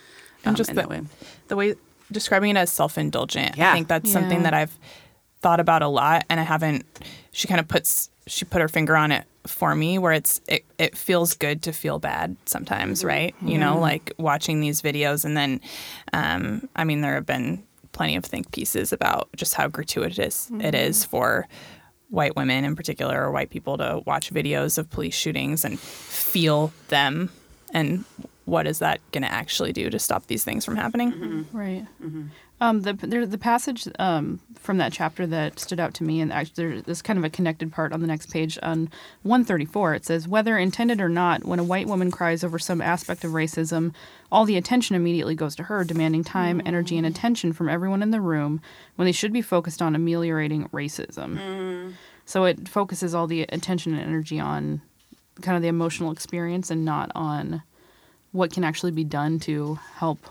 um, 0.45 0.51
And 0.51 0.57
just 0.57 0.71
in 0.71 0.77
the- 0.77 0.83
that 0.83 0.89
way. 0.89 1.03
the 1.49 1.57
way 1.57 1.75
describing 2.11 2.51
it 2.51 2.57
as 2.57 2.71
self-indulgent. 2.71 3.57
Yeah. 3.57 3.71
I 3.71 3.75
think 3.75 3.89
that's 3.89 4.07
Yeah. 4.07 4.13
something 4.13 4.43
that 4.45 4.55
I've 4.55 4.79
thought 5.43 5.61
about 5.61 5.83
a 5.83 5.89
lot, 5.89 6.25
and 6.29 6.41
I 6.41 6.45
haven't. 6.45 6.87
She 7.33 7.49
kind 7.49 7.61
of 7.61 7.69
puts 7.69 8.11
she 8.27 8.45
put 8.45 8.61
her 8.61 8.69
finger 8.69 8.97
on 8.97 9.13
it 9.13 9.25
for 9.47 9.75
me, 9.75 9.99
where 9.99 10.13
it's 10.13 10.41
it, 10.49 10.65
it 10.79 10.97
feels 10.97 11.35
good 11.35 11.63
to 11.63 11.73
feel 11.73 11.99
bad 11.99 12.37
sometimes, 12.47 13.01
mm-hmm. 13.01 13.09
right? 13.09 13.35
You 13.43 13.59
know, 13.59 13.73
mm-hmm. 13.73 13.83
like 13.83 14.13
watching 14.19 14.61
these 14.61 14.81
videos, 14.81 15.25
and 15.25 15.37
then, 15.37 15.61
um, 16.13 16.69
I 16.77 16.85
mean, 16.85 17.01
there 17.01 17.15
have 17.15 17.27
been 17.27 17.65
plenty 17.93 18.17
of 18.17 18.25
think 18.25 18.53
pieces 18.53 18.93
about 18.93 19.29
just 19.37 19.55
how 19.55 19.69
gratuitous 19.69 20.51
it 20.61 20.75
is 20.75 21.01
mm-hmm. 21.01 21.11
for 21.11 21.49
white 22.09 22.37
women 22.37 22.65
in 22.65 22.77
particular 22.77 23.23
or 23.23 23.31
white 23.31 23.51
people 23.51 23.79
to 23.79 24.03
watch 24.07 24.33
videos 24.33 24.77
of 24.77 24.89
police 24.91 25.15
shootings 25.15 25.65
and 25.65 25.81
feel 25.81 26.71
them 26.89 27.31
and 27.73 28.05
what 28.45 28.67
is 28.67 28.79
that 28.81 29.01
going 29.13 29.23
to 29.23 29.33
actually 29.33 29.73
do 29.73 29.89
to 29.91 29.99
stop 29.99 30.27
these 30.27 30.45
things 30.45 30.65
from 30.65 30.77
happening 30.77 31.47
Right. 31.53 31.87
Um, 32.61 32.83
the 32.83 32.93
there, 32.93 33.27
the 33.27 33.39
passage 33.39 33.89
um, 33.99 34.39
from 34.55 34.79
that 34.79 34.93
chapter 34.93 35.27
that 35.27 35.59
stood 35.59 35.81
out 35.81 35.95
to 35.95 36.05
me, 36.05 36.21
and 36.21 36.33
actually 36.33 36.81
there's 36.83 37.03
kind 37.03 37.19
of 37.19 37.25
a 37.25 37.31
connected 37.31 37.73
part 37.73 37.93
on 37.93 38.01
the 38.03 38.07
next 38.07 38.31
page 38.31 38.57
on 38.63 38.89
134. 39.25 39.95
It 39.95 40.05
says, 40.05 40.29
"Whether 40.29 40.57
intended 40.57 41.01
or 41.01 41.09
not, 41.09 41.45
when 41.45 41.59
a 41.59 41.65
white 41.65 41.89
woman 41.89 42.13
cries 42.13 42.45
over 42.45 42.61
some 42.61 42.81
aspect 42.81 43.25
of 43.25 43.33
racism, 43.33 43.93
all 44.31 44.45
the 44.45 44.57
attention 44.57 44.95
immediately 44.95 45.35
goes 45.35 45.57
to 45.57 45.65
her, 45.65 45.83
demanding 45.83 46.23
time, 46.23 46.63
energy, 46.65 46.97
and 46.97 47.05
attention 47.07 47.53
from 47.53 47.69
everyone 47.69 48.01
in 48.01 48.13
the 48.13 48.21
room 48.21 48.61
when 48.95 49.07
they 49.07 49.13
should 49.13 49.33
be 49.33 49.43
focused 49.43 49.83
on 49.83 49.97
ameliorating 49.97 50.69
racism." 50.69 51.95
So 52.25 52.45
it 52.45 52.69
focuses 52.69 53.13
all 53.13 53.27
the 53.27 53.43
attention 53.43 53.93
and 53.93 54.03
energy 54.03 54.39
on 54.39 54.83
kind 55.41 55.57
of 55.57 55.63
the 55.63 55.69
emotional 55.69 56.13
experience 56.13 56.71
and 56.71 56.85
not 56.85 57.11
on 57.17 57.63
what 58.33 58.53
can 58.53 58.65
actually 58.65 58.93
be 58.93 59.05
done 59.05 59.39
to 59.41 59.79
help 59.97 60.27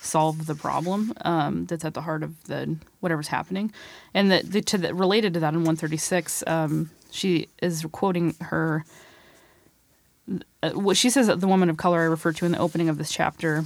solve 0.00 0.46
the 0.46 0.54
problem 0.54 1.12
um, 1.24 1.66
that's 1.66 1.84
at 1.84 1.94
the 1.94 2.02
heart 2.02 2.22
of 2.22 2.44
the 2.44 2.76
whatever's 3.00 3.28
happening. 3.28 3.72
And 4.14 4.30
that 4.30 4.50
the, 4.50 4.60
to 4.62 4.78
the, 4.78 4.94
related 4.94 5.34
to 5.34 5.40
that 5.40 5.54
in 5.54 5.60
136, 5.60 6.44
um, 6.46 6.90
she 7.10 7.48
is 7.62 7.86
quoting 7.92 8.34
her. 8.40 8.84
Uh, 10.62 10.70
what 10.70 10.96
she 10.96 11.08
says 11.08 11.28
that 11.28 11.40
the 11.40 11.46
woman 11.46 11.70
of 11.70 11.76
color 11.76 12.00
I 12.00 12.04
referred 12.04 12.36
to 12.36 12.46
in 12.46 12.52
the 12.52 12.58
opening 12.58 12.88
of 12.88 12.98
this 12.98 13.10
chapter. 13.10 13.64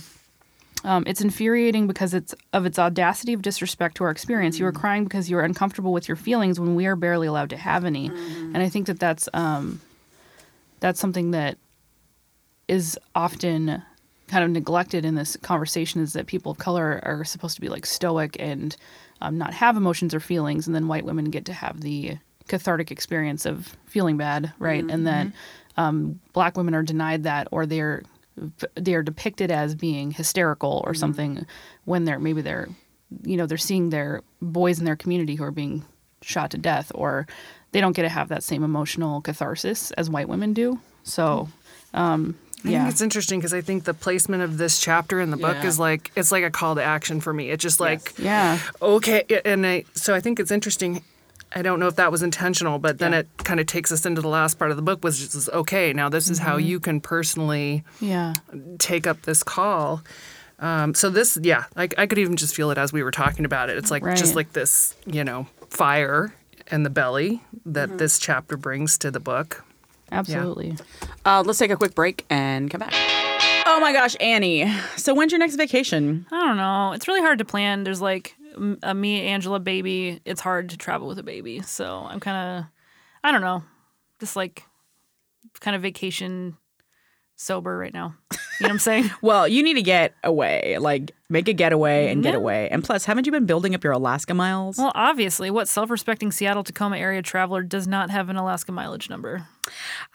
Um, 0.82 1.04
it's 1.06 1.20
infuriating 1.20 1.86
because 1.86 2.14
it's 2.14 2.34
of 2.54 2.64
its 2.64 2.78
audacity 2.78 3.34
of 3.34 3.42
disrespect 3.42 3.96
to 3.96 4.04
our 4.04 4.10
experience. 4.10 4.58
You 4.58 4.64
are 4.64 4.72
crying 4.72 5.04
because 5.04 5.28
you 5.28 5.36
are 5.36 5.42
uncomfortable 5.42 5.92
with 5.92 6.08
your 6.08 6.16
feelings 6.16 6.58
when 6.58 6.74
we 6.74 6.86
are 6.86 6.96
barely 6.96 7.26
allowed 7.26 7.50
to 7.50 7.58
have 7.58 7.84
any, 7.84 8.06
and 8.06 8.56
I 8.56 8.70
think 8.70 8.86
that 8.86 8.98
that's 8.98 9.28
um, 9.34 9.82
that's 10.80 10.98
something 10.98 11.32
that 11.32 11.58
is 12.70 12.96
often 13.16 13.82
kind 14.28 14.44
of 14.44 14.50
neglected 14.50 15.04
in 15.04 15.16
this 15.16 15.36
conversation 15.38 16.00
is 16.00 16.12
that 16.12 16.26
people 16.26 16.52
of 16.52 16.58
color 16.58 17.00
are 17.02 17.24
supposed 17.24 17.56
to 17.56 17.60
be 17.60 17.68
like 17.68 17.84
stoic 17.84 18.36
and 18.38 18.76
um, 19.20 19.36
not 19.36 19.52
have 19.52 19.76
emotions 19.76 20.14
or 20.14 20.20
feelings, 20.20 20.68
and 20.68 20.74
then 20.74 20.86
white 20.86 21.04
women 21.04 21.26
get 21.26 21.44
to 21.46 21.52
have 21.52 21.80
the 21.80 22.16
cathartic 22.46 22.92
experience 22.92 23.44
of 23.44 23.76
feeling 23.86 24.16
bad, 24.16 24.52
right? 24.60 24.84
And 24.88 25.04
that 25.06 25.26
um, 25.76 26.20
black 26.32 26.56
women 26.56 26.74
are 26.74 26.84
denied 26.84 27.24
that, 27.24 27.48
or 27.50 27.66
they're 27.66 28.02
they 28.76 28.94
are 28.94 29.02
depicted 29.02 29.50
as 29.50 29.74
being 29.74 30.12
hysterical 30.12 30.82
or 30.86 30.94
something 30.94 31.44
when 31.84 32.04
they're 32.04 32.20
maybe 32.20 32.40
they're 32.40 32.68
you 33.24 33.36
know 33.36 33.46
they're 33.46 33.58
seeing 33.58 33.90
their 33.90 34.22
boys 34.40 34.78
in 34.78 34.84
their 34.84 34.96
community 34.96 35.34
who 35.34 35.42
are 35.42 35.50
being 35.50 35.84
shot 36.22 36.52
to 36.52 36.58
death, 36.58 36.92
or 36.94 37.26
they 37.72 37.80
don't 37.80 37.96
get 37.96 38.02
to 38.02 38.08
have 38.08 38.28
that 38.28 38.44
same 38.44 38.62
emotional 38.62 39.20
catharsis 39.20 39.90
as 39.92 40.08
white 40.08 40.28
women 40.28 40.52
do. 40.52 40.78
So. 41.02 41.48
Um, 41.92 42.38
I 42.64 42.68
yeah. 42.68 42.78
think 42.80 42.90
it's 42.92 43.00
interesting 43.00 43.38
because 43.40 43.54
I 43.54 43.60
think 43.60 43.84
the 43.84 43.94
placement 43.94 44.42
of 44.42 44.58
this 44.58 44.80
chapter 44.80 45.20
in 45.20 45.30
the 45.30 45.36
book 45.36 45.56
Yeah. 45.62 45.66
is 45.68 45.78
like 45.78 46.10
it's 46.16 46.30
like 46.32 46.44
a 46.44 46.50
call 46.50 46.74
to 46.74 46.82
action 46.82 47.20
for 47.20 47.32
me. 47.32 47.50
It's 47.50 47.62
just 47.62 47.80
like 47.80 48.12
Yeah. 48.18 48.58
okay, 48.82 49.24
and 49.44 49.66
I 49.66 49.84
so 49.94 50.14
I 50.14 50.20
think 50.20 50.38
it's 50.40 50.50
interesting. 50.50 51.02
I 51.52 51.62
don't 51.62 51.80
know 51.80 51.88
if 51.88 51.96
that 51.96 52.12
was 52.12 52.22
intentional, 52.22 52.78
but 52.78 52.98
then 52.98 53.12
Yeah. 53.12 53.20
it 53.20 53.28
kind 53.38 53.58
of 53.60 53.66
takes 53.66 53.90
us 53.90 54.06
into 54.06 54.20
the 54.20 54.28
last 54.28 54.58
part 54.58 54.70
of 54.70 54.76
the 54.76 54.82
book, 54.82 55.02
which 55.02 55.20
is 55.20 55.48
okay. 55.52 55.92
Now 55.92 56.08
this 56.08 56.30
is 56.30 56.38
how 56.38 56.56
Mm-hmm. 56.58 56.66
you 56.66 56.80
can 56.80 57.00
personally 57.00 57.82
Yeah. 58.00 58.36
take 58.78 59.06
up 59.06 59.22
this 59.22 59.42
call. 59.42 60.02
Um, 60.60 60.92
so 60.94 61.08
this, 61.08 61.38
yeah, 61.42 61.64
I, 61.74 61.88
I 61.96 62.06
could 62.06 62.18
even 62.18 62.36
just 62.36 62.54
feel 62.54 62.70
it 62.70 62.76
as 62.78 62.92
we 62.92 63.02
were 63.02 63.10
talking 63.10 63.46
about 63.46 63.70
it. 63.70 63.78
It's 63.78 63.90
like 63.90 64.04
Right. 64.04 64.16
just 64.16 64.34
like 64.36 64.52
this, 64.52 64.94
you 65.06 65.24
know, 65.24 65.46
fire 65.70 66.34
in 66.70 66.82
the 66.82 66.90
belly 66.90 67.42
that 67.64 67.88
Mm-hmm. 67.88 67.96
this 67.98 68.18
chapter 68.18 68.56
brings 68.58 68.98
to 68.98 69.10
the 69.10 69.20
book. 69.20 69.64
Absolutely. 70.12 70.76
Uh, 71.24 71.42
let's 71.44 71.58
take 71.58 71.70
a 71.70 71.76
quick 71.76 71.94
break 71.94 72.26
and 72.30 72.70
come 72.70 72.80
back. 72.80 72.92
Oh 73.66 73.78
my 73.80 73.92
gosh, 73.92 74.16
Annie. 74.20 74.70
So 74.96 75.14
when's 75.14 75.32
your 75.32 75.38
next 75.38 75.56
vacation? 75.56 76.26
I 76.32 76.46
don't 76.46 76.56
know. 76.56 76.92
It's 76.92 77.06
really 77.06 77.20
hard 77.20 77.38
to 77.38 77.44
plan. 77.44 77.84
There's 77.84 78.00
like 78.00 78.34
a 78.82 78.94
me, 78.94 79.22
Angela 79.22 79.60
baby. 79.60 80.20
It's 80.24 80.40
hard 80.40 80.70
to 80.70 80.76
travel 80.76 81.06
with 81.06 81.18
a 81.18 81.22
baby. 81.22 81.62
So 81.62 82.06
I'm 82.08 82.20
kind 82.20 82.58
of, 82.58 82.64
I 83.22 83.32
don't 83.32 83.42
know, 83.42 83.62
just 84.18 84.34
like 84.36 84.64
kind 85.60 85.76
of 85.76 85.82
vacation 85.82 86.56
sober 87.40 87.76
right 87.76 87.92
now. 87.92 88.14
You 88.32 88.38
know 88.60 88.66
what 88.66 88.70
I'm 88.72 88.78
saying? 88.78 89.10
Well, 89.22 89.48
you 89.48 89.62
need 89.62 89.74
to 89.74 89.82
get 89.82 90.14
away. 90.24 90.76
Like 90.78 91.12
make 91.28 91.48
a 91.48 91.52
getaway 91.52 92.10
and 92.10 92.22
get 92.22 92.34
away. 92.34 92.68
And 92.70 92.84
plus, 92.84 93.04
haven't 93.04 93.26
you 93.26 93.32
been 93.32 93.46
building 93.46 93.74
up 93.74 93.82
your 93.82 93.92
Alaska 93.92 94.34
miles? 94.34 94.76
well, 94.76 94.92
obviously, 94.94 95.50
what 95.50 95.68
self 95.68 95.90
respecting 95.90 96.32
Seattle 96.32 96.64
Tacoma 96.64 96.98
area 96.98 97.22
traveler 97.22 97.62
does 97.62 97.86
not 97.86 98.10
have 98.10 98.28
an 98.28 98.36
Alaska 98.36 98.72
mileage 98.72 99.08
number? 99.08 99.46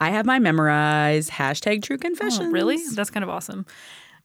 I 0.00 0.10
have 0.10 0.26
my 0.26 0.38
memorized 0.38 1.30
hashtag 1.30 1.82
true 1.82 1.98
confession. 1.98 2.46
Oh, 2.46 2.50
really? 2.50 2.78
That's 2.94 3.10
kind 3.10 3.24
of 3.24 3.30
awesome. 3.30 3.66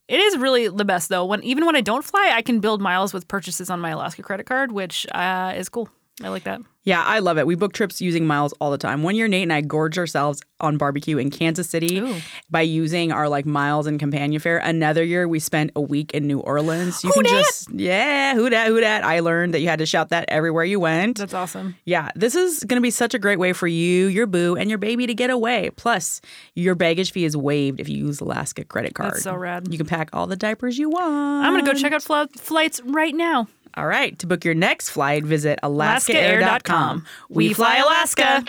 It 0.07 0.19
is 0.19 0.37
really 0.37 0.67
the 0.67 0.85
best 0.85 1.09
though. 1.09 1.25
When 1.25 1.43
even 1.43 1.65
when 1.65 1.75
I 1.75 1.81
don't 1.81 2.03
fly, 2.03 2.31
I 2.33 2.41
can 2.41 2.59
build 2.59 2.81
miles 2.81 3.13
with 3.13 3.27
purchases 3.27 3.69
on 3.69 3.79
my 3.79 3.91
Alaska 3.91 4.21
credit 4.23 4.45
card, 4.45 4.71
which 4.71 5.07
uh, 5.13 5.53
is 5.55 5.69
cool. 5.69 5.89
I 6.23 6.29
like 6.29 6.43
that. 6.43 6.61
Yeah, 6.83 7.03
I 7.03 7.19
love 7.19 7.37
it. 7.37 7.45
We 7.45 7.53
book 7.53 7.73
trips 7.73 8.01
using 8.01 8.25
miles 8.25 8.53
all 8.59 8.71
the 8.71 8.77
time. 8.77 9.03
One 9.03 9.15
year, 9.15 9.27
Nate 9.27 9.43
and 9.43 9.53
I 9.53 9.61
gorged 9.61 9.99
ourselves 9.99 10.41
on 10.59 10.77
barbecue 10.77 11.19
in 11.19 11.29
Kansas 11.29 11.69
City 11.69 11.99
Ooh. 11.99 12.15
by 12.49 12.61
using 12.61 13.11
our 13.11 13.29
like 13.29 13.45
miles 13.45 13.85
and 13.85 13.99
companion 13.99 14.41
fare. 14.41 14.57
Another 14.57 15.03
year, 15.03 15.27
we 15.27 15.39
spent 15.39 15.69
a 15.75 15.81
week 15.81 16.11
in 16.15 16.25
New 16.25 16.39
Orleans. 16.39 17.03
You 17.03 17.09
Who 17.09 17.21
can 17.21 17.23
dat? 17.31 17.43
just 17.43 17.71
yeah, 17.71 18.33
who 18.33 18.49
dat, 18.49 18.67
who 18.67 18.79
dat. 18.81 19.03
I 19.03 19.19
learned 19.19 19.53
that 19.53 19.59
you 19.59 19.67
had 19.67 19.77
to 19.77 19.85
shout 19.85 20.09
that 20.09 20.25
everywhere 20.27 20.63
you 20.63 20.79
went. 20.79 21.19
That's 21.19 21.35
awesome. 21.35 21.75
Yeah, 21.85 22.09
this 22.15 22.33
is 22.33 22.63
going 22.63 22.81
to 22.81 22.83
be 22.83 22.91
such 22.91 23.13
a 23.13 23.19
great 23.19 23.37
way 23.37 23.53
for 23.53 23.67
you, 23.67 24.07
your 24.07 24.25
boo, 24.25 24.55
and 24.55 24.67
your 24.67 24.79
baby 24.79 25.05
to 25.05 25.13
get 25.13 25.29
away. 25.29 25.69
Plus, 25.75 26.19
your 26.55 26.73
baggage 26.73 27.11
fee 27.11 27.25
is 27.25 27.37
waived 27.37 27.79
if 27.79 27.89
you 27.89 28.07
use 28.07 28.19
Alaska 28.21 28.65
credit 28.65 28.95
card. 28.95 29.13
That's 29.13 29.23
so 29.23 29.35
rad. 29.35 29.67
You 29.71 29.77
can 29.77 29.85
pack 29.87 30.09
all 30.13 30.25
the 30.25 30.35
diapers 30.35 30.79
you 30.79 30.89
want. 30.89 31.45
I'm 31.45 31.53
gonna 31.53 31.71
go 31.71 31.77
check 31.77 31.93
out 31.93 32.01
fl- 32.01 32.39
flights 32.39 32.81
right 32.85 33.13
now. 33.13 33.47
All 33.75 33.87
right, 33.87 34.17
to 34.19 34.27
book 34.27 34.43
your 34.43 34.53
next 34.53 34.89
flight, 34.89 35.23
visit 35.23 35.57
alaskaair.com. 35.63 37.05
We 37.29 37.53
fly 37.53 37.77
Alaska. 37.77 38.43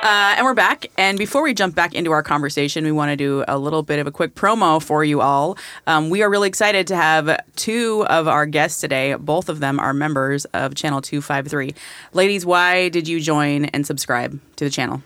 Uh, 0.00 0.34
and 0.36 0.44
we're 0.46 0.54
back. 0.54 0.86
And 0.96 1.18
before 1.18 1.42
we 1.42 1.52
jump 1.52 1.74
back 1.74 1.92
into 1.92 2.12
our 2.12 2.22
conversation, 2.22 2.84
we 2.84 2.92
want 2.92 3.10
to 3.10 3.16
do 3.16 3.44
a 3.46 3.58
little 3.58 3.82
bit 3.82 3.98
of 3.98 4.06
a 4.06 4.12
quick 4.12 4.34
promo 4.34 4.82
for 4.82 5.04
you 5.04 5.20
all. 5.20 5.58
Um, 5.86 6.08
we 6.08 6.22
are 6.22 6.30
really 6.30 6.48
excited 6.48 6.86
to 6.86 6.96
have 6.96 7.40
two 7.56 8.06
of 8.08 8.28
our 8.28 8.46
guests 8.46 8.80
today. 8.80 9.14
Both 9.14 9.48
of 9.48 9.60
them 9.60 9.78
are 9.80 9.92
members 9.92 10.44
of 10.46 10.74
Channel 10.74 11.02
253. 11.02 11.74
Ladies, 12.12 12.46
why 12.46 12.88
did 12.88 13.08
you 13.08 13.20
join 13.20 13.66
and 13.66 13.86
subscribe 13.86 14.38
to 14.56 14.64
the 14.64 14.70
channel? 14.70 15.02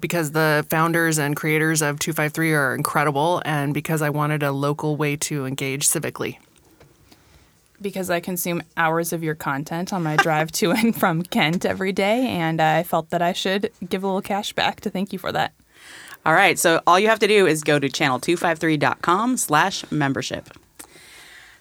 Because 0.00 0.32
the 0.32 0.66
founders 0.68 1.18
and 1.18 1.36
creators 1.36 1.80
of 1.80 2.00
253 2.00 2.52
are 2.52 2.74
incredible, 2.74 3.40
and 3.44 3.72
because 3.72 4.02
I 4.02 4.10
wanted 4.10 4.42
a 4.42 4.50
local 4.50 4.96
way 4.96 5.14
to 5.16 5.46
engage 5.46 5.88
civically. 5.88 6.38
Because 7.80 8.10
I 8.10 8.20
consume 8.20 8.62
hours 8.76 9.12
of 9.12 9.22
your 9.22 9.34
content 9.34 9.92
on 9.92 10.02
my 10.02 10.16
drive 10.16 10.52
to 10.52 10.72
and 10.72 10.98
from 10.98 11.22
Kent 11.22 11.64
every 11.64 11.92
day, 11.92 12.26
and 12.28 12.60
I 12.60 12.82
felt 12.82 13.10
that 13.10 13.22
I 13.22 13.32
should 13.32 13.70
give 13.88 14.02
a 14.02 14.06
little 14.06 14.22
cash 14.22 14.52
back 14.52 14.80
to 14.82 14.90
thank 14.90 15.12
you 15.12 15.18
for 15.18 15.32
that. 15.32 15.52
All 16.26 16.32
right, 16.32 16.58
so 16.58 16.80
all 16.86 16.98
you 16.98 17.08
have 17.08 17.18
to 17.18 17.28
do 17.28 17.46
is 17.46 17.62
go 17.62 17.78
to 17.78 17.88
channel253.com 17.88 19.36
slash 19.36 19.90
membership. 19.90 20.48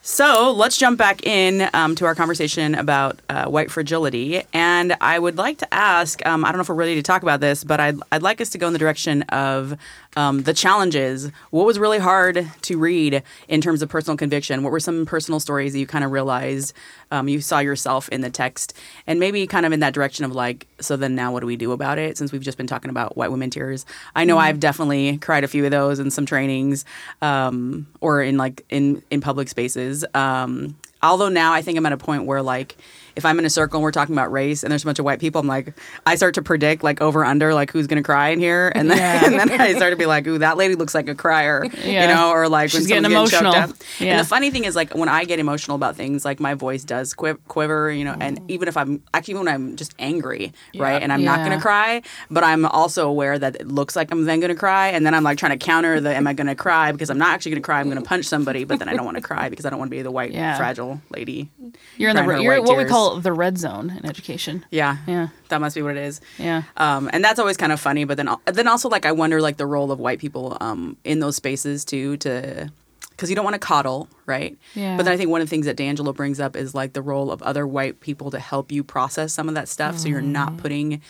So 0.06 0.52
let's 0.52 0.78
jump 0.78 0.98
back 0.98 1.26
in 1.26 1.70
um, 1.74 1.96
to 1.96 2.06
our 2.06 2.14
conversation 2.14 2.76
about 2.76 3.20
uh, 3.30 3.46
white 3.46 3.72
fragility. 3.72 4.44
And 4.52 4.98
I 5.00 5.18
would 5.18 5.38
like 5.38 5.60
to 5.60 5.74
ask 5.74 6.26
um, 6.26 6.44
I 6.44 6.50
don't 6.50 6.58
know 6.58 6.64
if 6.64 6.68
we're 6.68 6.76
ready 6.76 6.96
to 6.96 7.02
talk 7.02 7.24
about 7.24 7.40
this, 7.40 7.64
but 7.64 7.80
I'd, 7.80 7.98
I'd 8.12 8.22
like 8.22 8.42
us 8.42 8.50
to 8.50 8.58
go 8.58 8.68
in 8.68 8.74
the 8.74 8.80
direction 8.80 9.22
of 9.24 9.78
um, 10.16 10.44
the 10.44 10.54
challenges. 10.54 11.32
What 11.50 11.66
was 11.66 11.80
really 11.80 12.00
hard 12.00 12.50
to 12.62 12.78
read 12.78 13.24
in 13.48 13.62
terms 13.62 13.82
of 13.82 13.90
personal 13.90 14.18
conviction? 14.18 14.64
What 14.64 14.72
were 14.72 14.80
some 14.80 15.06
personal 15.06 15.40
stories 15.40 15.74
that 15.74 15.80
you 15.80 15.88
kind 15.88 16.04
of 16.04 16.12
realized 16.12 16.74
um, 17.12 17.28
you 17.28 17.42
saw 17.42 17.60
yourself 17.60 18.10
in 18.10 18.22
the 18.22 18.30
text? 18.30 18.78
And 19.08 19.20
maybe 19.20 19.46
kind 19.48 19.66
of 19.66 19.72
in 19.72 19.80
that 19.82 19.94
direction 19.94 20.26
of 20.26 20.34
like, 20.34 20.68
so 20.80 20.96
then 20.96 21.16
now 21.16 21.32
what 21.32 21.42
do 21.42 21.48
we 21.48 21.56
do 21.56 21.72
about 21.72 21.98
it 21.98 22.18
since 22.18 22.32
we've 22.32 22.42
just 22.42 22.58
been 22.58 22.68
talking 22.68 22.90
about 22.90 23.18
white 23.18 23.32
women 23.32 23.50
tears? 23.50 23.86
I 24.16 24.26
know 24.26 24.38
I've 24.38 24.60
definitely 24.60 25.18
cried 25.18 25.44
a 25.44 25.48
few 25.48 25.66
of 25.66 25.72
those 25.72 26.00
in 26.00 26.12
some 26.12 26.26
trainings 26.26 26.86
um, 27.22 27.88
or 28.02 28.22
in 28.22 28.38
like 28.38 28.66
in, 28.70 29.02
in 29.10 29.22
public 29.22 29.50
spaces. 29.50 30.06
Um, 30.14 30.78
although 31.02 31.30
now 31.30 31.54
I 31.54 31.62
think 31.62 31.78
I'm 31.78 31.86
at 31.86 31.94
a 31.94 31.98
point 31.98 32.26
where 32.26 32.42
like 32.42 32.78
if 33.16 33.26
I'm 33.26 33.38
in 33.40 33.46
a 33.46 33.50
circle 33.50 33.78
and 33.78 33.84
we're 33.84 33.92
talking 33.92 34.16
about 34.16 34.32
race 34.32 34.64
and 34.64 34.72
there's 34.72 34.84
a 34.84 34.86
bunch 34.86 35.00
of 35.00 35.06
white 35.06 35.20
people, 35.20 35.40
I'm 35.42 35.48
like 35.48 35.74
I 36.06 36.16
start 36.16 36.36
to 36.36 36.42
predict 36.42 36.84
like 36.84 37.02
over 37.02 37.24
under 37.26 37.54
like 37.54 37.72
who's 37.72 37.88
gonna 37.88 38.04
cry 38.04 38.30
in 38.30 38.40
here, 38.40 38.72
and 38.76 38.90
then 38.90 38.98
Yeah. 38.98 39.26
and 39.42 39.50
then 39.52 39.62
I 39.62 39.74
start 39.74 39.92
to 39.92 39.98
be 39.98 40.06
like, 40.06 40.26
ooh, 40.28 40.38
that 40.40 40.58
lady 40.58 40.76
looks 40.76 40.96
like 40.96 41.08
a 41.10 41.16
crier, 41.16 41.66
Yeah. 41.84 42.02
you 42.08 42.14
know, 42.14 42.32
or 42.32 42.48
like 42.50 42.70
She's 42.72 42.88
getting 42.88 43.04
someone's 43.04 43.32
getting 43.32 43.48
emotional. 43.48 43.76
Yeah. 44.00 44.12
And 44.12 44.20
the 44.20 44.26
funny 44.28 44.50
thing 44.52 44.66
is 44.66 44.76
like 44.76 44.94
when 44.96 45.10
I 45.10 45.26
get 45.26 45.40
emotional 45.40 45.76
about 45.76 45.96
things, 45.96 46.26
like 46.26 46.40
my 46.40 46.54
voice 46.54 46.84
does 46.84 47.14
quiv- 47.14 47.40
quiver, 47.48 47.92
you 47.92 48.04
know, 48.06 48.16
and 48.20 48.40
even 48.50 48.68
if 48.68 48.78
I'm 48.78 49.02
actually 49.14 49.36
when 49.36 49.48
I'm 49.48 49.76
just 49.76 49.94
angry, 50.00 50.54
right, 50.78 51.02
and 51.02 51.12
I'm 51.14 51.24
not 51.24 51.40
gonna 51.40 51.62
cry, 51.62 52.02
but 52.32 52.44
I'm 52.44 52.66
also 52.66 53.08
aware 53.10 53.38
that 53.38 53.56
it 53.58 53.68
looks 53.68 53.96
like 53.96 54.12
I'm 54.12 54.26
then 54.26 54.40
gonna 54.40 54.56
cry, 54.56 54.90
and 54.90 55.06
then 55.06 55.14
I'm 55.14 55.24
like 55.24 55.38
trying 55.38 55.58
to 55.58 55.64
counter 55.64 56.00
the 56.00 56.16
am 56.16 56.28
I 56.28 56.34
gonna 56.34 56.56
cry 56.56 56.92
because 56.92 57.10
I'm 57.10 57.18
not 57.18 57.30
actually 57.34 57.52
gonna 57.52 57.62
cry, 57.62 57.80
I'm 57.80 57.90
gonna 57.90 58.02
punch 58.02 58.26
somebody, 58.26 58.64
but 58.64 58.80
then 58.80 58.90
I 58.90 58.96
don't 58.96 59.06
want 59.06 59.18
to 59.18 59.24
cry 59.24 59.50
because 59.50 59.66
I 59.66 59.70
don't 59.70 59.80
want 59.80 59.90
to 59.92 59.96
be 59.98 60.02
the 60.02 60.12
white 60.12 60.32
fragile 60.32 61.02
lady. 61.10 61.50
You're 61.98 62.10
in 62.10 62.16
the 62.16 62.24
Crying 62.24 62.30
her 62.30 62.38
re- 62.38 62.44
you're 62.56 62.62
what 62.64 62.78
we 62.78 62.84
tears. 62.84 62.92
Call 63.12 63.20
the 63.20 63.34
red 63.34 63.58
zone 63.58 63.90
in 63.98 64.06
education. 64.06 64.66
Yeah, 64.72 64.98
Yeah. 65.08 65.28
that 65.50 65.60
must 65.62 65.76
be 65.76 65.82
what 65.82 65.98
it 65.98 66.04
is. 66.04 66.22
Yeah. 66.38 66.64
Um, 66.78 67.10
and 67.14 67.24
that's 67.24 67.40
always 67.40 67.58
kind 67.58 67.72
of 67.72 67.80
funny. 67.80 68.04
But 68.06 68.18
then, 68.18 68.30
then 68.46 68.68
also 68.68 68.90
like 68.90 69.06
I 69.06 69.12
wonder 69.12 69.42
like 69.42 69.58
the 69.58 69.66
role 69.66 69.92
of 69.92 70.00
white 70.00 70.20
people 70.20 70.58
um, 70.62 70.98
in 71.04 71.20
those 71.20 71.36
spaces 71.36 71.84
too, 71.86 72.18
to 72.18 72.72
because 73.12 73.30
you 73.30 73.36
don't 73.36 73.46
want 73.46 73.54
to 73.54 73.60
coddle, 73.60 74.08
right? 74.26 74.58
Yeah. 74.74 74.98
But 74.98 75.04
then 75.04 75.14
I 75.14 75.18
think 75.18 75.30
one 75.30 75.40
of 75.40 75.48
the 75.48 75.50
things 75.52 75.68
that 75.68 75.78
DiAngelo 75.78 76.16
brings 76.16 76.40
up 76.40 76.56
is 76.56 76.74
like 76.74 76.94
the 76.94 77.02
role 77.02 77.32
of 77.32 77.44
other 77.44 77.68
white 77.68 78.00
people 78.00 78.32
to 78.32 78.40
help 78.40 78.72
you 78.72 78.84
process 78.84 79.32
some 79.34 79.48
of 79.48 79.54
that 79.56 79.68
stuff, 79.70 80.00
so 80.00 80.08
you're 80.10 80.22
Mm. 80.22 80.28
not 80.32 80.58
putting 80.58 81.02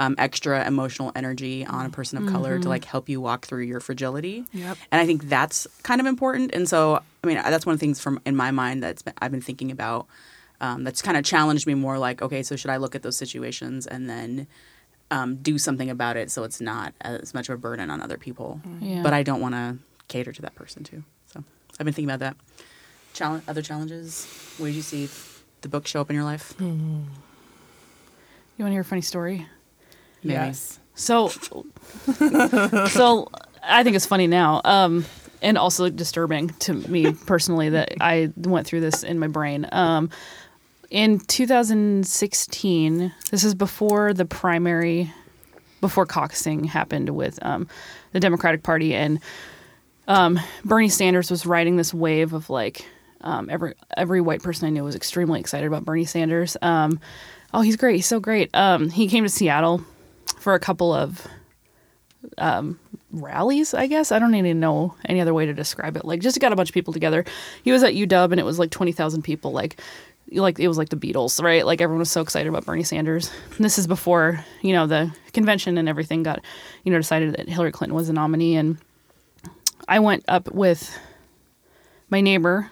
um, 0.00 0.16
extra 0.18 0.66
emotional 0.66 1.12
energy 1.14 1.64
on 1.64 1.86
a 1.86 1.90
person 1.90 2.18
of 2.18 2.26
color 2.32 2.54
Mm-hmm. 2.54 2.62
to 2.62 2.68
like 2.68 2.84
help 2.86 3.08
you 3.08 3.20
walk 3.20 3.46
through 3.46 3.62
your 3.62 3.78
fragility. 3.78 4.44
Yep. 4.52 4.76
And 4.90 5.00
I 5.00 5.06
think 5.06 5.28
that's 5.28 5.68
kind 5.84 6.00
of 6.00 6.06
important. 6.08 6.52
And 6.52 6.68
so, 6.68 7.00
I 7.22 7.26
mean, 7.28 7.36
that's 7.36 7.64
one 7.64 7.74
of 7.74 7.78
the 7.78 7.84
things 7.86 8.00
from 8.00 8.18
in 8.26 8.34
my 8.34 8.50
mind 8.50 8.82
that's 8.82 9.04
I've 9.20 9.30
been 9.30 9.40
thinking 9.42 9.70
about. 9.70 10.06
Um, 10.62 10.84
that's 10.84 11.02
kind 11.02 11.16
of 11.16 11.24
challenged 11.24 11.66
me 11.66 11.74
more. 11.74 11.98
Like, 11.98 12.22
okay, 12.22 12.44
so 12.44 12.54
should 12.54 12.70
I 12.70 12.76
look 12.76 12.94
at 12.94 13.02
those 13.02 13.16
situations 13.16 13.86
and 13.86 14.08
then 14.08 14.46
um, 15.10 15.36
do 15.36 15.58
something 15.58 15.90
about 15.90 16.16
it 16.16 16.30
so 16.30 16.44
it's 16.44 16.60
not 16.60 16.94
as 17.00 17.34
much 17.34 17.48
of 17.48 17.56
a 17.56 17.58
burden 17.58 17.90
on 17.90 18.00
other 18.00 18.16
people? 18.16 18.60
Yeah. 18.80 19.02
But 19.02 19.12
I 19.12 19.24
don't 19.24 19.40
want 19.40 19.56
to 19.56 19.78
cater 20.06 20.32
to 20.32 20.42
that 20.42 20.54
person 20.54 20.84
too. 20.84 21.02
So 21.26 21.42
I've 21.78 21.84
been 21.84 21.92
thinking 21.92 22.10
about 22.10 22.20
that. 22.20 22.36
Challenge, 23.12 23.42
other 23.48 23.60
challenges. 23.60 24.24
Where 24.56 24.70
did 24.70 24.76
you 24.76 24.82
see 24.82 25.08
the 25.62 25.68
book 25.68 25.86
show 25.86 26.00
up 26.00 26.10
in 26.10 26.16
your 26.16 26.24
life? 26.24 26.54
You 26.60 27.06
want 28.58 28.70
to 28.70 28.70
hear 28.70 28.82
a 28.82 28.84
funny 28.84 29.02
story? 29.02 29.46
Maybe. 30.22 30.34
Yes. 30.34 30.78
So, 30.94 31.28
so 32.88 33.30
I 33.62 33.82
think 33.82 33.96
it's 33.96 34.06
funny 34.06 34.26
now, 34.26 34.60
um, 34.64 35.04
and 35.40 35.58
also 35.58 35.88
disturbing 35.88 36.50
to 36.60 36.74
me 36.74 37.12
personally 37.12 37.70
that 37.70 37.94
I 38.00 38.30
went 38.36 38.66
through 38.66 38.82
this 38.82 39.02
in 39.02 39.18
my 39.18 39.26
brain. 39.26 39.66
Um, 39.72 40.10
in 40.92 41.18
2016, 41.20 43.14
this 43.30 43.44
is 43.44 43.54
before 43.54 44.12
the 44.12 44.26
primary, 44.26 45.10
before 45.80 46.06
caucusing 46.06 46.66
happened 46.66 47.08
with 47.08 47.38
um, 47.40 47.66
the 48.12 48.20
Democratic 48.20 48.62
Party, 48.62 48.94
and 48.94 49.18
um, 50.06 50.38
Bernie 50.66 50.90
Sanders 50.90 51.30
was 51.30 51.46
riding 51.46 51.78
this 51.78 51.94
wave 51.94 52.34
of 52.34 52.50
like 52.50 52.86
um, 53.22 53.48
every 53.48 53.72
every 53.96 54.20
white 54.20 54.42
person 54.42 54.66
I 54.66 54.70
knew 54.70 54.84
was 54.84 54.94
extremely 54.94 55.40
excited 55.40 55.66
about 55.66 55.86
Bernie 55.86 56.04
Sanders. 56.04 56.58
Um, 56.60 57.00
oh, 57.54 57.62
he's 57.62 57.76
great! 57.76 57.96
He's 57.96 58.06
so 58.06 58.20
great. 58.20 58.50
Um, 58.54 58.90
he 58.90 59.08
came 59.08 59.24
to 59.24 59.30
Seattle 59.30 59.82
for 60.40 60.52
a 60.52 60.60
couple 60.60 60.92
of 60.92 61.26
um, 62.36 62.78
rallies, 63.12 63.72
I 63.72 63.86
guess. 63.86 64.12
I 64.12 64.18
don't 64.18 64.34
even 64.34 64.60
know 64.60 64.94
any 65.06 65.22
other 65.22 65.32
way 65.32 65.46
to 65.46 65.54
describe 65.54 65.96
it. 65.96 66.04
Like, 66.04 66.20
just 66.20 66.38
got 66.38 66.52
a 66.52 66.56
bunch 66.56 66.68
of 66.68 66.74
people 66.74 66.92
together. 66.92 67.24
He 67.62 67.72
was 67.72 67.82
at 67.82 67.94
UW, 67.94 68.30
and 68.30 68.38
it 68.38 68.44
was 68.44 68.58
like 68.58 68.70
twenty 68.70 68.92
thousand 68.92 69.22
people. 69.22 69.52
Like, 69.52 69.80
like 70.30 70.58
it 70.58 70.68
was 70.68 70.78
like 70.78 70.88
the 70.88 70.96
Beatles, 70.96 71.42
right? 71.42 71.64
Like 71.64 71.80
everyone 71.80 72.00
was 72.00 72.10
so 72.10 72.20
excited 72.20 72.48
about 72.48 72.64
Bernie 72.64 72.82
Sanders. 72.82 73.30
And 73.56 73.64
this 73.64 73.78
is 73.78 73.86
before 73.86 74.44
you 74.62 74.72
know 74.72 74.86
the 74.86 75.14
convention 75.32 75.78
and 75.78 75.88
everything 75.88 76.22
got, 76.22 76.40
you 76.84 76.92
know, 76.92 76.98
decided 76.98 77.34
that 77.36 77.48
Hillary 77.48 77.72
Clinton 77.72 77.94
was 77.94 78.06
the 78.06 78.12
nominee. 78.12 78.56
And 78.56 78.78
I 79.88 80.00
went 80.00 80.24
up 80.28 80.50
with 80.52 80.98
my 82.10 82.20
neighbor 82.20 82.70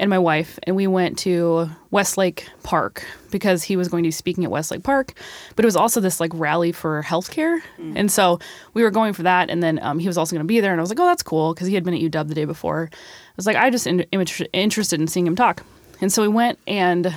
and 0.00 0.10
my 0.10 0.18
wife, 0.18 0.60
and 0.62 0.76
we 0.76 0.86
went 0.86 1.18
to 1.18 1.68
Westlake 1.90 2.48
Park 2.62 3.04
because 3.32 3.64
he 3.64 3.76
was 3.76 3.88
going 3.88 4.04
to 4.04 4.06
be 4.06 4.12
speaking 4.12 4.44
at 4.44 4.50
Westlake 4.50 4.84
Park. 4.84 5.14
But 5.56 5.64
it 5.64 5.66
was 5.66 5.74
also 5.74 6.00
this 6.00 6.20
like 6.20 6.30
rally 6.34 6.70
for 6.70 7.02
healthcare, 7.02 7.60
and 7.96 8.10
so 8.10 8.38
we 8.74 8.84
were 8.84 8.92
going 8.92 9.12
for 9.12 9.24
that. 9.24 9.50
And 9.50 9.60
then 9.60 9.80
um, 9.82 9.98
he 9.98 10.06
was 10.06 10.16
also 10.16 10.36
going 10.36 10.44
to 10.44 10.48
be 10.48 10.60
there, 10.60 10.70
and 10.70 10.80
I 10.80 10.82
was 10.82 10.90
like, 10.90 11.00
"Oh, 11.00 11.06
that's 11.06 11.24
cool," 11.24 11.52
because 11.52 11.66
he 11.66 11.74
had 11.74 11.82
been 11.82 11.94
at 11.94 12.00
UW 12.00 12.28
the 12.28 12.34
day 12.34 12.44
before. 12.44 12.90
I 12.92 12.96
was 13.34 13.46
like, 13.46 13.56
"I 13.56 13.70
just 13.70 13.88
in- 13.88 14.02
interested 14.12 15.00
in 15.00 15.08
seeing 15.08 15.26
him 15.26 15.34
talk," 15.34 15.64
and 16.00 16.12
so 16.12 16.22
we 16.22 16.28
went, 16.28 16.58
and 16.66 17.14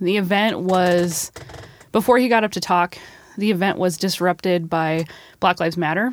the 0.00 0.16
event 0.16 0.60
was 0.60 1.32
before 1.92 2.18
he 2.18 2.28
got 2.28 2.44
up 2.44 2.52
to 2.52 2.60
talk. 2.60 2.98
The 3.36 3.50
event 3.50 3.78
was 3.78 3.96
disrupted 3.96 4.70
by 4.70 5.06
Black 5.40 5.60
Lives 5.60 5.76
Matter, 5.76 6.12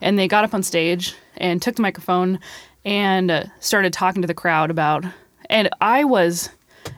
and 0.00 0.18
they 0.18 0.28
got 0.28 0.44
up 0.44 0.54
on 0.54 0.62
stage 0.62 1.14
and 1.36 1.60
took 1.60 1.76
the 1.76 1.82
microphone 1.82 2.38
and 2.84 3.50
started 3.60 3.92
talking 3.92 4.22
to 4.22 4.28
the 4.28 4.34
crowd 4.34 4.70
about 4.70 5.04
and 5.48 5.68
i 5.80 6.04
was 6.04 6.48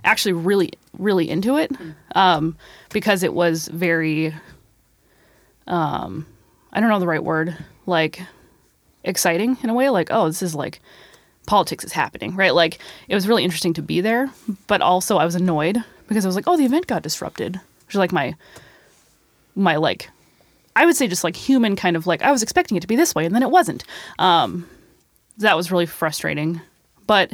actually 0.04 0.32
really 0.32 0.70
really 0.98 1.28
into 1.28 1.56
it 1.56 1.72
um, 2.14 2.56
because 2.90 3.22
it 3.22 3.34
was 3.34 3.68
very 3.68 4.34
um, 5.66 6.26
i 6.72 6.80
don't 6.80 6.88
know 6.88 7.00
the 7.00 7.06
right 7.06 7.24
word 7.24 7.56
like 7.86 8.22
exciting 9.04 9.56
in 9.62 9.70
a 9.70 9.74
way 9.74 9.88
like 9.88 10.08
oh 10.10 10.26
this 10.26 10.42
is 10.42 10.54
like 10.54 10.80
politics 11.46 11.84
is 11.84 11.92
happening 11.92 12.34
right 12.36 12.54
like 12.54 12.78
it 13.08 13.14
was 13.14 13.26
really 13.26 13.44
interesting 13.44 13.72
to 13.74 13.82
be 13.82 14.00
there 14.00 14.30
but 14.66 14.80
also 14.80 15.16
i 15.16 15.24
was 15.24 15.34
annoyed 15.34 15.82
because 16.08 16.24
i 16.24 16.28
was 16.28 16.36
like 16.36 16.46
oh 16.46 16.56
the 16.56 16.64
event 16.64 16.86
got 16.86 17.02
disrupted 17.02 17.56
which 17.86 17.94
is 17.94 17.98
like 17.98 18.12
my 18.12 18.34
my 19.54 19.76
like 19.76 20.08
I 20.74 20.86
would 20.86 20.96
say 20.96 21.06
just 21.06 21.24
like 21.24 21.36
human 21.36 21.76
kind 21.76 21.96
of 21.96 22.06
like 22.06 22.22
I 22.22 22.32
was 22.32 22.42
expecting 22.42 22.76
it 22.76 22.80
to 22.80 22.86
be 22.86 22.96
this 22.96 23.14
way 23.14 23.26
and 23.26 23.34
then 23.34 23.42
it 23.42 23.50
wasn't. 23.50 23.84
Um, 24.18 24.68
that 25.38 25.56
was 25.56 25.70
really 25.70 25.86
frustrating. 25.86 26.60
But 27.06 27.32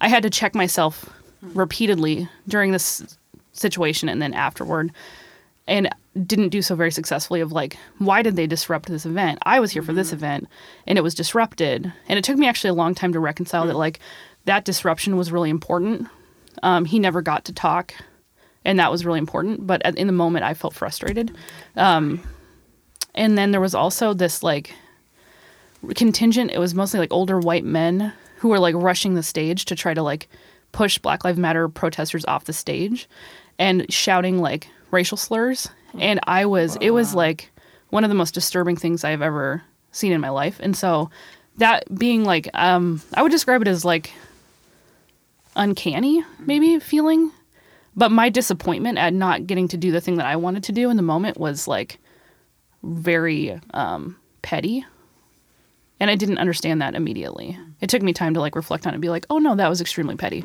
I 0.00 0.08
had 0.08 0.22
to 0.24 0.30
check 0.30 0.54
myself 0.54 1.08
repeatedly 1.42 2.28
during 2.48 2.72
this 2.72 3.16
situation 3.52 4.08
and 4.08 4.20
then 4.20 4.34
afterward 4.34 4.92
and 5.66 5.88
didn't 6.26 6.50
do 6.50 6.60
so 6.62 6.74
very 6.74 6.90
successfully 6.90 7.40
of 7.40 7.52
like 7.52 7.76
why 7.98 8.22
did 8.22 8.36
they 8.36 8.46
disrupt 8.46 8.88
this 8.88 9.06
event? 9.06 9.38
I 9.44 9.60
was 9.60 9.70
here 9.70 9.82
for 9.82 9.92
this 9.92 10.12
event 10.12 10.48
and 10.86 10.98
it 10.98 11.02
was 11.02 11.14
disrupted. 11.14 11.92
And 12.08 12.18
it 12.18 12.24
took 12.24 12.36
me 12.36 12.48
actually 12.48 12.70
a 12.70 12.74
long 12.74 12.94
time 12.94 13.12
to 13.12 13.20
reconcile 13.20 13.66
that 13.66 13.76
like 13.76 14.00
that 14.44 14.64
disruption 14.64 15.16
was 15.16 15.32
really 15.32 15.50
important. 15.50 16.08
Um, 16.62 16.84
he 16.84 16.98
never 16.98 17.22
got 17.22 17.44
to 17.46 17.52
talk 17.52 17.94
and 18.64 18.78
that 18.78 18.90
was 18.90 19.04
really 19.04 19.18
important 19.18 19.66
but 19.66 19.82
at, 19.84 19.96
in 19.96 20.06
the 20.06 20.12
moment 20.12 20.44
i 20.44 20.54
felt 20.54 20.74
frustrated. 20.74 21.36
Um, 21.76 22.20
and 23.14 23.36
then 23.36 23.50
there 23.50 23.60
was 23.60 23.74
also 23.74 24.14
this 24.14 24.42
like 24.42 24.74
contingent 25.94 26.50
it 26.52 26.58
was 26.58 26.74
mostly 26.74 27.00
like 27.00 27.12
older 27.12 27.40
white 27.40 27.64
men 27.64 28.12
who 28.36 28.48
were 28.48 28.58
like 28.58 28.74
rushing 28.76 29.14
the 29.14 29.22
stage 29.22 29.64
to 29.64 29.74
try 29.74 29.94
to 29.94 30.02
like 30.02 30.28
push 30.72 30.98
black 30.98 31.24
lives 31.24 31.38
matter 31.38 31.68
protesters 31.68 32.24
off 32.26 32.44
the 32.44 32.52
stage 32.52 33.08
and 33.58 33.90
shouting 33.92 34.38
like 34.38 34.68
racial 34.92 35.16
slurs 35.16 35.68
and 35.98 36.20
i 36.26 36.44
was 36.46 36.76
it 36.80 36.90
was 36.90 37.14
like 37.14 37.50
one 37.90 38.04
of 38.04 38.08
the 38.10 38.14
most 38.14 38.32
disturbing 38.34 38.76
things 38.76 39.02
i've 39.04 39.22
ever 39.22 39.62
seen 39.90 40.12
in 40.12 40.22
my 40.22 40.30
life. 40.30 40.58
And 40.60 40.74
so 40.74 41.10
that 41.58 41.84
being 41.98 42.24
like 42.24 42.48
um 42.54 43.02
i 43.14 43.22
would 43.22 43.32
describe 43.32 43.60
it 43.60 43.68
as 43.68 43.84
like 43.84 44.12
uncanny 45.54 46.24
maybe 46.38 46.78
feeling 46.78 47.30
but 47.94 48.10
my 48.10 48.30
disappointment 48.30 48.96
at 48.96 49.12
not 49.12 49.46
getting 49.46 49.68
to 49.68 49.76
do 49.76 49.90
the 49.92 50.00
thing 50.00 50.16
that 50.16 50.24
i 50.26 50.34
wanted 50.36 50.62
to 50.64 50.72
do 50.72 50.88
in 50.88 50.96
the 50.96 51.02
moment 51.02 51.38
was 51.38 51.68
like 51.68 51.98
very 52.82 53.60
um 53.74 54.16
petty. 54.40 54.84
And 56.00 56.10
i 56.10 56.16
didn't 56.16 56.38
understand 56.38 56.80
that 56.82 56.94
immediately. 56.94 57.58
It 57.80 57.88
took 57.90 58.02
me 58.02 58.12
time 58.12 58.34
to 58.34 58.40
like 58.40 58.56
reflect 58.56 58.86
on 58.86 58.92
it 58.92 58.96
and 58.96 59.02
be 59.02 59.10
like 59.10 59.26
oh 59.30 59.38
no 59.38 59.54
that 59.54 59.68
was 59.68 59.80
extremely 59.80 60.16
petty. 60.16 60.44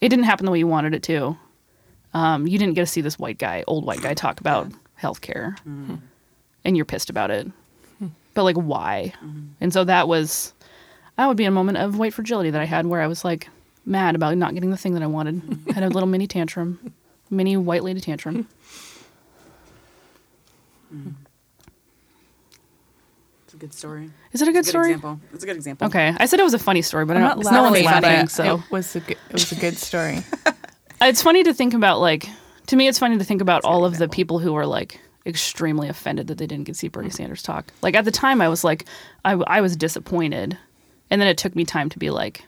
It 0.00 0.08
didn't 0.08 0.24
happen 0.24 0.44
the 0.44 0.52
way 0.52 0.58
you 0.58 0.66
wanted 0.66 0.92
it 0.94 1.02
to 1.04 1.36
um, 2.14 2.46
you 2.46 2.58
didn't 2.58 2.74
get 2.74 2.82
to 2.82 2.86
see 2.86 3.00
this 3.00 3.18
white 3.18 3.38
guy 3.38 3.64
old 3.66 3.84
white 3.84 4.00
guy 4.00 4.14
talk 4.14 4.40
about 4.40 4.70
healthcare 5.00 5.56
mm-hmm. 5.58 5.96
and 6.64 6.76
you're 6.76 6.86
pissed 6.86 7.10
about 7.10 7.30
it 7.30 7.46
hmm. 7.98 8.08
but 8.34 8.44
like 8.44 8.56
why 8.56 9.12
mm-hmm. 9.22 9.46
and 9.60 9.72
so 9.72 9.84
that 9.84 10.08
was 10.08 10.52
that 11.16 11.26
would 11.26 11.36
be 11.36 11.44
a 11.44 11.50
moment 11.50 11.78
of 11.78 11.98
white 11.98 12.14
fragility 12.14 12.50
that 12.50 12.60
i 12.60 12.64
had 12.64 12.86
where 12.86 13.00
i 13.00 13.06
was 13.06 13.24
like 13.24 13.48
mad 13.88 14.14
about 14.14 14.36
not 14.36 14.54
getting 14.54 14.70
the 14.70 14.76
thing 14.76 14.94
that 14.94 15.02
I 15.02 15.06
wanted. 15.06 15.42
I 15.70 15.72
Had 15.74 15.82
a 15.82 15.88
little 15.88 16.08
mini 16.08 16.26
tantrum, 16.26 16.92
mini 17.30 17.56
white 17.56 17.82
lady 17.82 18.00
tantrum. 18.00 18.46
Hmm. 20.90 20.96
Mm-hmm. 20.96 21.10
It's 23.44 23.54
a 23.54 23.56
good 23.56 23.72
story. 23.72 24.10
Is 24.32 24.42
it 24.42 24.48
a 24.48 24.52
good 24.52 24.58
It's 24.58 24.68
a 24.68 24.72
good 24.72 24.78
story? 24.78 24.92
example. 24.92 25.20
It's 25.32 25.42
a 25.42 25.46
good 25.46 25.56
example. 25.56 25.86
Okay, 25.86 26.14
I 26.18 26.26
said 26.26 26.38
it 26.38 26.42
was 26.42 26.54
a 26.54 26.58
funny 26.58 26.82
story, 26.82 27.06
but 27.06 27.16
I'm 27.16 27.22
not 27.22 27.40
don't, 27.40 27.52
no 27.52 27.62
one's 27.62 27.82
laughing, 27.82 28.10
laughing. 28.10 28.28
So 28.28 28.56
it 28.56 28.70
was 28.70 28.94
a 28.94 29.00
good, 29.00 29.16
it 29.28 29.32
was 29.32 29.52
a 29.52 29.54
good 29.56 29.76
story. 29.78 30.22
it's 31.00 31.22
funny 31.22 31.42
to 31.44 31.54
think 31.54 31.74
about. 31.74 32.00
Like 32.00 32.28
to 32.66 32.76
me, 32.76 32.88
it's 32.88 32.98
funny 32.98 33.18
to 33.18 33.24
think 33.24 33.40
about 33.40 33.64
all 33.64 33.84
of 33.84 33.98
the 33.98 34.08
people 34.08 34.38
who 34.38 34.52
were 34.52 34.66
like 34.66 35.00
extremely 35.26 35.88
offended 35.88 36.26
that 36.28 36.38
they 36.38 36.46
didn't 36.46 36.64
get 36.64 36.72
to 36.72 36.78
see 36.78 36.88
Bernie 36.88 37.08
mm-hmm. 37.08 37.16
Sanders 37.16 37.42
talk. 37.42 37.72
Like 37.82 37.94
at 37.94 38.04
the 38.04 38.10
time, 38.10 38.40
I 38.40 38.48
was 38.48 38.64
like, 38.64 38.86
I, 39.24 39.32
I 39.32 39.60
was 39.60 39.76
disappointed, 39.76 40.56
and 41.10 41.20
then 41.20 41.28
it 41.28 41.38
took 41.38 41.54
me 41.54 41.64
time 41.64 41.88
to 41.90 41.98
be 41.98 42.10
like, 42.10 42.44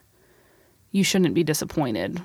you 0.90 1.05
shouldn't 1.05 1.34
be 1.34 1.44
disappointed. 1.44 2.22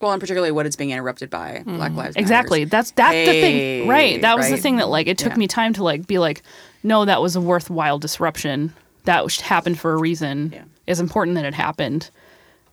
Well, 0.00 0.12
and 0.12 0.20
particularly 0.20 0.52
what 0.52 0.66
it's 0.66 0.76
being 0.76 0.90
interrupted 0.90 1.28
by 1.28 1.56
mm-hmm. 1.56 1.76
Black 1.76 1.92
Lives 1.92 2.14
Matter. 2.14 2.20
Exactly. 2.20 2.64
That's 2.64 2.92
that's 2.92 3.14
the 3.14 3.40
thing. 3.40 3.88
Right. 3.88 4.20
That 4.20 4.36
was 4.36 4.48
the 4.48 4.56
thing 4.56 4.76
that 4.76 4.88
like 4.88 5.06
it 5.08 5.18
took 5.18 5.32
Yeah. 5.32 5.38
me 5.38 5.48
time 5.48 5.72
to 5.74 5.82
like 5.82 6.06
be 6.06 6.18
like, 6.18 6.42
no, 6.82 7.04
that 7.04 7.20
was 7.20 7.34
a 7.34 7.40
worthwhile 7.40 7.98
disruption. 7.98 8.72
That 9.04 9.34
happened 9.36 9.78
for 9.78 9.92
a 9.92 9.96
reason. 9.96 10.52
Yeah. 10.54 10.64
It's 10.86 11.00
important 11.00 11.34
that 11.36 11.44
it 11.44 11.54
happened. 11.54 12.10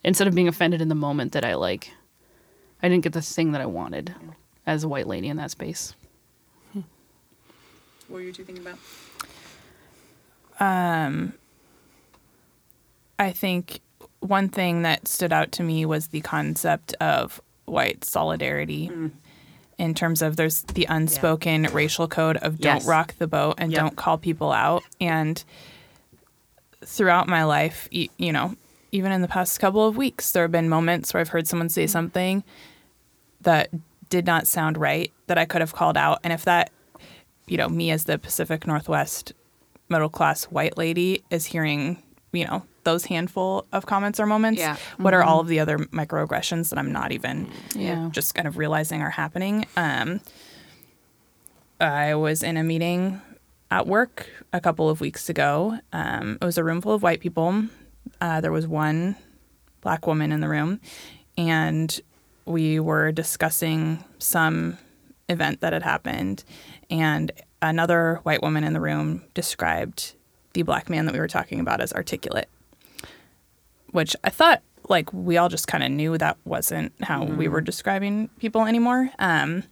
Instead 0.03 0.27
of 0.27 0.35
being 0.35 0.47
offended 0.47 0.81
in 0.81 0.87
the 0.89 0.95
moment 0.95 1.31
that 1.31 1.43
I 1.43 1.55
like 1.55 1.91
I 2.83 2.89
didn't 2.89 3.03
get 3.03 3.13
the 3.13 3.21
thing 3.21 3.51
that 3.53 3.61
I 3.61 3.65
wanted 3.65 4.13
as 4.67 4.83
a 4.83 4.87
white 4.87 5.07
lady 5.07 5.27
in 5.27 5.37
that 5.37 5.51
space. 5.51 5.95
What 6.73 6.83
were 8.09 8.21
you 8.21 8.31
two 8.31 8.43
thinking 8.43 8.65
about? 8.65 8.77
Um, 10.59 11.33
I 13.17 13.31
think 13.31 13.79
one 14.19 14.49
thing 14.49 14.83
that 14.83 15.07
stood 15.07 15.33
out 15.33 15.51
to 15.53 15.63
me 15.63 15.85
was 15.85 16.07
the 16.07 16.21
concept 16.21 16.93
of 16.95 17.41
white 17.65 18.03
solidarity 18.05 18.91
in 19.79 19.93
terms 19.95 20.21
of 20.21 20.35
there's 20.37 20.61
the 20.61 20.85
unspoken 20.87 21.63
racial 21.73 22.07
code 22.07 22.37
of 22.37 22.59
don't 22.59 22.75
Yes. 22.75 22.85
rock 22.87 23.15
the 23.17 23.27
boat 23.27 23.55
and 23.57 23.71
Yep. 23.71 23.81
don't 23.81 23.95
call 23.95 24.17
people 24.19 24.51
out. 24.51 24.83
And 25.01 25.43
throughout 26.85 27.27
my 27.27 27.43
life, 27.43 27.89
y- 27.91 28.09
you 28.17 28.31
know, 28.31 28.55
even 28.95 29.11
in 29.11 29.21
the 29.21 29.27
past 29.27 29.59
couple 29.59 29.85
of 29.85 29.97
weeks, 29.97 30.31
there 30.31 30.43
have 30.43 30.51
been 30.51 30.69
moments 30.69 31.13
where 31.13 31.19
I've 31.21 31.29
heard 31.29 31.47
someone 31.47 31.67
say 31.69 31.85
something 31.85 32.43
that 33.41 33.69
did 34.09 34.25
not 34.25 34.47
sound 34.47 34.77
right 34.77 35.11
that 35.27 35.37
I 35.37 35.43
could 35.45 35.59
have 35.61 35.73
called 35.73 35.97
out. 35.97 36.19
And 36.23 36.31
if 36.31 36.45
that, 36.45 36.71
you 37.47 37.57
know, 37.57 37.67
me 37.67 37.91
as 37.91 38.05
the 38.05 38.17
Pacific 38.17 38.65
Northwest 38.65 39.33
middle 39.89 40.09
class 40.09 40.45
white 40.45 40.77
lady 40.77 41.23
is 41.29 41.45
hearing, 41.45 42.01
you 42.31 42.45
know, 42.45 42.63
those 42.85 43.05
handful 43.05 43.65
of 43.73 43.85
comments 43.85 44.19
or 44.19 44.25
moments, 44.25 44.59
Yeah. 44.59 44.77
what 44.97 45.13
are 45.13 45.23
all 45.23 45.39
of 45.41 45.47
the 45.47 45.59
other 45.59 45.77
microaggressions 45.77 46.69
that 46.69 46.79
I'm 46.79 46.91
not 46.91 47.11
even 47.11 47.49
Yeah. 47.75 48.09
just 48.11 48.33
kind 48.33 48.47
of 48.47 48.57
realizing 48.57 49.01
are 49.01 49.09
happening? 49.09 49.65
Um, 49.75 50.21
I 51.81 52.15
was 52.15 52.41
in 52.43 52.57
a 52.57 52.63
meeting 52.63 53.21
at 53.69 53.87
work 53.87 54.27
a 54.53 54.61
couple 54.61 54.89
of 54.89 55.01
weeks 55.01 55.27
ago. 55.29 55.79
Um, 55.91 56.37
it 56.41 56.45
was 56.45 56.57
a 56.57 56.63
room 56.63 56.79
full 56.81 56.93
of 56.93 57.03
white 57.03 57.19
people. 57.19 57.65
Uh, 58.21 58.41
there 58.41 58.51
was 58.51 58.67
one 58.67 59.15
black 59.81 60.07
woman 60.07 60.31
in 60.31 60.39
the 60.39 60.49
room, 60.49 60.79
and 61.37 61.99
we 62.45 62.79
were 62.79 63.11
discussing 63.11 64.03
some 64.19 64.77
event 65.29 65.61
that 65.61 65.73
had 65.73 65.83
happened. 65.83 66.43
And 66.89 67.31
another 67.61 68.19
white 68.23 68.41
woman 68.41 68.63
in 68.63 68.73
the 68.73 68.79
room 68.81 69.23
described 69.33 70.13
the 70.53 70.61
black 70.61 70.89
man 70.89 71.05
that 71.05 71.13
we 71.13 71.19
were 71.19 71.27
talking 71.27 71.59
about 71.59 71.81
as 71.81 71.91
articulate, 71.93 72.47
which 73.91 74.15
I 74.23 74.29
thought 74.29 74.61
like 74.87 75.11
we 75.11 75.37
all 75.37 75.49
just 75.49 75.67
kind 75.67 75.83
of 75.83 75.91
knew 75.91 76.17
that 76.17 76.37
wasn't 76.45 76.93
how 77.01 77.23
we 77.23 77.47
were 77.47 77.61
describing 77.61 78.29
people 78.39 78.65
anymore. 78.65 79.09
Um, 79.17 79.63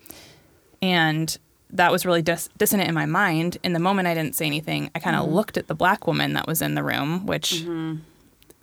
and 0.81 1.37
that 1.69 1.91
was 1.91 2.05
really 2.05 2.21
dis- 2.21 2.49
dissonant 2.57 2.89
in 2.89 2.95
my 2.95 3.05
mind. 3.05 3.57
In 3.63 3.73
the 3.73 3.79
moment, 3.79 4.07
I 4.07 4.13
didn't 4.13 4.35
say 4.35 4.45
anything. 4.45 4.89
I 4.95 4.99
kind 4.99 5.15
of 5.15 5.31
looked 5.31 5.57
at 5.57 5.67
the 5.67 5.75
black 5.75 6.07
woman 6.07 6.33
that 6.33 6.47
was 6.47 6.61
in 6.61 6.75
the 6.75 6.83
room, 6.83 7.25
which 7.25 7.63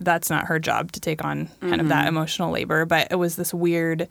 that's 0.03 0.29
not 0.29 0.45
her 0.45 0.59
job 0.59 0.91
to 0.93 0.99
take 0.99 1.23
on 1.23 1.49
kind 1.61 1.79
of 1.79 1.89
that 1.89 2.01
mm-hmm. 2.01 2.09
emotional 2.09 2.51
labor. 2.51 2.85
But 2.85 3.07
it 3.11 3.15
was 3.15 3.35
this 3.35 3.53
weird. 3.53 4.07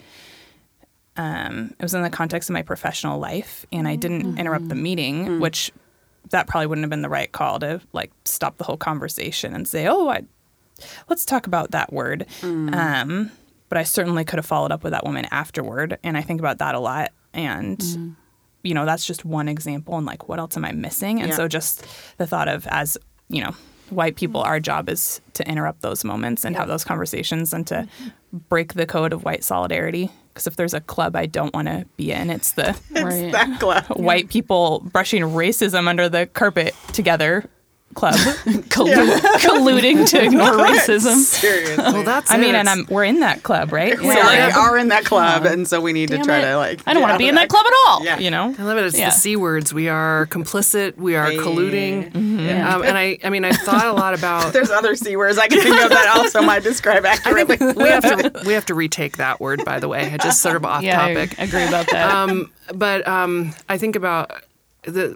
Um, 1.16 1.74
it 1.78 1.82
was 1.82 1.93
in 1.93 2.03
the 2.03 2.11
context 2.11 2.49
of 2.49 2.55
my 2.55 2.62
professional 2.62 3.18
life, 3.18 3.66
and 3.72 3.86
I 3.86 3.97
didn't 3.97 4.22
mm-hmm. 4.22 4.38
interrupt 4.38 4.68
the 4.68 4.74
meeting, 4.74 5.24
mm-hmm. 5.24 5.41
which 5.41 5.72
that 6.30 6.47
probably 6.47 6.66
wouldn't 6.66 6.84
have 6.84 6.91
been 6.91 7.03
the 7.03 7.09
right 7.09 7.30
call 7.30 7.59
to 7.61 7.80
like 7.93 8.12
stop 8.24 8.57
the 8.59 8.64
whole 8.64 8.76
conversation 8.76 9.55
and 9.55 9.66
say, 9.66 9.86
"Oh, 9.86 10.09
I 10.09 10.22
let's 11.09 11.24
talk 11.24 11.47
about 11.47 11.72
that 11.72 11.93
word." 11.93 12.26
Mm. 12.41 12.74
Um, 12.74 13.30
but 13.68 13.78
I 13.78 13.84
certainly 13.84 14.24
could 14.24 14.38
have 14.38 14.47
followed 14.47 14.72
up 14.72 14.82
with 14.82 14.93
that 14.93 15.05
woman 15.05 15.26
afterward, 15.30 15.99
and 16.03 16.16
I 16.16 16.22
think 16.22 16.41
about 16.41 16.59
that 16.59 16.74
a 16.74 16.80
lot. 16.80 17.12
And 17.32 17.78
mm. 17.78 18.16
you 18.62 18.74
know, 18.74 18.84
that's 18.84 19.05
just 19.05 19.24
one 19.24 19.49
example. 19.49 19.97
And 19.97 20.07
like, 20.07 20.28
what 20.28 20.38
else 20.38 20.57
am 20.57 20.64
I 20.64 20.72
missing? 20.72 21.20
And 21.20 21.30
Yeah. 21.30 21.36
so, 21.36 21.49
just 21.49 21.84
the 22.18 22.26
thought 22.26 22.49
of 22.49 22.66
as 22.68 22.97
you 23.28 23.43
know, 23.43 23.55
white 23.91 24.16
people, 24.16 24.41
our 24.43 24.61
job 24.61 24.88
is 24.88 25.20
to 25.34 25.47
interrupt 25.49 25.82
those 25.82 26.05
moments 26.05 26.45
and 26.45 26.57
have 26.57 26.68
those 26.68 26.84
conversations 26.84 27.53
and 27.53 27.66
to 27.68 27.86
break 28.49 28.74
the 28.74 28.86
code 28.86 29.12
of 29.12 29.24
white 29.24 29.45
solidarity. 29.45 30.11
Because 30.32 30.47
if 30.47 30.57
there's 30.57 30.74
a 30.74 30.80
club 30.80 31.16
I 31.16 31.26
don't 31.26 31.53
want 31.53 31.68
to 31.68 31.86
be 31.97 32.12
in, 32.12 32.30
it's 32.30 32.53
the 32.53 32.76
Right. 32.93 33.32
That 33.32 33.59
glove. 33.61 33.86
white 33.97 34.28
people 34.28 34.80
brushing 34.93 35.22
racism 35.22 35.88
under 35.88 36.09
the 36.09 36.26
carpet 36.26 36.74
together 36.93 37.45
club. 37.95 38.14
Collu- 38.70 39.18
colluding 39.41 40.09
to 40.11 40.22
ignore 40.24 40.53
racism. 40.53 41.16
Seriously. 41.16 41.76
Well, 41.82 42.05
that's 42.05 42.30
I 42.30 42.36
mean, 42.36 42.55
and 42.55 42.68
I'm 42.68 42.86
we're 42.88 43.03
in 43.03 43.18
that 43.18 43.43
club, 43.43 43.72
right? 43.72 43.99
we 43.99 44.05
So, 44.05 44.09
like 44.20 44.38
like, 44.38 44.55
are 44.57 44.78
in 44.78 44.88
that 44.88 45.05
club, 45.05 45.45
and 45.45 45.66
so 45.66 45.80
we 45.80 45.93
need 45.93 46.11
to 46.11 46.18
try 46.18 46.38
it. 46.38 46.43
to 46.43 46.57
like. 46.57 46.80
I 46.86 46.95
don't 46.95 47.03
want 47.03 47.14
to 47.14 47.18
be 47.18 47.24
in 47.28 47.34
of 47.36 47.41
that 47.41 47.49
club 47.49 47.66
at 47.66 47.72
all. 47.88 48.05
Yeah. 48.05 48.18
you 48.20 48.30
know, 48.30 48.55
I 48.57 48.62
love 48.62 48.78
it. 48.78 48.84
It's 48.84 48.97
Yeah. 48.97 49.07
the 49.07 49.11
c 49.11 49.34
words. 49.34 49.74
We 49.74 49.88
are 49.88 50.26
complicit. 50.30 50.97
We 50.99 51.16
are 51.16 51.32
Hey. 51.32 51.38
colluding. 51.38 52.29
Yeah. 52.47 52.74
Um, 52.74 52.82
and 52.82 52.97
I, 52.99 53.18
I 53.24 53.30
mean, 53.30 53.45
I 53.45 53.53
thought 53.53 53.86
a 53.86 53.93
lot 53.93 54.14
about. 54.14 54.53
There's 54.53 54.70
other 54.70 54.95
c 54.97 55.16
words 55.16 55.38
I 55.38 55.49
can 55.49 55.61
think 55.61 55.80
of 55.82 55.91
that 55.91 56.16
also 56.16 56.43
might 56.43 56.62
describe 56.62 57.05
accurately. 57.05 57.57
we 57.74 57.88
have 57.88 58.03
to 58.32 58.43
we 58.47 58.53
have 58.53 58.66
to 58.66 58.74
retake 58.74 59.16
that 59.18 59.41
word. 59.41 59.64
By 59.64 59.78
the 59.80 59.88
way, 59.88 60.11
I 60.12 60.16
just 60.16 60.41
sort 60.41 60.57
of 60.57 60.64
off 60.64 60.82
Yeah, 60.82 61.03
I 61.05 61.14
topic. 61.14 61.38
agree 61.38 61.64
about 61.64 61.86
that. 61.91 62.11
Um, 62.14 62.51
but 62.74 63.07
um, 63.07 63.53
I 63.68 63.78
think 63.78 63.97
about 63.97 64.30
the 64.82 65.11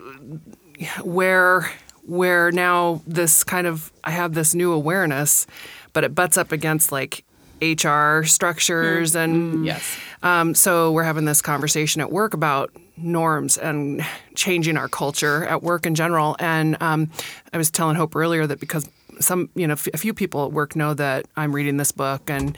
where 1.02 1.70
where 2.06 2.52
now 2.52 3.00
this 3.06 3.44
kind 3.44 3.66
of 3.66 3.92
I 4.02 4.10
have 4.10 4.34
this 4.34 4.54
new 4.54 4.72
awareness, 4.72 5.46
but 5.92 6.04
it 6.04 6.14
butts 6.14 6.36
up 6.36 6.52
against 6.52 6.92
like 6.92 7.23
HR 7.62 8.24
structures 8.24 9.14
and 9.14 9.64
yes. 9.64 9.96
um, 10.22 10.54
so 10.54 10.92
we're 10.92 11.04
having 11.04 11.24
this 11.24 11.40
conversation 11.40 12.00
at 12.00 12.10
work 12.10 12.34
about 12.34 12.70
norms 12.96 13.56
and 13.56 14.04
changing 14.34 14.76
our 14.76 14.88
culture 14.88 15.44
at 15.46 15.62
work 15.62 15.86
in 15.86 15.94
general. 15.94 16.36
And 16.38 16.80
um, 16.82 17.10
I 17.52 17.58
was 17.58 17.70
telling 17.70 17.96
Hope 17.96 18.14
earlier 18.14 18.46
that 18.46 18.60
because 18.60 18.88
some, 19.20 19.48
you 19.54 19.66
know, 19.66 19.72
f- 19.72 19.88
a 19.94 19.98
few 19.98 20.14
people 20.14 20.44
at 20.44 20.52
work 20.52 20.76
know 20.76 20.94
that 20.94 21.26
I'm 21.36 21.54
reading 21.54 21.76
this 21.76 21.92
book 21.92 22.28
and 22.28 22.56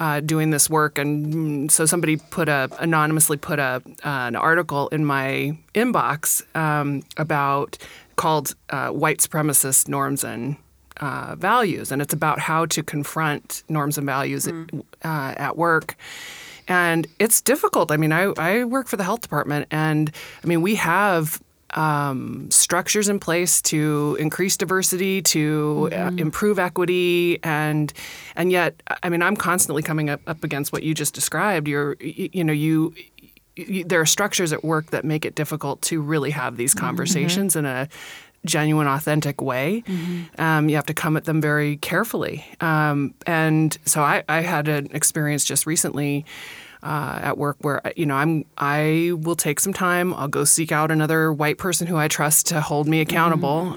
uh, 0.00 0.20
doing 0.20 0.50
this 0.50 0.70
work, 0.70 0.96
and 0.96 1.34
mm, 1.34 1.70
so 1.70 1.84
somebody 1.84 2.16
put 2.16 2.48
a 2.48 2.70
anonymously 2.78 3.36
put 3.36 3.58
a 3.58 3.82
uh, 4.04 4.26
an 4.28 4.36
article 4.36 4.86
in 4.88 5.04
my 5.04 5.58
inbox 5.74 6.44
um, 6.56 7.02
about 7.16 7.78
called 8.14 8.54
uh, 8.70 8.90
"White 8.90 9.18
Supremacist 9.18 9.88
Norms 9.88 10.22
and 10.22 10.56
uh, 11.00 11.36
Values," 11.36 11.92
and 11.92 12.02
it's 12.02 12.14
about 12.14 12.38
how 12.38 12.66
to 12.66 12.82
confront 12.82 13.62
norms 13.68 13.98
and 13.98 14.06
values 14.06 14.48
uh, 14.48 15.34
at 15.36 15.56
work. 15.56 15.96
And 16.68 17.06
it's 17.18 17.40
difficult. 17.40 17.90
I 17.90 17.96
mean, 17.96 18.12
I, 18.12 18.24
I 18.36 18.64
work 18.64 18.88
for 18.88 18.96
the 18.96 19.04
health 19.04 19.22
department, 19.22 19.68
and 19.70 20.12
I 20.44 20.46
mean, 20.46 20.60
we 20.60 20.74
have 20.74 21.40
um, 21.70 22.50
structures 22.50 23.08
in 23.08 23.20
place 23.20 23.60
to 23.62 24.16
increase 24.18 24.56
diversity, 24.56 25.22
to 25.22 25.90
uh, 25.92 26.10
improve 26.16 26.58
equity, 26.58 27.38
and 27.42 27.92
and 28.36 28.50
yet, 28.50 28.82
I 29.02 29.08
mean, 29.08 29.22
I'm 29.22 29.36
constantly 29.36 29.82
coming 29.82 30.10
up, 30.10 30.20
up 30.26 30.44
against 30.44 30.72
what 30.72 30.82
you 30.82 30.94
just 30.94 31.14
described. 31.14 31.68
You're, 31.68 31.96
you, 32.00 32.30
you 32.32 32.44
know, 32.44 32.52
you, 32.52 32.94
you 33.56 33.84
there 33.84 34.00
are 34.00 34.06
structures 34.06 34.52
at 34.52 34.64
work 34.64 34.90
that 34.90 35.04
make 35.04 35.24
it 35.24 35.34
difficult 35.34 35.82
to 35.82 36.00
really 36.00 36.30
have 36.30 36.56
these 36.56 36.74
conversations 36.74 37.54
in 37.56 37.66
a 37.66 37.88
genuine, 38.48 38.88
authentic 38.88 39.40
way. 39.40 39.84
Um, 40.38 40.68
you 40.68 40.76
have 40.76 40.86
to 40.86 40.94
come 40.94 41.16
at 41.16 41.24
them 41.24 41.40
very 41.40 41.76
carefully. 41.76 42.44
Um, 42.60 43.14
and 43.26 43.76
so 43.84 44.02
I, 44.02 44.24
I 44.28 44.40
had 44.40 44.66
an 44.68 44.88
experience 44.92 45.44
just 45.44 45.66
recently 45.66 46.24
uh, 46.82 47.18
at 47.22 47.38
work 47.38 47.56
where 47.60 47.80
you 47.96 48.06
know 48.06 48.14
I'm 48.14 48.44
I 48.56 49.12
will 49.14 49.34
take 49.36 49.60
some 49.60 49.72
time. 49.72 50.14
I'll 50.14 50.28
go 50.28 50.44
seek 50.44 50.70
out 50.72 50.90
another 50.90 51.32
white 51.32 51.58
person 51.58 51.86
who 51.86 51.96
I 51.96 52.08
trust 52.08 52.46
to 52.48 52.60
hold 52.60 52.86
me 52.86 53.00
accountable, 53.00 53.76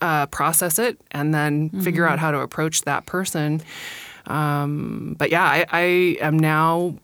uh, 0.00 0.26
process 0.26 0.78
it, 0.78 1.00
and 1.10 1.34
then 1.34 1.70
figure 1.82 2.06
out 2.06 2.18
how 2.18 2.30
to 2.30 2.38
approach 2.38 2.82
that 2.82 3.06
person. 3.06 3.60
Um, 4.26 5.16
but 5.18 5.30
yeah, 5.30 5.44
I, 5.44 5.66
I 5.72 5.82
am 6.20 6.38
now 6.38 6.94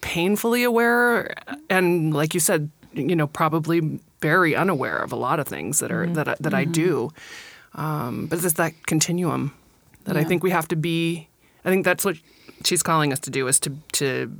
painfully 0.00 0.64
aware, 0.64 1.34
and 1.68 2.14
like 2.14 2.32
you 2.32 2.40
said, 2.40 2.70
you 2.94 3.14
know, 3.16 3.26
probably 3.26 4.00
very 4.24 4.56
unaware 4.56 4.96
of 4.96 5.12
a 5.12 5.16
lot 5.16 5.38
of 5.38 5.46
things 5.46 5.80
that 5.80 5.92
are 5.92 6.06
that 6.06 6.28
I, 6.28 6.36
that 6.40 6.54
I 6.54 6.64
do. 6.64 7.12
Um, 7.74 8.26
but 8.26 8.42
it's 8.42 8.54
that 8.54 8.72
continuum 8.86 9.52
that 10.04 10.16
I 10.16 10.24
think 10.24 10.42
we 10.42 10.50
have 10.50 10.68
to 10.68 10.76
be 10.76 11.28
I 11.64 11.68
think 11.70 11.84
that's 11.84 12.04
what 12.04 12.16
she's 12.64 12.82
calling 12.82 13.12
us 13.12 13.20
to 13.20 13.30
do 13.30 13.46
is 13.48 13.60
to 13.60 13.70
to 13.92 14.30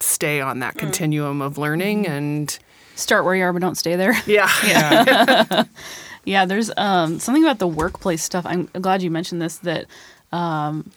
stay 0.00 0.40
on 0.40 0.60
that 0.60 0.76
continuum 0.76 1.42
of 1.42 1.58
learning 1.58 2.06
and 2.06 2.58
Start 2.96 3.24
where 3.24 3.34
you 3.34 3.42
are, 3.42 3.52
but 3.52 3.60
don't 3.60 3.76
stay 3.76 3.96
there. 3.96 4.14
yeah, 4.26 5.64
Yeah, 6.24 6.46
there's 6.46 6.70
um, 6.76 7.18
something 7.18 7.44
about 7.44 7.58
the 7.58 7.68
workplace 7.68 8.22
stuff. 8.22 8.46
I'm 8.46 8.68
glad 8.80 9.02
you 9.02 9.10
mentioned 9.10 9.42
this. 9.42 9.58
That 9.58 9.86
um, 10.32 10.90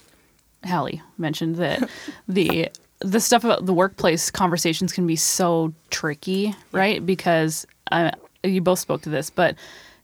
Hallie 0.65 1.01
mentioned 1.17 1.57
that 1.57 1.89
the 2.27 2.69
the 2.99 3.19
stuff 3.19 3.43
about 3.43 3.65
the 3.65 3.73
workplace 3.73 4.31
conversations 4.31 4.93
can 4.93 5.05
be 5.05 5.15
so 5.15 5.73
tricky, 5.89 6.55
right? 6.71 7.05
Because 7.05 7.67
uh, 7.91 8.11
you 8.43 8.61
both 8.61 8.79
spoke 8.79 9.01
to 9.03 9.09
this, 9.09 9.29
but 9.29 9.55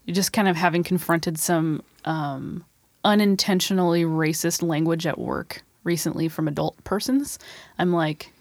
just 0.08 0.34
kind 0.34 0.48
of 0.48 0.56
having 0.56 0.84
confronted 0.84 1.38
some 1.38 1.82
um, 2.06 2.64
unintentionally 3.04 4.04
racist 4.04 4.62
language 4.62 5.06
at 5.08 5.18
work 5.18 5.64
recently 5.84 6.28
from 6.28 6.48
adult 6.48 6.82
persons. 6.84 7.40
I'm 7.78 7.94
like, 7.94 8.32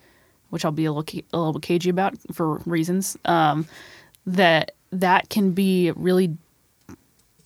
which 0.50 0.64
I'll 0.64 0.72
be 0.72 0.84
a 0.84 0.92
little, 0.92 1.20
a 1.32 1.38
little 1.38 1.60
cagey 1.60 1.90
about 1.90 2.14
for 2.32 2.58
reasons. 2.66 3.16
Um, 3.24 3.66
that 4.26 4.72
that 4.92 5.28
can 5.30 5.52
be 5.52 5.90
really 5.92 6.36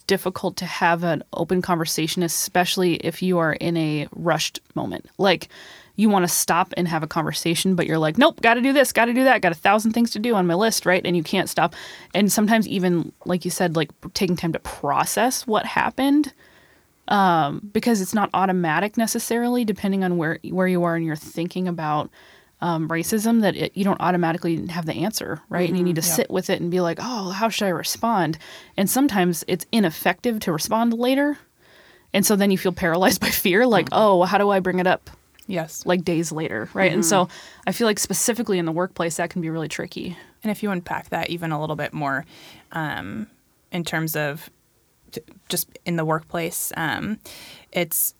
difficult 0.06 0.56
to 0.58 0.66
have 0.66 1.04
an 1.04 1.22
open 1.32 1.62
conversation, 1.62 2.22
especially 2.22 2.94
if 2.96 3.22
you 3.22 3.38
are 3.38 3.54
in 3.54 3.76
a 3.76 4.08
rushed 4.12 4.60
moment. 4.74 5.06
Like 5.18 5.48
you 5.96 6.10
want 6.10 6.24
to 6.24 6.28
stop 6.28 6.72
and 6.76 6.86
have 6.86 7.02
a 7.02 7.06
conversation, 7.06 7.74
but 7.74 7.86
you're 7.86 7.98
like, 7.98 8.18
nope, 8.18 8.40
got 8.42 8.54
to 8.54 8.60
do 8.60 8.72
this, 8.72 8.92
got 8.92 9.06
to 9.06 9.14
do 9.14 9.24
that, 9.24 9.40
got 9.40 9.52
a 9.52 9.56
thousand 9.56 9.92
things 9.92 10.10
to 10.12 10.18
do 10.18 10.34
on 10.34 10.46
my 10.46 10.54
list, 10.54 10.86
right? 10.86 11.02
And 11.04 11.16
you 11.16 11.22
can't 11.22 11.48
stop. 11.48 11.74
And 12.14 12.30
sometimes 12.30 12.68
even 12.68 13.12
like 13.24 13.44
you 13.44 13.50
said, 13.50 13.76
like 13.76 13.90
taking 14.12 14.36
time 14.36 14.52
to 14.52 14.58
process 14.60 15.46
what 15.46 15.66
happened. 15.66 16.32
Um, 17.08 17.70
because 17.72 18.00
it's 18.00 18.14
not 18.14 18.30
automatic 18.34 18.96
necessarily, 18.96 19.64
depending 19.64 20.02
on 20.02 20.16
where 20.16 20.40
where 20.50 20.66
you 20.66 20.82
are 20.82 20.96
and 20.96 21.06
you're 21.06 21.14
thinking 21.14 21.68
about 21.68 22.10
um, 22.60 22.88
racism 22.88 23.42
that 23.42 23.54
it, 23.54 23.76
you 23.76 23.84
don't 23.84 24.00
automatically 24.00 24.66
have 24.66 24.86
the 24.86 24.94
answer, 24.94 25.40
right? 25.48 25.68
And 25.68 25.78
you 25.78 25.84
need 25.84 25.96
to 25.96 26.02
sit 26.02 26.30
with 26.30 26.50
it 26.50 26.60
and 26.60 26.68
be 26.68 26.80
like, 26.80 26.98
oh, 27.00 27.30
how 27.30 27.48
should 27.48 27.66
I 27.66 27.70
respond? 27.70 28.38
And 28.76 28.90
sometimes 28.90 29.44
it's 29.46 29.66
ineffective 29.70 30.40
to 30.40 30.52
respond 30.52 30.94
later. 30.94 31.38
And 32.12 32.26
so 32.26 32.34
then 32.34 32.50
you 32.50 32.58
feel 32.58 32.72
paralyzed 32.72 33.20
by 33.26 33.30
fear, 33.30 33.66
like, 33.66 33.88
oh, 33.92 34.24
how 34.24 34.38
do 34.38 34.50
I 34.50 34.58
bring 34.58 34.80
it 34.80 34.86
up 34.88 35.10
Yes. 35.46 35.86
like 35.86 36.04
days 36.04 36.32
later, 36.32 36.68
right? 36.74 36.92
And 36.92 37.04
so 37.04 37.28
I 37.66 37.72
feel 37.72 37.86
like 37.86 37.98
specifically 37.98 38.58
in 38.58 38.64
the 38.64 38.72
workplace, 38.72 39.16
that 39.16 39.30
can 39.30 39.40
be 39.42 39.50
really 39.50 39.68
tricky. 39.68 40.16
And 40.42 40.50
if 40.50 40.62
you 40.62 40.70
unpack 40.70 41.10
that 41.10 41.30
even 41.30 41.52
a 41.52 41.60
little 41.60 41.76
bit 41.76 41.92
more, 41.92 42.24
um, 42.72 43.26
in 43.72 43.84
terms 43.84 44.16
of 44.16 44.50
t- 45.12 45.20
just 45.48 45.68
in 45.84 45.96
the 45.96 46.04
workplace, 46.04 46.72
um, 46.76 47.18
it's 47.72 48.14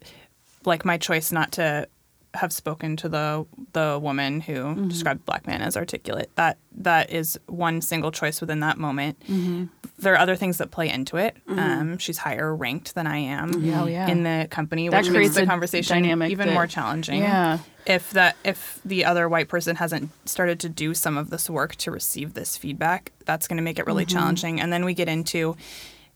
like 0.65 0.85
my 0.85 0.99
choice 0.99 1.33
not 1.33 1.53
to 1.53 1.89
have 2.37 2.53
spoken 2.53 2.97
to 2.97 3.09
the 3.09 3.47
the 3.73 3.99
woman 4.01 4.41
who 4.41 4.55
mm-hmm. 4.55 4.89
described 4.89 5.25
black 5.25 5.47
man 5.47 5.63
as 5.63 5.77
articulate. 5.77 6.31
That 6.37 6.59
that 6.73 7.11
is 7.11 7.39
one 7.47 7.81
single 7.81 8.13
choice 8.13 8.41
within 8.41 8.61
that 8.61 8.79
moment. 8.79 9.19
Mm-hmm. 9.21 9.65
There 9.99 10.13
are 10.13 10.19
other 10.19 10.37
things 10.37 10.59
that 10.59 10.71
play 10.71 10.91
into 10.91 11.17
it. 11.17 11.37
Mm-hmm. 11.49 11.59
Um, 11.59 11.99
she's 11.99 12.19
higher 12.19 12.55
ranked 12.55 12.95
than 12.95 13.07
I 13.07 13.17
am 13.19 13.65
Yeah, 13.65 13.87
yeah. 13.87 14.09
in 14.09 14.23
the 14.23 14.47
company, 14.51 14.89
That 14.89 14.99
which 14.99 15.07
makes 15.07 15.17
creates 15.17 15.35
the 15.37 15.43
a 15.43 15.47
conversation 15.47 16.03
dynamic 16.03 16.31
even 16.31 16.49
that- 16.49 16.55
more 16.55 16.67
challenging 16.67 17.21
Yeah. 17.21 17.59
if 17.87 18.11
that 18.11 18.37
if 18.45 18.81
the 18.85 19.05
other 19.05 19.29
white 19.29 19.49
person 19.49 19.77
hasn't 19.77 20.11
started 20.29 20.61
to 20.61 20.69
do 20.69 20.93
some 20.93 21.17
of 21.17 21.31
this 21.31 21.49
work 21.49 21.77
to 21.77 21.91
receive 21.91 22.35
this 22.35 22.57
feedback 22.57 23.13
that's 23.25 23.49
going 23.49 23.57
to 23.57 23.63
make 23.63 23.79
it 23.79 23.87
really 23.87 24.05
challenging 24.05 24.61
and 24.61 24.73
then 24.73 24.85
we 24.85 24.93
get 24.93 25.09
into 25.09 25.57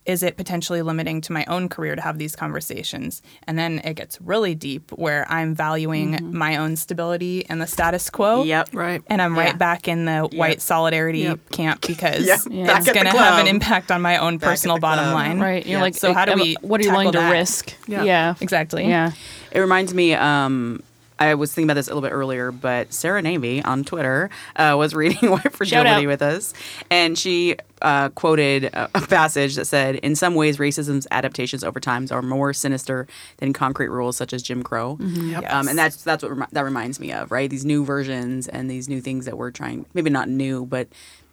is 0.07 0.23
it 0.23 0.37
potentially 0.37 0.81
limiting 0.83 1.21
to 1.21 1.33
my 1.33 1.45
own 1.47 1.69
career 1.69 1.95
to 1.95 2.01
have 2.03 2.17
these 2.19 2.35
conversations 2.35 3.21
and 3.47 3.59
then 3.59 3.81
it 3.85 3.95
gets 3.95 4.21
really 4.21 4.55
deep 4.55 4.91
where 4.93 5.27
i'm 5.31 5.55
valuing 5.55 6.19
my 6.33 6.57
own 6.57 6.75
stability 6.77 7.45
and 7.51 7.61
the 7.61 7.67
status 7.67 8.09
quo 8.11 8.43
Yep. 8.45 8.71
right. 8.73 9.03
and 9.09 9.21
i'm 9.21 9.35
Yeah. 9.37 9.43
right 9.43 9.59
back 9.59 9.89
in 9.89 10.07
the 10.07 10.23
white 10.33 10.63
solidarity 10.63 11.21
Yep. 11.21 11.39
camp 11.53 11.81
because 11.87 12.27
Yep. 12.27 12.41
Yeah. 12.51 12.67
Back 12.67 12.77
that's 12.77 12.89
at 12.89 12.95
the 12.95 13.01
going 13.01 13.13
to 13.15 13.19
have 13.23 13.39
an 13.41 13.47
impact 13.47 13.91
on 13.91 14.01
my 14.01 14.17
own 14.17 14.39
Back 14.39 14.51
personal 14.51 14.79
bottom 14.79 15.13
line 15.13 15.39
Right. 15.39 15.65
You're 15.67 15.79
Yeah. 15.79 15.83
like, 15.83 15.95
So 15.95 16.13
how 16.15 16.25
do 16.25 16.35
we 16.35 16.57
what 16.63 16.81
are 16.81 16.85
you 16.85 16.91
willing 16.91 17.13
to 17.13 17.19
that? 17.19 17.31
risk? 17.33 17.75
Yeah. 17.87 18.03
Yeah. 18.05 18.35
exactly 18.41 18.87
Yeah. 18.89 19.13
It 19.53 19.61
reminds 19.61 19.93
me. 19.95 20.15
Um, 20.15 20.83
I 21.21 21.35
was 21.35 21.53
thinking 21.53 21.67
about 21.69 21.75
this 21.75 21.87
a 21.87 21.91
little 21.91 22.03
bit 22.03 22.13
earlier, 22.13 22.51
but 22.51 22.93
Sarah 22.93 23.21
Navy 23.23 23.63
on 23.63 23.85
Twitter 23.85 24.31
uh, 24.57 24.75
was 24.79 24.95
reading 25.01 25.31
White 25.31 25.53
Fragility 25.53 26.07
with 26.07 26.23
us, 26.23 26.55
and 26.91 27.19
she 27.19 27.57
uh, 27.83 28.09
quoted 28.11 28.65
a, 28.65 28.91
a 28.95 29.07
passage 29.07 29.55
that 29.57 29.67
said, 29.67 29.97
"In 29.97 30.17
some 30.17 30.35
ways, 30.35 30.57
racism's 30.57 31.07
adaptations 31.11 31.63
over 31.63 31.79
time 31.79 32.07
are 32.11 32.23
more 32.23 32.53
sinister 32.53 33.07
than 33.37 33.53
concrete 33.53 33.89
rules 33.89 34.17
such 34.17 34.33
as 34.33 34.43
Jim 34.43 34.63
Crow." 34.63 34.97
Um, 35.61 35.69
and 35.69 35.79
that's 35.79 36.03
that's 36.03 36.23
what 36.23 36.31
remi- 36.31 36.47
that 36.53 36.65
reminds 36.65 36.99
me 36.99 37.13
of, 37.13 37.31
right? 37.31 37.49
These 37.51 37.65
new 37.65 37.85
versions 37.85 38.49
and 38.49 38.71
these 38.71 38.89
new 38.89 39.01
things 39.01 39.27
that 39.27 39.37
we're 39.37 39.51
trying, 39.51 39.85
maybe 39.95 40.11
not 40.11 40.29
new, 40.29 40.65
but 40.67 40.89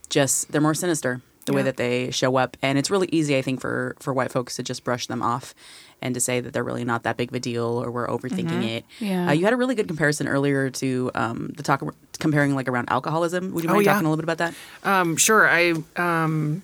just 0.10 0.52
they're 0.52 0.62
more 0.62 0.74
sinister 0.74 1.22
the 1.46 1.54
way 1.54 1.62
that 1.64 1.78
they 1.78 2.12
show 2.12 2.36
up, 2.36 2.58
and 2.62 2.78
it's 2.78 2.92
really 2.92 3.08
easy, 3.10 3.38
I 3.38 3.42
think, 3.42 3.62
for 3.62 3.96
for 4.00 4.14
white 4.14 4.32
folks 4.32 4.58
to 4.58 4.64
just 4.64 4.84
brush 4.84 5.08
them 5.08 5.22
off 5.24 5.56
and 6.02 6.14
to 6.14 6.22
say 6.22 6.40
that 6.40 6.54
they're 6.54 6.64
really 6.64 6.84
not 6.86 7.04
that 7.04 7.18
big 7.18 7.30
of 7.30 7.36
a 7.36 7.40
deal 7.40 7.64
or 7.66 7.90
we're 7.92 8.08
overthinking 8.08 8.64
it. 8.64 8.86
Yeah. 9.00 9.30
Uh, 9.30 9.32
you 9.32 9.44
had 9.46 9.54
a 9.54 9.58
really 9.58 9.74
good 9.76 9.88
comparison 9.88 10.28
earlier 10.28 10.70
to 10.70 11.10
um, 11.16 11.54
the 11.58 11.64
talk 11.64 11.82
comparing 12.20 12.54
like 12.56 12.68
around 12.68 12.90
alcoholism. 12.92 13.52
Would 13.54 13.64
you 13.64 13.70
Oh, 13.70 13.74
mind 13.74 13.86
yeah. 13.86 13.94
talking 13.94 14.06
a 14.06 14.10
little 14.10 14.24
bit 14.24 14.32
about 14.32 14.38
that? 14.38 14.54
Um, 14.88 15.18
sure. 15.18 15.50
I, 15.50 15.74
um, 15.96 16.62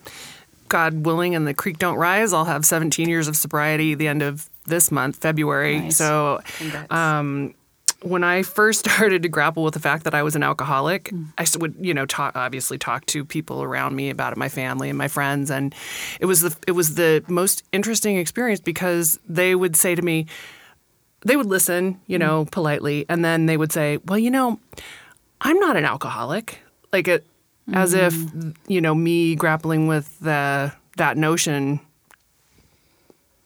God 0.70 1.06
willing, 1.06 1.36
and 1.36 1.46
the 1.48 1.54
creek 1.54 1.78
don't 1.78 1.98
rise. 1.98 2.34
I'll 2.34 2.46
have 2.46 2.66
17 2.66 3.08
years 3.10 3.28
of 3.28 3.36
sobriety 3.36 3.94
the 3.96 4.08
end 4.08 4.22
of 4.24 4.50
this 4.66 4.92
month, 4.92 5.18
February. 5.18 5.80
Nice. 5.80 5.98
So, 5.98 6.42
um, 6.90 7.54
when 8.04 8.24
I 8.24 8.44
first 8.44 8.80
started 8.90 9.24
to 9.24 9.30
grapple 9.30 9.64
with 9.64 9.74
the 9.74 9.80
fact 9.80 10.04
that 10.04 10.14
I 10.14 10.24
was 10.24 10.36
an 10.36 10.44
alcoholic, 10.44 11.06
mm. 11.06 11.28
I 11.38 11.46
would, 11.58 11.76
you 11.80 11.94
know, 11.94 12.06
talk, 12.06 12.36
obviously 12.36 12.78
talk 12.78 13.06
to 13.08 13.26
people 13.26 13.64
around 13.64 13.96
me 13.96 14.10
about 14.10 14.34
it, 14.34 14.38
my 14.38 14.50
family 14.50 14.90
and 14.90 14.98
my 14.98 15.08
friends, 15.08 15.50
and 15.50 15.74
it 16.20 16.26
was 16.26 16.42
the 16.42 16.56
it 16.68 16.72
was 16.72 16.96
the 16.96 17.24
most 17.28 17.64
interesting 17.72 18.18
experience 18.18 18.60
because 18.60 19.20
they 19.28 19.56
would 19.56 19.76
say 19.76 19.96
to 19.96 20.02
me, 20.02 20.28
they 21.26 21.36
would 21.36 21.46
listen, 21.46 22.00
you 22.08 22.18
mm. 22.18 22.22
know, 22.22 22.46
politely, 22.52 23.06
and 23.10 23.24
then 23.24 23.46
they 23.46 23.58
would 23.58 23.72
say, 23.72 23.98
"Well, 24.06 24.20
you 24.20 24.32
know, 24.32 24.60
I'm 25.42 25.60
not 25.60 25.78
an 25.78 25.86
alcoholic," 25.86 26.60
like 26.92 27.08
it, 27.08 27.26
as 27.72 27.94
if 27.94 28.14
mm. 28.14 28.56
you 28.68 28.82
know 28.82 28.94
me 28.94 29.36
grappling 29.36 29.88
with 29.88 30.20
the 30.20 30.74
that 30.98 31.18
notion 31.18 31.80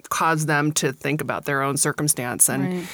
caused 0.09 0.47
them 0.47 0.71
to 0.71 0.93
think 0.93 1.21
about 1.21 1.45
their 1.45 1.61
own 1.61 1.75
circumstance 1.75 2.49
and 2.49 2.63
Right. 2.63 2.87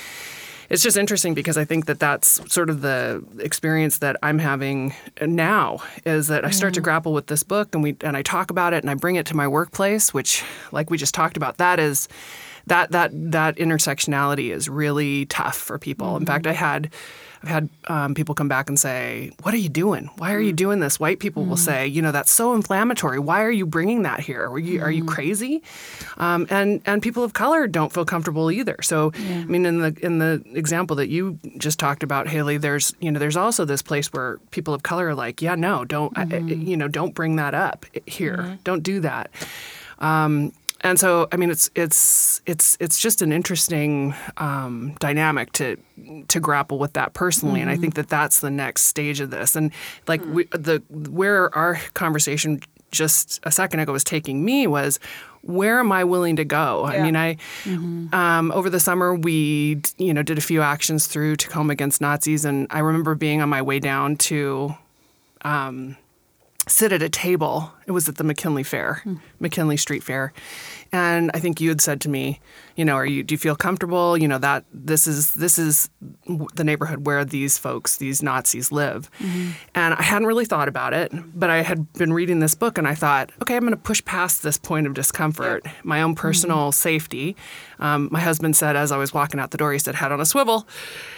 It's 0.73 0.81
just 0.81 0.97
interesting 0.97 1.35
because 1.35 1.55
I 1.55 1.65
think 1.65 1.85
that 1.85 1.99
that's 1.99 2.41
sort 2.51 2.71
of 2.71 2.81
the 2.81 3.23
experience 3.37 3.99
that 3.99 4.17
I'm 4.23 4.39
having 4.39 4.95
now 5.21 5.83
is 6.03 6.29
that 6.29 6.43
I 6.43 6.49
start 6.49 6.73
to 6.73 6.81
mm. 6.81 6.83
grapple 6.83 7.13
with 7.13 7.27
this 7.27 7.43
book 7.43 7.75
and 7.75 7.83
we 7.83 7.95
and 8.01 8.17
I 8.17 8.23
talk 8.23 8.49
about 8.49 8.73
it 8.73 8.83
and 8.83 8.89
I 8.89 8.95
bring 8.95 9.15
it 9.15 9.27
to 9.27 9.35
my 9.35 9.47
workplace, 9.47 10.15
which 10.15 10.43
like 10.71 10.89
we 10.89 10.97
just 10.97 11.13
talked 11.13 11.37
about, 11.37 11.57
that 11.57 11.79
is 11.79 12.09
that 12.65 12.89
that 12.89 13.11
that 13.13 13.57
intersectionality 13.57 14.51
is 14.51 14.67
really 14.67 15.27
tough 15.27 15.55
for 15.55 15.77
people. 15.77 16.17
In 16.17 16.25
fact, 16.25 16.45
mm-hmm. 16.45 16.51
I 16.51 16.67
had 16.67 16.91
I've 17.43 17.49
had 17.49 17.69
um, 17.89 18.13
people 18.15 18.33
come 18.35 18.47
back 18.47 18.69
and 18.69 18.79
say, 18.79 19.31
"What 19.43 19.53
are 19.53 19.57
you 19.57 19.67
doing? 19.69 20.09
Why 20.17 20.33
are 20.33 20.39
you 20.39 20.53
doing 20.53 20.79
this?" 20.79 20.97
White 20.99 21.19
people 21.19 21.43
will 21.45 21.57
say, 21.57 21.85
"You 21.85 22.01
know, 22.01 22.13
that's 22.13 22.31
so 22.31 22.53
inflammatory. 22.53 23.19
Why 23.19 23.43
are 23.43 23.51
you 23.51 23.65
bringing 23.65 24.03
that 24.03 24.21
here? 24.21 24.45
Are 24.49 24.57
you 24.57 24.81
are 24.81 24.89
you 24.91 25.03
crazy?" 25.03 25.61
Um, 26.17 26.47
and 26.49 26.81
and 26.85 27.01
people 27.01 27.23
of 27.23 27.33
color 27.33 27.67
don't 27.67 27.91
feel 27.91 28.05
comfortable 28.05 28.49
either. 28.49 28.77
So 28.81 29.11
I 29.17 29.43
mean, 29.43 29.65
in 29.65 29.79
the 29.79 29.93
in 30.01 30.19
the 30.19 30.41
example 30.53 30.95
that 30.95 31.09
you 31.09 31.37
just 31.57 31.79
talked 31.79 32.01
about, 32.01 32.29
Haley, 32.29 32.55
there's 32.57 32.93
you 33.01 33.11
know 33.11 33.19
there's 33.19 33.37
also 33.37 33.65
this 33.65 33.81
place 33.81 34.13
where 34.13 34.37
people 34.51 34.73
of 34.73 34.83
color 34.83 35.09
are 35.09 35.15
like, 35.15 35.41
"Yeah, 35.41 35.55
no, 35.55 35.83
don't 35.83 36.17
I- 36.17 36.21
I- 36.23 36.37
you 36.37 36.77
know 36.77 36.87
don't 36.87 37.13
bring 37.13 37.35
that 37.35 37.53
up 37.53 37.85
here. 38.07 38.57
Don't 38.63 38.83
do 38.83 39.01
that." 39.01 39.29
Um, 39.99 40.53
and 40.83 40.99
so, 40.99 41.29
I 41.31 41.37
mean, 41.37 41.49
it's 41.49 41.69
it's 41.75 42.41
it's 42.45 42.77
it's 42.79 42.99
just 42.99 43.21
an 43.21 43.31
interesting 43.31 44.13
um, 44.35 44.95
dynamic 44.99 45.53
to 45.53 45.77
to 46.27 46.39
grapple 46.41 46.77
with 46.77 46.93
that 46.93 47.13
personally, 47.13 47.61
and 47.61 47.69
I 47.69 47.77
think 47.77 47.95
that 47.95 48.09
that's 48.09 48.41
the 48.41 48.51
next 48.51 48.83
stage 48.83 49.21
of 49.21 49.31
this. 49.31 49.55
And 49.55 49.71
like 50.07 50.23
we, 50.25 50.43
the 50.51 50.83
where 50.89 51.55
our 51.55 51.75
conversation 51.93 52.61
just 52.91 53.39
a 53.43 53.51
second 53.51 53.79
ago 53.79 53.93
was 53.93 54.03
taking 54.03 54.43
me 54.45 54.67
was 54.67 54.99
where 55.41 55.79
am 55.79 55.91
I 55.91 56.03
willing 56.03 56.35
to 56.35 56.45
go? 56.45 56.85
I 56.85 57.01
mean, 57.01 57.15
I 57.15 57.37
um, 58.11 58.51
over 58.51 58.69
the 58.69 58.79
summer 58.79 59.15
we 59.15 59.81
you 59.97 60.13
know 60.13 60.21
did 60.21 60.37
a 60.37 60.41
few 60.41 60.61
actions 60.61 61.07
through 61.07 61.37
Tacoma 61.37 61.71
against 61.71 62.01
Nazis, 62.01 62.43
and 62.43 62.67
I 62.69 62.79
remember 62.79 63.15
being 63.15 63.41
on 63.41 63.47
my 63.47 63.61
way 63.61 63.79
down 63.79 64.17
to 64.17 64.75
sit 66.67 66.91
at 66.91 67.01
a 67.01 67.09
table. 67.09 67.71
It 67.85 67.91
was 67.91 68.07
at 68.07 68.15
the 68.15 68.23
McKinley 68.23 68.63
Fair, 68.63 69.03
McKinley 69.39 69.77
Street 69.77 70.03
Fair, 70.03 70.33
and 70.91 71.31
I 71.33 71.39
think 71.39 71.59
you 71.59 71.69
had 71.69 71.81
said 71.81 72.01
to 72.01 72.09
me, 72.09 72.39
you 72.75 72.85
know, 72.85 72.95
are 72.95 73.05
you 73.05 73.23
do 73.23 73.33
you 73.33 73.39
feel 73.39 73.55
comfortable? 73.55 74.17
You 74.17 74.27
know 74.27 74.37
that 74.37 74.63
this 74.71 75.07
is 75.07 75.31
this 75.31 75.57
is 75.57 75.89
the 76.53 76.63
neighborhood 76.63 77.05
where 77.05 77.25
these 77.25 77.57
folks, 77.57 77.97
these 77.97 78.21
Nazis, 78.21 78.71
live. 78.71 79.09
Mm-hmm. 79.19 79.51
And 79.75 79.93
I 79.93 80.01
hadn't 80.01 80.27
really 80.27 80.45
thought 80.45 80.67
about 80.67 80.93
it, 80.93 81.11
but 81.37 81.49
I 81.49 81.61
had 81.63 81.91
been 81.93 82.13
reading 82.13 82.39
this 82.39 82.55
book 82.55 82.77
and 82.77 82.87
I 82.87 82.95
thought, 82.95 83.31
okay, 83.41 83.55
I'm 83.55 83.61
going 83.61 83.71
to 83.71 83.77
push 83.77 84.03
past 84.05 84.43
this 84.43 84.57
point 84.57 84.87
of 84.87 84.93
discomfort, 84.93 85.65
my 85.83 86.01
own 86.01 86.15
personal 86.15 86.69
mm-hmm. 86.69 86.71
safety. 86.71 87.35
Um, 87.79 88.07
my 88.11 88.19
husband 88.19 88.55
said, 88.55 88.75
as 88.75 88.91
I 88.91 88.97
was 88.97 89.13
walking 89.13 89.39
out 89.39 89.51
the 89.51 89.57
door, 89.57 89.73
he 89.73 89.79
said, 89.79 89.95
head 89.95 90.11
on 90.11 90.21
a 90.21 90.25
swivel. 90.25 90.67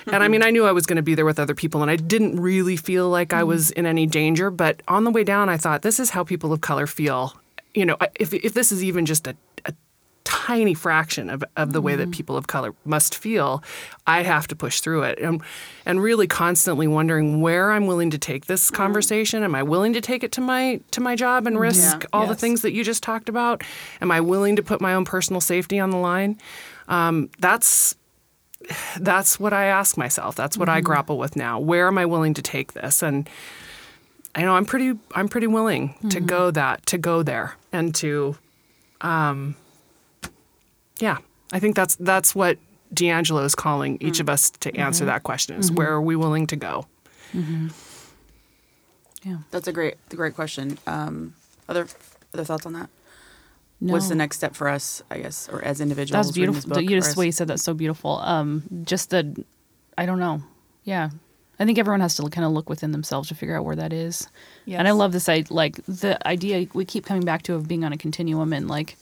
And 0.06 0.16
I 0.16 0.20
mm-hmm. 0.20 0.32
mean, 0.32 0.44
I 0.44 0.50
knew 0.52 0.66
I 0.66 0.72
was 0.72 0.86
going 0.86 0.98
to 0.98 1.04
be 1.04 1.16
there 1.16 1.26
with 1.26 1.40
other 1.40 1.54
people 1.54 1.82
and 1.82 1.92
I 1.92 1.96
didn't 1.96 2.40
really 2.40 2.78
feel 2.78 3.10
like 3.10 3.34
I 3.34 3.44
was 3.44 3.72
in 3.72 3.86
any 3.86 4.08
danger. 4.08 4.50
But 4.50 4.82
on 4.88 5.04
the 5.04 5.12
way 5.12 5.24
down, 5.24 5.50
I 5.50 5.58
thought, 5.58 5.82
this 5.82 6.00
is 6.00 6.12
how 6.12 6.24
people 6.24 6.50
of 6.56 6.62
color 6.62 6.88
feel. 6.88 7.34
You 7.76 7.86
know, 7.86 7.98
if, 8.20 8.34
if 8.34 8.54
this 8.54 8.72
is 8.72 8.84
even 8.84 9.06
just 9.06 9.28
a, 9.28 9.36
a 9.66 9.74
tiny 10.24 10.74
fraction 10.74 11.30
of, 11.30 11.44
of 11.56 11.74
the 11.74 11.82
way 11.82 11.96
that 11.96 12.04
mm-hmm. 12.04 12.12
people 12.12 12.38
of 12.38 12.48
color 12.48 12.74
must 12.86 13.16
feel, 13.16 13.64
I 14.08 14.24
have 14.24 14.48
to 14.48 14.56
push 14.56 14.80
through 14.80 15.04
it. 15.04 15.20
And, 15.20 15.42
and 15.86 16.02
really 16.02 16.26
constantly 16.26 16.88
wondering 16.88 17.42
where 17.42 17.72
I'm 17.72 17.86
willing 17.86 18.10
to 18.12 18.18
take 18.18 18.46
this 18.46 18.68
mm-hmm. 18.68 18.76
conversation. 18.76 19.44
Am 19.44 19.54
I 19.54 19.64
willing 19.64 19.94
to 19.94 20.02
take 20.02 20.24
it 20.24 20.32
to 20.34 20.42
my 20.42 20.80
to 20.92 21.02
my 21.02 21.16
job 21.16 21.48
and 21.48 21.60
risk 21.60 22.02
Yeah. 22.02 22.08
all 22.14 22.28
the 22.28 22.36
things 22.36 22.62
that 22.62 22.74
you 22.74 22.84
just 22.84 23.04
talked 23.04 23.30
about? 23.30 23.64
Am 24.02 24.12
I 24.12 24.22
willing 24.22 24.56
to 24.56 24.64
put 24.64 24.82
my 24.82 24.94
own 24.96 25.06
personal 25.06 25.42
safety 25.42 25.80
on 25.80 25.92
the 25.92 25.98
line? 25.98 26.38
Um, 26.88 27.30
that's 27.40 27.96
that's 29.00 29.40
what 29.40 29.54
I 29.54 29.66
ask 29.66 29.98
myself. 29.98 30.36
That's 30.36 30.58
what 30.58 30.70
I 30.70 30.78
mm-hmm. 30.78 30.86
grapple 30.86 31.18
with 31.18 31.36
now. 31.36 31.60
Where 31.60 31.88
am 31.88 31.98
I 31.98 32.06
willing 32.06 32.34
to 32.36 32.42
take 32.42 32.74
this? 32.74 33.04
And 33.04 33.30
I 34.36 34.42
know 34.42 34.56
I'm 34.56 34.66
pretty 34.66 35.00
I'm 35.14 35.28
pretty 35.30 35.48
willing 35.48 35.96
to 36.10 36.20
go 36.20 36.52
that 36.52 36.86
to 36.88 36.98
go 36.98 37.24
there 37.24 37.56
and 37.72 37.96
to 37.96 38.38
um 39.02 39.56
yeah. 41.00 41.18
I 41.54 41.60
think 41.60 41.76
that's 41.76 41.96
that's 41.96 42.36
what 42.36 42.58
DiAngelo 42.94 43.46
is 43.46 43.56
calling 43.56 43.98
each 44.02 44.20
of 44.20 44.30
us 44.30 44.50
to 44.52 44.76
answer 44.76 45.06
that 45.06 45.24
question 45.24 45.58
is 45.58 45.72
where 45.72 45.92
are 45.92 46.02
we 46.02 46.16
willing 46.16 46.48
to 46.48 46.56
go? 46.56 46.86
Yeah. 49.24 49.38
That's 49.52 49.68
a 49.68 49.74
great, 49.74 49.96
a 50.12 50.16
great 50.16 50.36
question. 50.36 50.78
Um, 50.86 51.34
other, 51.68 51.88
other 52.34 52.44
thoughts 52.44 52.66
on 52.66 52.74
that? 52.74 52.90
No. 53.82 53.94
What's 53.94 54.08
the 54.08 54.16
next 54.16 54.38
step 54.38 54.56
for 54.56 54.70
us? 54.70 55.02
I 55.10 55.18
guess, 55.20 55.50
or 55.50 55.64
as 55.64 55.82
individuals? 55.82 56.28
That's 56.28 56.38
reading 56.38 56.54
beautiful. 56.54 56.70
This 56.70 56.78
book, 56.84 56.90
you 56.92 56.98
just 56.98 57.10
as- 57.10 57.18
way 57.18 57.26
you 57.26 57.32
said 57.32 57.48
that's 57.48 57.64
so 57.64 57.74
beautiful. 57.74 58.20
Um, 58.20 58.64
just 58.84 59.10
the, 59.10 59.44
I 59.98 60.06
don't 60.06 60.20
know. 60.20 60.44
Yeah, 60.84 61.10
I 61.60 61.66
think 61.66 61.78
everyone 61.80 62.02
has 62.02 62.16
to 62.18 62.30
kind 62.30 62.46
of 62.46 62.52
look 62.52 62.70
within 62.70 62.92
themselves 62.92 63.30
to 63.30 63.36
figure 63.36 63.56
out 63.58 63.64
where 63.66 63.76
that 63.76 63.94
is. 63.94 64.28
And 64.68 64.88
I 64.88 64.92
love 64.92 65.12
this. 65.14 65.30
I 65.30 65.44
like 65.50 65.78
the 65.86 66.18
idea 66.28 66.68
we 66.74 66.86
keep 66.86 67.06
coming 67.06 67.24
back 67.24 67.44
to 67.44 67.54
of 67.56 67.68
being 67.68 67.84
on 67.86 67.94
a 67.94 67.98
continuum 67.98 68.52
and 68.54 68.68
like 68.68 68.98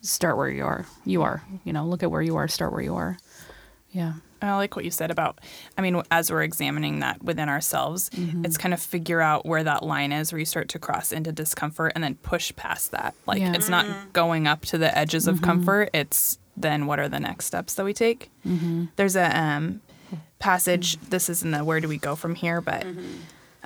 start 0.00 0.36
where 0.36 0.48
you 0.48 0.64
are. 0.64 0.86
You 1.04 1.22
are. 1.22 1.42
You 1.64 1.72
know, 1.72 1.84
look 1.86 2.02
at 2.02 2.10
where 2.10 2.22
you 2.22 2.36
are. 2.36 2.48
Start 2.48 2.72
where 2.72 2.82
you 2.82 2.94
are. 2.94 3.18
Yeah. 3.90 4.14
I 4.42 4.56
like 4.56 4.74
what 4.74 4.86
you 4.86 4.90
said 4.90 5.10
about, 5.10 5.38
I 5.76 5.82
mean, 5.82 6.00
as 6.10 6.30
we're 6.32 6.42
examining 6.42 7.00
that 7.00 7.22
within 7.22 7.50
ourselves, 7.50 8.08
Mm-hmm. 8.10 8.46
it's 8.46 8.56
kind 8.56 8.72
of 8.72 8.80
figure 8.80 9.20
out 9.20 9.44
where 9.44 9.62
that 9.62 9.82
line 9.82 10.12
is 10.12 10.32
where 10.32 10.38
you 10.38 10.46
start 10.46 10.70
to 10.70 10.78
cross 10.78 11.12
into 11.12 11.30
discomfort 11.32 11.92
and 11.94 12.02
then 12.02 12.14
push 12.14 12.50
past 12.56 12.92
that. 12.92 13.14
Like, 13.26 13.40
Yeah. 13.40 13.46
Mm-hmm. 13.48 13.54
it's 13.56 13.68
not 13.68 14.12
going 14.14 14.46
up 14.46 14.62
to 14.66 14.78
the 14.78 14.96
edges 14.96 15.26
of 15.28 15.42
comfort, 15.42 15.90
it's 15.92 16.38
then 16.56 16.86
what 16.86 16.98
are 16.98 17.08
the 17.08 17.20
next 17.20 17.44
steps 17.46 17.74
that 17.74 17.84
we 17.84 17.92
take? 17.92 18.30
Mm-hmm. 18.46 18.86
There's 18.96 19.14
a 19.16 19.38
um, 19.38 19.82
passage, 20.40 20.96
this 20.98 21.28
is 21.28 21.44
in 21.44 21.52
the 21.52 21.64
where 21.64 21.80
do 21.80 21.88
we 21.88 21.98
go 21.98 22.16
from 22.16 22.34
here, 22.34 22.60
but 22.60 22.82
mm-hmm. 22.82 23.14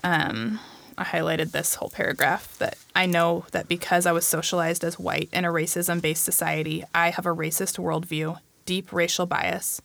um, 0.02 0.60
I 0.98 1.04
highlighted 1.04 1.52
this 1.52 1.76
whole 1.76 1.88
paragraph 1.88 2.58
that 2.58 2.76
I 2.94 3.06
know 3.06 3.46
that 3.52 3.68
because 3.68 4.04
I 4.04 4.12
was 4.12 4.26
socialized 4.26 4.84
as 4.84 4.98
white 4.98 5.30
in 5.32 5.44
a 5.44 5.48
racism 5.48 6.02
based 6.02 6.24
society, 6.24 6.84
I 6.94 7.10
have 7.10 7.24
a 7.24 7.34
racist 7.34 7.78
worldview, 7.78 8.38
deep 8.66 8.92
racial 8.92 9.24
bias, 9.24 9.80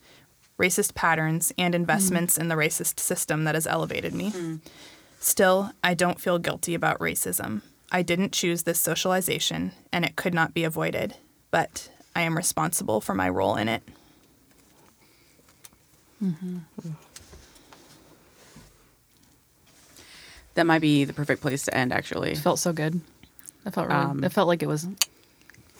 racist 0.59 0.93
patterns, 0.93 1.53
and 1.57 1.73
mm-hmm. 1.73 1.81
investments 1.81 2.37
in 2.37 2.49
the 2.49 2.55
racist 2.55 2.99
system 2.99 3.45
that 3.45 3.55
has 3.55 3.65
elevated 3.65 4.13
me. 4.13 4.31
Mm-hmm. 4.31 4.55
Still, 5.19 5.71
I 5.83 5.93
don't 5.93 6.19
feel 6.19 6.39
guilty 6.39 6.73
about 6.73 6.99
racism. 6.99 7.61
I 7.91 8.03
didn't 8.03 8.33
choose 8.33 8.63
this 8.63 8.79
socialization, 8.79 9.71
and 9.91 10.05
it 10.05 10.15
could 10.15 10.33
not 10.33 10.53
be 10.53 10.63
avoided, 10.63 11.15
but 11.49 11.89
I 12.15 12.21
am 12.21 12.37
responsible 12.37 13.01
for 13.01 13.15
my 13.15 13.29
role 13.29 13.55
in 13.55 13.67
it. 13.67 13.83
That 20.55 20.65
might 20.65 20.80
be 20.80 21.05
the 21.05 21.13
perfect 21.13 21.41
place 21.41 21.63
to 21.65 21.76
end. 21.76 21.93
Actually, 21.93 22.32
It 22.32 22.38
felt 22.39 22.59
so 22.59 22.74
good. 22.74 22.99
I 23.65 23.70
felt 23.72 23.88
really. 23.88 23.99
Um, 23.99 24.24
it 24.24 24.32
felt 24.32 24.47
like 24.47 24.63
it 24.63 24.67
was 24.67 24.88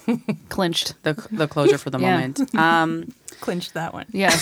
clinched. 0.50 0.94
the 1.04 1.14
the 1.32 1.48
closure 1.48 1.78
for 1.78 1.90
the 1.90 2.00
Yeah. 2.02 2.12
moment. 2.12 2.56
Um, 2.56 3.14
Clinched 3.42 3.74
that 3.74 3.94
one. 3.94 4.06
Yeah, 4.12 4.38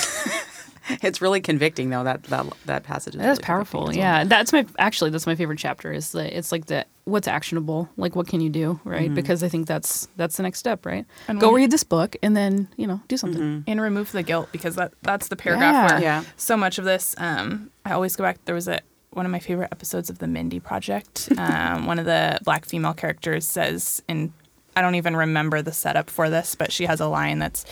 it's 1.04 1.22
really 1.22 1.40
convicting, 1.40 1.90
though. 1.92 2.04
That 2.04 2.24
that 2.24 2.46
that 2.66 2.84
passage 2.84 3.14
is 3.16 3.20
that 3.22 3.30
is 3.30 3.38
really 3.38 3.44
powerful. 3.44 3.82
convicting 3.86 4.02
well. 4.04 4.20
Yeah, 4.20 4.24
that's 4.24 4.52
my 4.52 4.66
actually 4.80 5.12
that's 5.12 5.28
my 5.28 5.36
favorite 5.36 5.60
chapter. 5.60 5.92
Is 5.94 6.12
the 6.14 6.36
it's 6.36 6.52
like 6.52 6.66
the 6.66 6.86
what's 7.08 7.28
actionable, 7.28 7.88
like 7.96 8.16
what 8.16 8.28
can 8.28 8.42
you 8.42 8.50
do, 8.50 8.80
right? 8.84 9.14
Because 9.14 9.42
I 9.42 9.48
think 9.50 9.66
that's 9.66 10.08
that's 10.18 10.36
the 10.38 10.44
next 10.44 10.60
step, 10.60 10.86
right? 10.86 11.06
And 11.28 11.40
Go 11.40 11.48
when- 11.54 11.62
read 11.62 11.72
this 11.72 11.84
book 11.84 12.16
and 12.22 12.36
then 12.36 12.68
you 12.76 12.86
know 12.86 13.00
do 13.08 13.16
something. 13.18 13.64
and 13.66 13.82
remove 13.82 14.12
the 14.12 14.24
guilt 14.24 14.50
because 14.52 14.76
that 14.76 14.92
that's 15.04 15.30
the 15.30 15.36
paragraph 15.38 15.74
Yeah. 15.74 15.88
where 15.94 16.02
Yeah. 16.02 16.24
so 16.36 16.58
much 16.58 16.78
of 16.80 16.86
this 16.86 17.16
um 17.18 17.72
i 17.86 17.92
always 17.94 18.16
go 18.16 18.24
back 18.24 18.38
there 18.46 18.56
was 18.56 18.68
a 18.68 18.82
one 19.12 19.26
of 19.26 19.32
my 19.32 19.40
favorite 19.40 19.70
episodes 19.72 20.10
of 20.10 20.20
the 20.20 20.28
mindy 20.28 20.60
project 20.60 21.30
um, 21.38 21.86
one 21.88 21.98
of 21.98 22.06
the 22.06 22.40
black 22.44 22.66
female 22.66 22.94
characters 22.94 23.46
says 23.48 24.04
and 24.10 24.32
i 24.76 24.82
don't 24.82 24.96
even 24.96 25.16
remember 25.16 25.62
the 25.62 25.72
setup 25.72 26.10
for 26.10 26.30
this 26.30 26.56
but 26.56 26.72
she 26.74 26.86
has 26.86 27.00
a 27.00 27.08
line 27.08 27.40
that's 27.40 27.64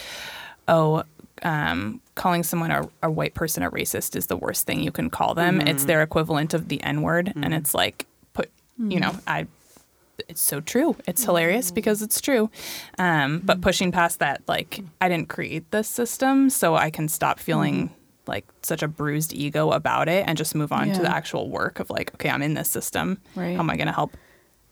oh 0.67 1.03
um, 1.43 1.99
calling 2.15 2.43
someone 2.43 2.71
a, 2.71 2.87
a 3.03 3.11
white 3.11 3.33
person 3.33 3.61
a 3.61 3.69
racist 3.69 4.15
is 4.15 4.27
the 4.27 4.37
worst 4.37 4.65
thing 4.65 4.79
you 4.81 4.91
can 4.91 5.09
call 5.09 5.33
them 5.35 5.59
it's 5.61 5.83
their 5.85 6.01
equivalent 6.01 6.53
of 6.53 6.69
the 6.69 6.81
n 6.81 7.01
word 7.01 7.33
and 7.35 7.53
it's 7.53 7.73
like 7.75 8.07
put 8.77 8.91
you 8.91 8.99
know 8.99 9.11
hmm. 9.11 9.19
i 9.27 9.47
it's 10.29 10.41
so 10.41 10.61
true. 10.61 10.95
It's 11.07 11.25
hilarious 11.25 11.71
mm. 11.71 11.75
because 11.75 12.01
it's 12.01 12.21
true. 12.21 12.49
Um, 12.97 13.41
but 13.43 13.59
mm. 13.59 13.61
pushing 13.61 13.91
past 13.91 14.19
that, 14.19 14.41
like, 14.47 14.69
mm. 14.69 14.87
I 15.01 15.09
didn't 15.09 15.27
create 15.27 15.69
this 15.71 15.89
system, 15.89 16.49
so 16.49 16.73
I 16.73 16.89
can 16.89 17.09
stop 17.09 17.37
feeling 17.37 17.89
like 18.27 18.45
such 18.61 18.81
a 18.81 18.87
bruised 18.87 19.33
ego 19.33 19.71
about 19.71 20.09
it 20.09 20.25
and 20.27 20.37
just 20.37 20.55
move 20.55 20.71
on 20.71 20.91
to 20.91 21.01
the 21.01 21.13
actual 21.13 21.49
work 21.49 21.79
of 21.79 21.89
like, 21.89 22.13
okay, 22.15 22.29
I'm 22.29 22.41
in 22.41 22.53
this 22.55 22.69
system. 22.69 23.19
Right. 23.35 23.53
How 23.55 23.59
am 23.59 23.69
I 23.69 23.75
going 23.75 23.87
to 23.87 23.93
help? 23.93 24.17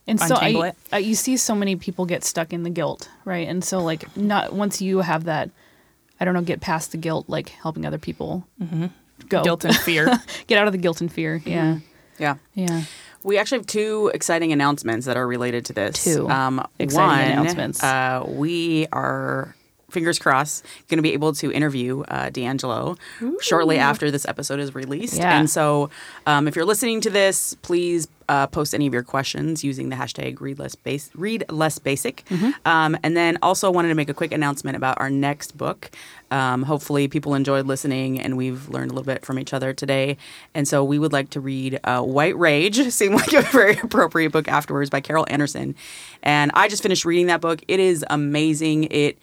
And 0.07 0.19
so 0.19 0.35
I, 0.35 0.49
it. 0.49 0.75
I, 0.91 0.97
you 0.97 1.15
see 1.15 1.37
so 1.37 1.55
many 1.55 1.75
people 1.75 2.05
get 2.05 2.23
stuck 2.23 2.51
in 2.51 2.63
the 2.63 2.69
guilt, 2.69 3.09
right? 3.25 3.47
And 3.47 3.63
so 3.63 3.79
like 3.79 4.15
not 4.17 4.53
once 4.53 4.81
you 4.81 4.99
have 4.99 5.25
that, 5.25 5.49
I 6.19 6.25
don't 6.25 6.33
know, 6.33 6.41
get 6.41 6.61
past 6.61 6.91
the 6.91 6.97
guilt, 6.97 7.29
like 7.29 7.49
helping 7.49 7.85
other 7.85 7.97
people 7.97 8.47
mm-hmm. 8.61 8.87
go 9.29 9.43
Guilt 9.43 9.65
and 9.65 9.75
fear. 9.75 10.11
get 10.47 10.57
out 10.57 10.67
of 10.67 10.73
the 10.73 10.79
guilt 10.79 11.01
and 11.01 11.11
fear. 11.11 11.41
Yeah, 11.45 11.75
mm-hmm. 11.75 12.21
Yeah. 12.21 12.35
yeah. 12.53 12.83
We 13.23 13.37
actually 13.37 13.59
have 13.59 13.67
two 13.67 14.11
exciting 14.13 14.51
announcements 14.51 15.05
that 15.05 15.17
are 15.17 15.25
related 15.25 15.65
to 15.65 15.73
this. 15.73 16.03
Two 16.03 16.29
um, 16.29 16.65
exciting 16.79 17.07
one, 17.07 17.39
announcements. 17.39 17.83
Uh, 17.83 18.25
we 18.27 18.87
are 18.91 19.55
fingers 19.93 20.19
crossed 20.19 20.65
going 20.89 20.97
to 20.97 21.03
be 21.03 21.13
able 21.13 21.33
to 21.33 21.51
interview 21.51 22.01
uh, 22.01 22.29
DiAngelo 22.29 22.97
shortly 23.41 23.77
after 23.77 24.11
this 24.11 24.25
episode 24.25 24.59
is 24.59 24.75
released. 24.75 25.17
Yeah. 25.17 25.39
And 25.39 25.49
so, 25.49 25.89
um, 26.25 26.47
if 26.47 26.55
you're 26.55 26.65
listening 26.65 26.99
to 27.01 27.09
this, 27.09 27.53
please 27.61 28.07
uh, 28.29 28.47
post 28.47 28.73
any 28.73 28.87
of 28.87 28.93
your 28.93 29.03
questions 29.03 29.63
using 29.63 29.89
the 29.89 29.95
hashtag 29.95 30.39
read 30.39 30.59
less, 30.59 30.75
base, 30.75 31.09
read 31.13 31.43
less 31.49 31.77
basic. 31.79 32.23
Mm-hmm. 32.25 32.51
Um, 32.65 32.97
and 33.03 33.15
then 33.17 33.37
also 33.41 33.69
wanted 33.69 33.89
to 33.89 33.95
make 33.95 34.09
a 34.09 34.13
quick 34.13 34.31
announcement 34.31 34.77
about 34.77 34.99
our 34.99 35.09
next 35.09 35.57
book. 35.57 35.91
Um, 36.31 36.63
hopefully, 36.63 37.07
people 37.07 37.35
enjoyed 37.35 37.67
listening 37.67 38.19
and 38.19 38.37
we've 38.37 38.67
learned 38.69 38.91
a 38.91 38.93
little 38.93 39.05
bit 39.05 39.25
from 39.25 39.37
each 39.37 39.53
other 39.53 39.73
today. 39.73 40.17
And 40.53 40.67
so, 40.67 40.83
we 40.83 40.97
would 40.97 41.13
like 41.13 41.29
to 41.31 41.39
read 41.39 41.79
uh, 41.83 42.01
White 42.01 42.37
Rage, 42.37 42.89
seemed 42.91 43.15
like 43.15 43.33
a 43.33 43.41
very 43.41 43.77
appropriate 43.77 44.31
book 44.31 44.47
afterwards 44.47 44.89
by 44.89 45.01
Carol 45.01 45.25
Anderson. 45.29 45.75
And 46.23 46.51
I 46.53 46.69
just 46.69 46.81
finished 46.81 47.05
reading 47.05 47.27
that 47.27 47.41
book. 47.41 47.61
It 47.67 47.79
is 47.79 48.05
amazing. 48.09 48.85
It 48.85 49.17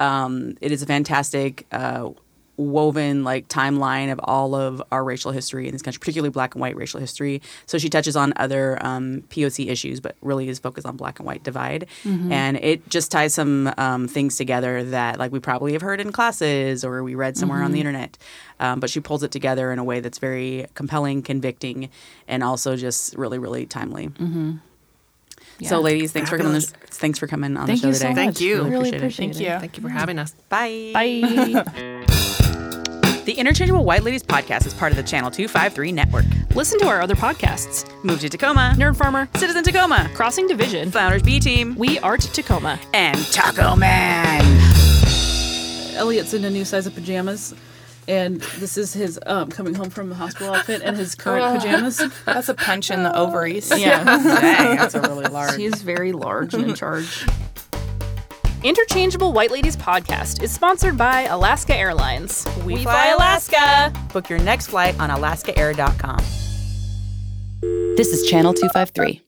um, 0.00 0.56
it 0.60 0.72
is 0.72 0.82
a 0.82 0.86
fantastic 0.86 1.66
uh, 1.72 2.10
woven 2.58 3.22
like 3.22 3.48
timeline 3.48 4.10
of 4.10 4.18
all 4.24 4.54
of 4.54 4.82
our 4.90 5.04
racial 5.04 5.30
history 5.30 5.66
in 5.66 5.72
this 5.72 5.82
country, 5.82 5.98
particularly 5.98 6.30
black 6.30 6.54
and 6.54 6.60
white 6.62 6.74
racial 6.74 6.98
history. 6.98 7.42
So 7.66 7.76
she 7.76 7.90
touches 7.90 8.16
on 8.16 8.32
other 8.36 8.78
um, 8.80 9.24
POC 9.28 9.68
issues, 9.68 10.00
but 10.00 10.16
really 10.22 10.48
is 10.48 10.58
focused 10.58 10.86
on 10.86 10.96
black 10.96 11.18
and 11.18 11.26
white 11.26 11.42
divide. 11.42 11.86
And 12.32 12.56
it 12.56 12.88
just 12.88 13.10
ties 13.10 13.34
some 13.34 13.72
um, 13.76 14.08
things 14.08 14.36
together 14.38 14.82
that 14.84 15.18
like 15.18 15.32
we 15.32 15.38
probably 15.38 15.72
have 15.74 15.82
heard 15.82 16.00
in 16.00 16.12
classes 16.12 16.82
or 16.82 17.02
we 17.02 17.14
read 17.14 17.36
somewhere 17.36 17.62
on 17.62 17.72
the 17.72 17.80
internet. 17.80 18.16
Um, 18.58 18.80
but 18.80 18.88
she 18.88 19.00
pulls 19.00 19.22
it 19.22 19.30
together 19.32 19.70
in 19.70 19.78
a 19.78 19.84
way 19.84 20.00
that's 20.00 20.18
very 20.18 20.66
compelling, 20.72 21.20
convicting, 21.22 21.90
and 22.26 22.42
also 22.42 22.74
just 22.74 23.14
really, 23.16 23.38
really 23.38 23.66
timely. 23.66 24.10
So, 24.16 24.58
Yeah. 25.58 25.76
ladies, 25.78 26.12
thanks 26.12 26.30
for 26.30 26.36
coming. 26.38 26.60
Fabulous. 26.60 26.70
Thanks 26.90 27.18
for 27.18 27.26
coming 27.26 27.56
on 27.56 27.66
Thank 27.66 27.80
the 27.80 27.86
show 27.86 27.88
you 27.88 27.94
so 27.94 28.08
today. 28.08 28.14
much. 28.26 28.34
Thank 28.36 28.40
you. 28.40 28.56
Really 28.58 28.70
Really 28.70 28.88
appreciate 28.90 28.94
it. 28.94 28.96
appreciate 28.98 29.34
Thank 29.34 29.40
you. 29.54 29.60
Thank 29.60 29.76
you 29.78 29.82
for 29.82 29.88
having 29.88 30.18
us. 30.18 30.34
Bye. 30.48 30.90
Bye. 30.92 32.02
The 33.26 33.32
Interchangeable 33.32 33.84
White 33.84 34.04
Ladies 34.04 34.22
podcast 34.22 34.66
is 34.68 34.74
part 34.74 34.92
of 34.92 34.96
the 34.96 35.02
Channel 35.02 35.32
253 35.32 35.90
network. 35.90 36.24
Listen 36.54 36.78
to 36.78 36.86
our 36.86 37.00
other 37.02 37.16
podcasts: 37.16 37.84
Move 38.04 38.20
to 38.20 38.28
Tacoma, 38.28 38.74
Nerd 38.76 38.94
Farmer, 38.96 39.28
Citizen 39.34 39.64
Tacoma, 39.64 40.08
Crossing 40.14 40.46
Division, 40.46 40.92
Flounders 40.92 41.22
B 41.24 41.40
Team, 41.40 41.74
We 41.74 41.98
Art 41.98 42.20
Tacoma. 42.20 42.78
and 42.94 43.18
Taco 43.32 43.74
Man. 43.74 44.44
Elliot's 45.96 46.34
in 46.34 46.44
a 46.44 46.50
new 46.50 46.64
size 46.64 46.86
of 46.86 46.94
pajamas. 46.94 47.52
And 48.08 48.40
this 48.58 48.76
is 48.76 48.92
his 48.92 49.18
um, 49.26 49.50
coming 49.50 49.74
home 49.74 49.90
from 49.90 50.08
the 50.08 50.14
hospital 50.14 50.54
outfit 50.54 50.82
and 50.82 50.96
his 50.96 51.14
current 51.14 51.60
pajamas. 51.60 52.02
That's 52.24 52.48
a 52.48 52.54
punch 52.54 52.90
in 52.90 53.02
the 53.02 53.14
ovaries. 53.22 53.70
Yeah, 53.76 54.04
Dang, 54.04 54.76
that's 54.76 54.94
a 54.94 55.00
really 55.00 55.26
large. 55.26 55.56
he's 55.56 55.82
very 55.82 56.12
large 56.12 56.54
and 56.54 56.64
in 56.64 56.74
charge. 56.74 57.26
Interchangeable 58.62 59.32
White 59.32 59.50
Ladies 59.50 59.76
podcast 59.76 60.42
is 60.42 60.50
sponsored 60.50 60.96
by 60.96 61.22
Alaska 61.22 61.76
Airlines. 61.76 62.46
We, 62.64 62.82
fly 62.82 63.08
Alaska. 63.08 63.92
Book 64.12 64.28
your 64.30 64.38
next 64.40 64.68
flight 64.68 64.98
on 64.98 65.10
alaskaair.com. 65.10 66.18
This 67.96 68.08
is 68.12 68.28
Channel 68.28 68.54
253. 68.54 69.25